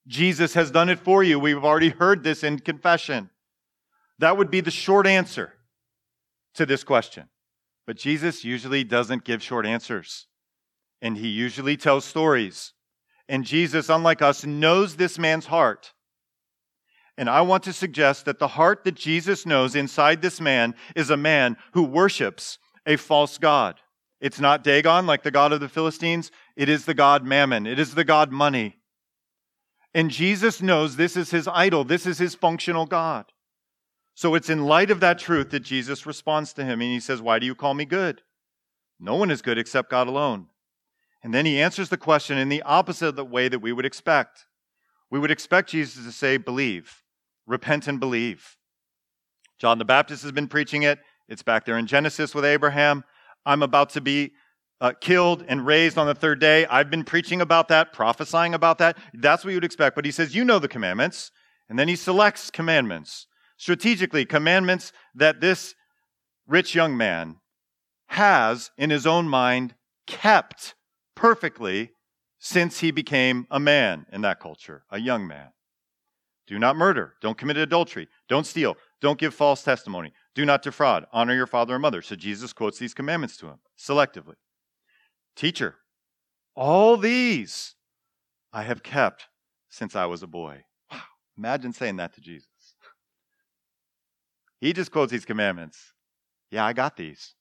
Jesus 0.07 0.55
has 0.55 0.71
done 0.71 0.89
it 0.89 0.99
for 0.99 1.25
you. 1.25 1.39
We've 1.39 1.65
already 1.65 1.89
heard 1.89 2.23
this 2.23 2.45
in 2.45 2.59
confession. 2.61 3.31
That 4.19 4.37
would 4.37 4.51
be 4.51 4.61
the 4.61 4.71
short 4.71 5.07
answer 5.07 5.55
to 6.55 6.67
this 6.67 6.85
question. 6.85 7.29
But 7.87 7.97
Jesus 7.97 8.45
usually 8.45 8.85
doesn't 8.85 9.25
give 9.25 9.43
short 9.43 9.67
answers, 9.67 10.27
and 11.01 11.17
he 11.17 11.29
usually 11.29 11.77
tells 11.77 12.05
stories. 12.05 12.73
And 13.29 13.45
Jesus, 13.45 13.89
unlike 13.89 14.23
us, 14.23 14.45
knows 14.45 14.97
this 14.97 15.19
man's 15.19 15.47
heart. 15.47 15.93
And 17.19 17.31
I 17.31 17.41
want 17.41 17.63
to 17.65 17.73
suggest 17.73 18.25
that 18.27 18.39
the 18.39 18.49
heart 18.49 18.85
that 18.85 18.95
Jesus 18.95 19.47
knows 19.47 19.75
inside 19.75 20.21
this 20.21 20.41
man 20.41 20.75
is 20.95 21.11
a 21.11 21.17
man 21.17 21.57
who 21.73 21.83
worships 21.83 22.59
a 22.87 22.97
false 22.97 23.39
God. 23.39 23.81
It's 24.21 24.41
not 24.41 24.65
Dagon, 24.65 25.07
like 25.07 25.23
the 25.23 25.31
god 25.31 25.53
of 25.53 25.61
the 25.61 25.69
Philistines. 25.69 26.31
It 26.57 26.69
is 26.69 26.85
the 26.85 26.95
god 26.95 27.25
Mammon. 27.25 27.67
It 27.67 27.79
is 27.79 27.95
the 27.95 28.05
god 28.05 28.33
money. 28.33 28.79
And 29.95 30.11
Jesus 30.11 30.61
knows 30.61 30.97
this 30.97 31.17
is 31.17 31.31
his 31.31 31.49
idol. 31.49 31.85
This 31.85 32.07
is 32.07 32.19
his 32.19 32.35
functional 32.35 32.87
God. 32.87 33.27
So 34.15 34.35
it's 34.35 34.51
in 34.51 34.65
light 34.65 34.91
of 34.91 35.01
that 35.01 35.19
truth 35.19 35.51
that 35.51 35.61
Jesus 35.61 36.07
responds 36.07 36.53
to 36.55 36.65
him 36.65 36.81
and 36.81 36.91
he 36.91 37.01
says, 37.01 37.21
Why 37.21 37.39
do 37.39 37.47
you 37.47 37.55
call 37.55 37.75
me 37.75 37.85
good? 37.85 38.23
No 38.99 39.17
one 39.17 39.31
is 39.31 39.43
good 39.43 39.59
except 39.59 39.91
God 39.91 40.07
alone. 40.07 40.47
And 41.23 41.35
then 41.35 41.45
he 41.45 41.61
answers 41.61 41.89
the 41.91 41.97
question 41.97 42.39
in 42.39 42.49
the 42.49 42.63
opposite 42.63 43.09
of 43.09 43.17
the 43.17 43.25
way 43.25 43.49
that 43.49 43.59
we 43.59 43.73
would 43.73 43.85
expect. 43.85 44.47
We 45.11 45.19
would 45.19 45.31
expect 45.31 45.71
Jesus 45.71 46.05
to 46.05 46.13
say, 46.13 46.37
Believe, 46.37 47.03
repent 47.47 47.89
and 47.89 48.01
believe. 48.01 48.57
John 49.59 49.79
the 49.79 49.85
Baptist 49.85 50.23
has 50.23 50.33
been 50.33 50.49
preaching 50.49 50.83
it. 50.83 50.99
It's 51.29 51.43
back 51.43 51.65
there 51.65 51.79
in 51.79 51.87
Genesis 51.87 52.35
with 52.35 52.45
Abraham. 52.45 53.05
I'm 53.47 53.63
about 53.63 53.91
to 53.91 54.01
be 54.03 54.33
uh, 54.81 54.93
killed 55.01 55.45
and 55.49 55.65
raised 55.65 55.97
on 55.97 56.07
the 56.07 56.15
third 56.15 56.41
day. 56.41 56.67
I've 56.67 56.91
been 56.91 57.05
preaching 57.05 57.41
about 57.41 57.69
that, 57.69 57.93
prophesying 57.93 58.53
about 58.53 58.79
that. 58.79 58.99
That's 59.15 59.45
what 59.45 59.51
you 59.51 59.57
would 59.57 59.65
expect. 59.65 59.97
But 59.97 60.05
he 60.05 60.11
says, 60.11 60.35
You 60.35 60.45
know 60.45 60.59
the 60.59 60.69
commandments. 60.69 61.31
And 61.69 61.79
then 61.79 61.89
he 61.89 61.97
selects 61.97 62.51
commandments, 62.51 63.27
strategically, 63.57 64.25
commandments 64.25 64.93
that 65.15 65.41
this 65.41 65.75
rich 66.47 66.75
young 66.75 66.97
man 66.97 67.37
has 68.09 68.71
in 68.79 68.91
his 68.91 69.07
own 69.07 69.29
mind 69.29 69.75
kept 70.07 70.75
perfectly 71.17 71.91
since 72.39 72.81
he 72.81 72.93
became 72.93 73.47
a 73.51 73.59
man 73.59 74.07
in 74.13 74.21
that 74.21 74.39
culture, 74.39 74.85
a 74.91 75.01
young 75.01 75.27
man. 75.27 75.49
Do 76.47 76.59
not 76.61 76.77
murder. 76.77 77.15
Don't 77.21 77.37
commit 77.37 77.57
adultery. 77.57 78.07
Don't 78.29 78.47
steal. 78.47 78.77
Don't 79.01 79.19
give 79.19 79.35
false 79.35 79.65
testimony. 79.65 80.13
Do 80.37 80.45
not 80.45 80.61
defraud. 80.61 81.07
Honor 81.15 81.35
your 81.35 81.47
father 81.47 81.75
and 81.75 81.81
mother. 81.81 82.03
So 82.03 82.15
Jesus 82.15 82.53
quotes 82.53 82.79
these 82.79 82.93
commandments 82.93 83.39
to 83.39 83.47
him 83.47 83.59
selectively. 83.79 84.35
Teacher, 85.35 85.77
all 86.55 86.99
these 86.99 87.75
I 88.53 88.63
have 88.65 88.83
kept 88.83 89.29
since 89.71 89.97
I 89.97 90.05
was 90.05 90.23
a 90.23 90.27
boy. 90.27 90.65
Wow. 90.93 91.01
Imagine 91.39 91.73
saying 91.73 91.97
that 91.97 92.15
to 92.15 92.21
Jesus. 92.21 92.49
He 94.61 94.75
just 94.75 94.93
quotes 94.93 95.11
these 95.11 95.25
commandments. 95.25 95.95
Yeah, 96.51 96.67
I 96.67 96.75
got 96.75 96.99
these. 96.99 97.35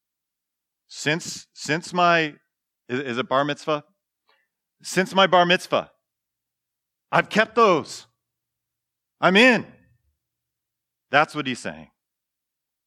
Since 0.88 1.48
since 1.54 1.94
my 1.94 2.36
is, 2.88 3.00
is 3.02 3.18
it 3.18 3.28
bar 3.28 3.44
mitzvah? 3.44 3.84
Since 4.82 5.14
my 5.14 5.28
bar 5.28 5.46
mitzvah, 5.46 5.92
I've 7.12 7.28
kept 7.28 7.56
those. 7.56 8.08
I'm 9.20 9.36
in. 9.36 9.66
That's 11.12 11.36
what 11.36 11.46
he's 11.46 11.60
saying 11.60 11.90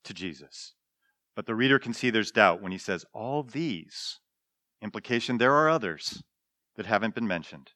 to 0.08 0.14
Jesus. 0.14 0.74
But 1.36 1.46
the 1.46 1.54
reader 1.54 1.78
can 1.78 1.94
see 1.94 2.10
there's 2.10 2.32
doubt 2.32 2.60
when 2.60 2.72
he 2.72 2.78
says, 2.78 3.06
All 3.14 3.44
these. 3.44 4.18
Implication, 4.82 5.38
there 5.38 5.54
are 5.54 5.68
others 5.68 6.22
that 6.76 6.86
haven't 6.86 7.14
been 7.14 7.26
mentioned. 7.26 7.70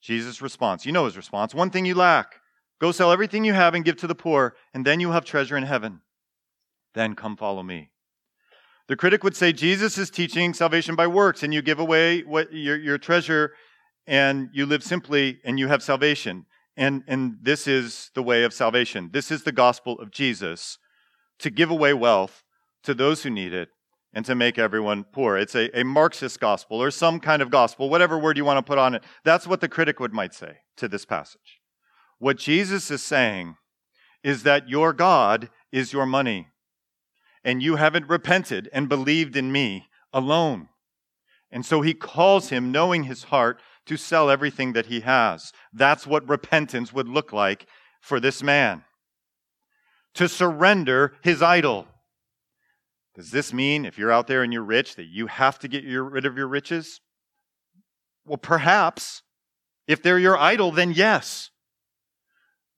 Jesus' 0.00 0.42
response, 0.42 0.84
you 0.84 0.92
know 0.92 1.04
his 1.04 1.16
response 1.16 1.54
one 1.54 1.70
thing 1.70 1.84
you 1.84 1.94
lack. 1.94 2.36
Go 2.80 2.92
sell 2.92 3.12
everything 3.12 3.44
you 3.44 3.52
have 3.52 3.74
and 3.74 3.84
give 3.84 3.96
to 3.98 4.06
the 4.06 4.14
poor, 4.14 4.54
and 4.72 4.84
then 4.84 5.00
you'll 5.00 5.12
have 5.12 5.24
treasure 5.24 5.56
in 5.56 5.64
heaven. 5.64 6.00
Then 6.94 7.14
come 7.14 7.36
follow 7.36 7.62
me. 7.62 7.90
The 8.86 8.96
critic 8.96 9.24
would 9.24 9.36
say 9.36 9.52
Jesus 9.52 9.96
is 9.96 10.10
teaching 10.10 10.52
salvation 10.52 10.94
by 10.94 11.06
works, 11.06 11.42
and 11.42 11.54
you 11.54 11.62
give 11.62 11.78
away 11.78 12.20
what 12.22 12.52
your, 12.52 12.76
your 12.76 12.98
treasure 12.98 13.52
and 14.06 14.50
you 14.52 14.66
live 14.66 14.82
simply 14.82 15.38
and 15.44 15.58
you 15.58 15.68
have 15.68 15.82
salvation. 15.82 16.46
And, 16.76 17.04
and 17.06 17.38
this 17.40 17.66
is 17.66 18.10
the 18.14 18.22
way 18.22 18.44
of 18.44 18.52
salvation. 18.52 19.10
This 19.12 19.30
is 19.30 19.44
the 19.44 19.52
gospel 19.52 19.98
of 20.00 20.10
Jesus 20.10 20.78
to 21.40 21.50
give 21.50 21.70
away 21.70 21.94
wealth 21.94 22.42
to 22.84 22.94
those 22.94 23.22
who 23.22 23.30
need 23.30 23.52
it 23.52 23.68
and 24.12 24.24
to 24.24 24.34
make 24.34 24.58
everyone 24.58 25.04
poor. 25.04 25.36
It's 25.36 25.54
a, 25.54 25.76
a 25.78 25.84
Marxist 25.84 26.38
gospel 26.38 26.80
or 26.80 26.90
some 26.90 27.18
kind 27.18 27.42
of 27.42 27.50
gospel, 27.50 27.90
whatever 27.90 28.18
word 28.18 28.36
you 28.36 28.44
want 28.44 28.58
to 28.58 28.68
put 28.68 28.78
on 28.78 28.94
it. 28.94 29.02
That's 29.24 29.46
what 29.46 29.60
the 29.60 29.68
critic 29.68 29.98
would 29.98 30.12
might 30.12 30.34
say 30.34 30.58
to 30.76 30.88
this 30.88 31.04
passage. 31.04 31.60
What 32.18 32.38
Jesus 32.38 32.90
is 32.90 33.02
saying 33.02 33.56
is 34.22 34.44
that 34.44 34.68
your 34.68 34.92
God 34.92 35.50
is 35.72 35.92
your 35.92 36.06
money, 36.06 36.48
and 37.42 37.62
you 37.62 37.76
haven't 37.76 38.08
repented 38.08 38.70
and 38.72 38.88
believed 38.88 39.36
in 39.36 39.52
me 39.52 39.88
alone. 40.12 40.68
And 41.50 41.66
so 41.66 41.82
he 41.82 41.92
calls 41.92 42.48
him, 42.48 42.72
knowing 42.72 43.04
his 43.04 43.24
heart, 43.24 43.60
to 43.86 43.96
sell 43.96 44.30
everything 44.30 44.72
that 44.72 44.86
he 44.86 45.00
has. 45.00 45.52
That's 45.72 46.06
what 46.06 46.28
repentance 46.28 46.92
would 46.92 47.08
look 47.08 47.32
like 47.32 47.66
for 48.00 48.18
this 48.18 48.42
man. 48.42 48.84
To 50.14 50.28
surrender 50.28 51.14
his 51.22 51.42
idol. 51.42 51.86
Does 53.14 53.30
this 53.30 53.52
mean 53.52 53.84
if 53.84 53.98
you're 53.98 54.12
out 54.12 54.26
there 54.26 54.42
and 54.42 54.52
you're 54.52 54.62
rich 54.62 54.96
that 54.96 55.06
you 55.06 55.26
have 55.26 55.58
to 55.60 55.68
get 55.68 55.84
rid 55.84 56.26
of 56.26 56.36
your 56.36 56.48
riches? 56.48 57.00
Well, 58.24 58.38
perhaps. 58.38 59.22
If 59.86 60.02
they're 60.02 60.18
your 60.18 60.38
idol, 60.38 60.72
then 60.72 60.92
yes. 60.92 61.50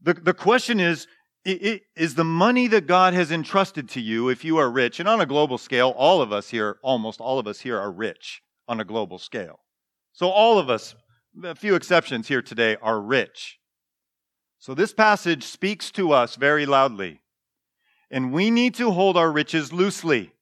The, 0.03 0.15
the 0.15 0.35
question 0.35 0.81
is 0.81 1.07
is 1.47 2.17
the 2.17 2.25
money 2.25 2.67
that 2.67 2.89
God 2.89 3.15
has 3.15 3.31
entrusted 3.31 3.89
to 3.91 4.01
you, 4.01 4.29
if 4.29 4.45
you 4.45 4.57
are 4.57 4.69
rich, 4.69 4.99
and 4.99 5.09
on 5.09 5.21
a 5.21 5.27
global 5.27 5.59
scale, 5.59 5.91
all 5.91 6.21
of 6.21 6.33
us 6.33 6.49
here, 6.51 6.79
almost 6.83 7.21
all 7.21 7.39
of 7.39 7.47
us 7.47 7.61
here, 7.61 7.79
are 7.79 7.93
rich 7.93 8.43
on 8.67 8.81
a 8.81 8.85
global 8.85 9.17
scale. 9.17 9.61
So 10.13 10.29
all 10.29 10.59
of 10.59 10.69
us, 10.69 10.97
a 11.45 11.55
few 11.55 11.77
exceptions 11.77 12.27
here 12.27 12.43
today, 12.43 12.77
are 12.83 13.01
rich. 13.01 13.59
So 14.59 14.75
this 14.75 14.93
passage 14.93 15.45
speaks 15.45 15.93
to 15.93 16.11
us 16.11 16.35
very 16.35 16.67
loudly. 16.67 17.21
And 18.11 18.33
we 18.33 18.51
need 18.51 18.75
to 18.77 18.91
hold 18.91 19.17
our 19.17 19.31
riches 19.31 19.73
loosely. 19.73 20.33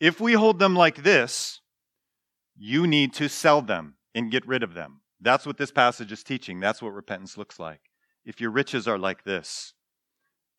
If 0.00 0.20
we 0.20 0.32
hold 0.32 0.58
them 0.58 0.74
like 0.74 1.02
this, 1.02 1.60
you 2.56 2.86
need 2.86 3.12
to 3.14 3.28
sell 3.28 3.62
them 3.62 3.96
and 4.14 4.30
get 4.30 4.46
rid 4.46 4.62
of 4.62 4.74
them. 4.74 5.00
That's 5.20 5.46
what 5.46 5.56
this 5.56 5.70
passage 5.70 6.12
is 6.12 6.22
teaching. 6.22 6.60
That's 6.60 6.82
what 6.82 6.92
repentance 6.92 7.36
looks 7.36 7.58
like. 7.58 7.80
If 8.24 8.40
your 8.40 8.50
riches 8.50 8.88
are 8.88 8.98
like 8.98 9.24
this, 9.24 9.74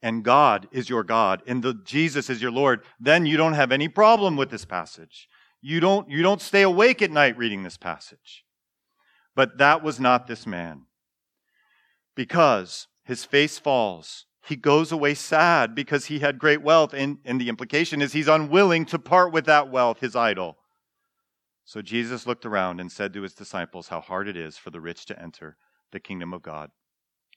and 0.01 0.23
God 0.23 0.67
is 0.71 0.89
your 0.89 1.03
God, 1.03 1.41
and 1.47 1.63
the 1.63 1.73
Jesus 1.83 2.29
is 2.29 2.41
your 2.41 2.51
Lord, 2.51 2.83
then 2.99 3.25
you 3.25 3.37
don't 3.37 3.53
have 3.53 3.71
any 3.71 3.87
problem 3.87 4.35
with 4.35 4.51
this 4.51 4.65
passage. 4.65 5.27
You 5.61 5.79
don't, 5.79 6.09
you 6.09 6.21
don't 6.21 6.41
stay 6.41 6.61
awake 6.61 7.01
at 7.01 7.11
night 7.11 7.37
reading 7.37 7.63
this 7.63 7.77
passage. 7.77 8.45
But 9.35 9.57
that 9.57 9.81
was 9.81 9.99
not 9.99 10.27
this 10.27 10.45
man. 10.45 10.83
Because 12.15 12.87
his 13.03 13.25
face 13.25 13.57
falls 13.57 14.25
he 14.47 14.55
goes 14.55 14.91
away 14.91 15.15
sad 15.15 15.73
because 15.73 16.05
he 16.05 16.19
had 16.19 16.37
great 16.37 16.61
wealth. 16.61 16.93
And, 16.93 17.17
and 17.25 17.41
the 17.41 17.49
implication 17.49 18.01
is 18.01 18.13
he's 18.13 18.27
unwilling 18.27 18.85
to 18.85 18.99
part 18.99 19.33
with 19.33 19.45
that 19.45 19.71
wealth, 19.71 19.99
his 19.99 20.15
idol. 20.15 20.57
So 21.63 21.81
Jesus 21.81 22.27
looked 22.27 22.45
around 22.45 22.79
and 22.79 22.91
said 22.91 23.11
to 23.13 23.23
his 23.23 23.33
disciples 23.33 23.87
how 23.87 24.01
hard 24.01 24.27
it 24.27 24.37
is 24.37 24.57
for 24.57 24.69
the 24.69 24.79
rich 24.79 25.05
to 25.07 25.19
enter 25.19 25.57
the 25.91 25.99
kingdom 25.99 26.31
of 26.31 26.43
God. 26.43 26.69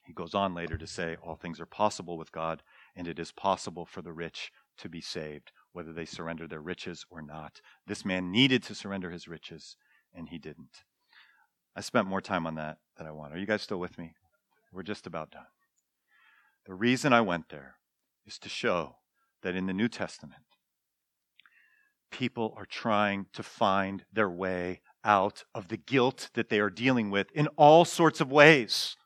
He 0.04 0.12
goes 0.12 0.34
on 0.34 0.54
later 0.54 0.76
to 0.76 0.86
say, 0.86 1.16
All 1.22 1.36
things 1.36 1.60
are 1.60 1.66
possible 1.66 2.18
with 2.18 2.32
God, 2.32 2.62
and 2.94 3.08
it 3.08 3.18
is 3.18 3.32
possible 3.32 3.86
for 3.86 4.02
the 4.02 4.12
rich 4.12 4.50
to 4.78 4.88
be 4.88 5.00
saved, 5.00 5.52
whether 5.72 5.92
they 5.92 6.04
surrender 6.04 6.46
their 6.46 6.60
riches 6.60 7.06
or 7.10 7.22
not. 7.22 7.60
This 7.86 8.04
man 8.04 8.30
needed 8.30 8.62
to 8.64 8.74
surrender 8.74 9.10
his 9.10 9.28
riches, 9.28 9.76
and 10.14 10.28
he 10.28 10.38
didn't. 10.38 10.84
I 11.74 11.80
spent 11.80 12.06
more 12.06 12.20
time 12.20 12.46
on 12.46 12.54
that 12.56 12.78
than 12.96 13.06
I 13.06 13.12
want. 13.12 13.32
Are 13.32 13.38
you 13.38 13.46
guys 13.46 13.62
still 13.62 13.80
with 13.80 13.98
me? 13.98 14.12
We're 14.72 14.82
just 14.82 15.06
about 15.06 15.30
done. 15.30 15.46
The 16.68 16.74
reason 16.74 17.14
I 17.14 17.22
went 17.22 17.48
there 17.48 17.76
is 18.26 18.38
to 18.40 18.50
show 18.50 18.96
that 19.42 19.56
in 19.56 19.66
the 19.66 19.72
New 19.72 19.88
Testament, 19.88 20.42
people 22.10 22.52
are 22.58 22.66
trying 22.66 23.24
to 23.32 23.42
find 23.42 24.04
their 24.12 24.28
way 24.28 24.82
out 25.02 25.44
of 25.54 25.68
the 25.68 25.78
guilt 25.78 26.28
that 26.34 26.50
they 26.50 26.60
are 26.60 26.68
dealing 26.68 27.10
with 27.10 27.30
in 27.32 27.46
all 27.56 27.86
sorts 27.86 28.20
of 28.20 28.30
ways. 28.30 28.96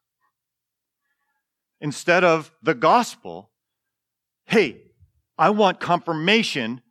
Instead 1.80 2.24
of 2.24 2.50
the 2.64 2.74
gospel, 2.74 3.52
hey, 4.46 4.82
I 5.38 5.50
want 5.50 5.78
confirmation 5.78 6.82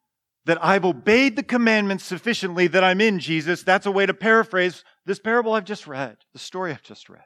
that 0.46 0.64
I've 0.64 0.86
obeyed 0.86 1.36
the 1.36 1.44
commandments 1.44 2.06
sufficiently 2.06 2.68
that 2.68 2.84
I'm 2.84 3.02
in 3.02 3.20
Jesus. 3.20 3.62
That's 3.62 3.86
a 3.86 3.92
way 3.92 4.06
to 4.06 4.14
paraphrase 4.14 4.86
this 5.06 5.20
parable 5.20 5.52
I've 5.52 5.66
just 5.66 5.86
read, 5.86 6.16
the 6.32 6.40
story 6.40 6.72
I've 6.72 6.82
just 6.82 7.10
read. 7.10 7.24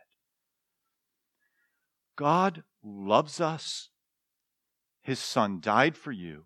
God 2.15 2.63
loves 2.85 3.41
us. 3.41 3.89
His 5.01 5.19
son 5.19 5.59
died 5.59 5.97
for 5.97 6.11
you. 6.11 6.45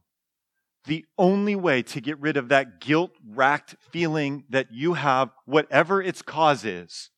The 0.85 1.05
only 1.17 1.55
way 1.55 1.81
to 1.83 2.01
get 2.01 2.19
rid 2.19 2.37
of 2.37 2.49
that 2.49 2.79
guilt 2.79 3.11
racked 3.27 3.75
feeling 3.91 4.45
that 4.49 4.71
you 4.71 4.93
have, 4.93 5.29
whatever 5.45 6.01
its 6.01 6.21
cause 6.21 6.63
is, 6.65 7.11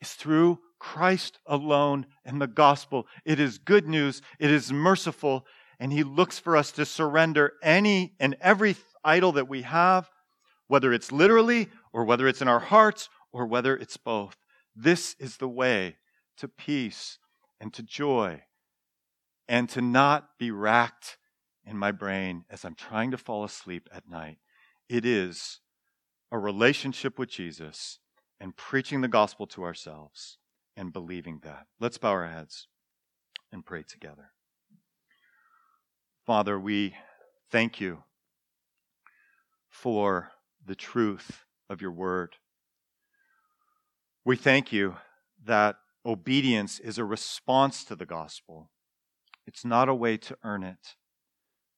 is 0.00 0.12
through 0.12 0.58
Christ 0.78 1.38
alone 1.46 2.06
and 2.24 2.40
the 2.40 2.46
gospel. 2.46 3.06
It 3.24 3.40
is 3.40 3.58
good 3.58 3.88
news. 3.88 4.20
It 4.38 4.50
is 4.50 4.72
merciful. 4.72 5.46
And 5.78 5.92
he 5.92 6.02
looks 6.02 6.38
for 6.38 6.56
us 6.56 6.72
to 6.72 6.84
surrender 6.84 7.52
any 7.62 8.14
and 8.20 8.36
every 8.40 8.76
idol 9.04 9.32
that 9.32 9.48
we 9.48 9.62
have, 9.62 10.10
whether 10.66 10.92
it's 10.92 11.12
literally 11.12 11.68
or 11.92 12.04
whether 12.04 12.28
it's 12.28 12.42
in 12.42 12.48
our 12.48 12.60
hearts 12.60 13.08
or 13.32 13.46
whether 13.46 13.76
it's 13.76 13.96
both. 13.96 14.36
This 14.76 15.14
is 15.18 15.36
the 15.36 15.48
way 15.48 15.96
to 16.36 16.48
peace 16.48 17.18
and 17.60 17.72
to 17.74 17.82
joy 17.82 18.42
and 19.48 19.68
to 19.70 19.80
not 19.80 20.38
be 20.38 20.50
racked 20.50 21.18
in 21.66 21.76
my 21.76 21.92
brain 21.92 22.44
as 22.50 22.64
I'm 22.64 22.74
trying 22.74 23.10
to 23.10 23.18
fall 23.18 23.44
asleep 23.44 23.88
at 23.92 24.08
night. 24.08 24.38
It 24.88 25.04
is 25.04 25.60
a 26.30 26.38
relationship 26.38 27.18
with 27.18 27.30
Jesus 27.30 27.98
and 28.40 28.56
preaching 28.56 29.00
the 29.00 29.08
gospel 29.08 29.46
to 29.48 29.64
ourselves 29.64 30.38
and 30.76 30.92
believing 30.92 31.40
that. 31.44 31.66
Let's 31.80 31.98
bow 31.98 32.10
our 32.10 32.28
heads 32.28 32.68
and 33.52 33.64
pray 33.64 33.82
together. 33.82 34.30
Father, 36.26 36.58
we 36.58 36.94
thank 37.50 37.80
you 37.80 38.02
for 39.68 40.30
the 40.64 40.74
truth 40.74 41.44
of 41.68 41.80
your 41.80 41.92
word. 41.92 42.36
We 44.24 44.36
thank 44.36 44.72
you 44.72 44.96
that 45.44 45.76
obedience 46.06 46.78
is 46.78 46.98
a 46.98 47.04
response 47.04 47.84
to 47.84 47.94
the 47.94 48.06
gospel 48.06 48.70
it's 49.46 49.64
not 49.64 49.88
a 49.88 49.94
way 49.94 50.16
to 50.16 50.36
earn 50.42 50.62
it. 50.62 50.96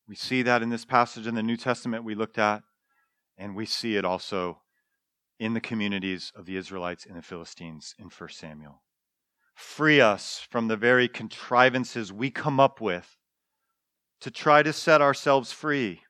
We 0.09 0.15
see 0.15 0.43
that 0.43 0.63
in 0.63 0.71
this 0.71 0.85
passage 0.85 1.27
in 1.27 1.35
the 1.35 1.43
New 1.43 1.57
Testament 1.57 2.05
we 2.05 2.15
looked 2.15 2.39
at, 2.39 2.63
and 3.37 3.57
we 3.57 3.67
see 3.67 3.97
it 3.97 4.05
also 4.05 4.63
in 5.39 5.53
the 5.53 5.61
communities 5.61 6.33
of 6.35 6.47
the 6.47 6.57
Israelites 6.57 7.05
and 7.05 7.17
the 7.17 7.23
Philistines 7.23 7.95
in 7.99 8.07
1 8.07 8.29
Samuel. 8.31 8.83
Free 9.55 10.01
us 10.01 10.47
from 10.51 10.69
the 10.69 10.77
very 10.77 11.09
contrivances 11.09 12.13
we 12.13 12.31
come 12.31 12.61
up 12.61 12.81
with 12.81 13.17
to 14.21 14.31
try 14.31 14.63
to 14.63 14.73
set 14.73 15.03
ourselves 15.03 15.53
free 15.53 16.03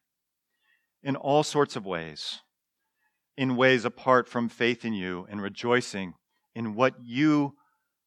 in 1.02 1.16
all 1.16 1.42
sorts 1.42 1.76
of 1.76 1.86
ways, 1.86 2.40
in 3.36 3.57
ways 3.57 3.84
apart 3.84 4.28
from 4.28 4.48
faith 4.48 4.84
in 4.84 4.92
you 4.92 5.26
and 5.30 5.42
rejoicing 5.42 6.14
in 6.54 6.74
what 6.74 6.94
you, 7.02 7.54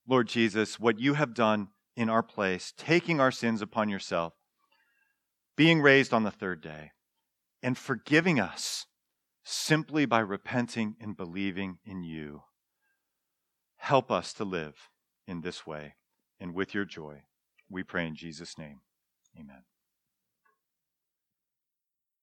Lord 0.07 0.27
Jesus, 0.27 0.79
what 0.79 0.99
you 0.99 1.13
have 1.13 1.33
done 1.33 1.69
in 1.99 2.07
our 2.07 2.23
place, 2.23 2.73
taking 2.77 3.19
our 3.19 3.29
sins 3.29 3.61
upon 3.61 3.89
yourself, 3.89 4.31
being 5.57 5.81
raised 5.81 6.13
on 6.13 6.23
the 6.23 6.31
third 6.31 6.61
day, 6.61 6.91
and 7.61 7.77
forgiving 7.77 8.39
us 8.39 8.85
simply 9.43 10.05
by 10.05 10.19
repenting 10.19 10.95
and 11.01 11.17
believing 11.17 11.77
in 11.83 12.01
you. 12.01 12.43
Help 13.75 14.11
us 14.11 14.31
to 14.31 14.45
live 14.45 14.75
in 15.27 15.41
this 15.41 15.67
way 15.67 15.95
and 16.39 16.55
with 16.55 16.73
your 16.73 16.85
joy. 16.85 17.23
We 17.69 17.83
pray 17.83 18.07
in 18.07 18.15
Jesus' 18.15 18.57
name. 18.57 18.79
Amen. 19.37 19.68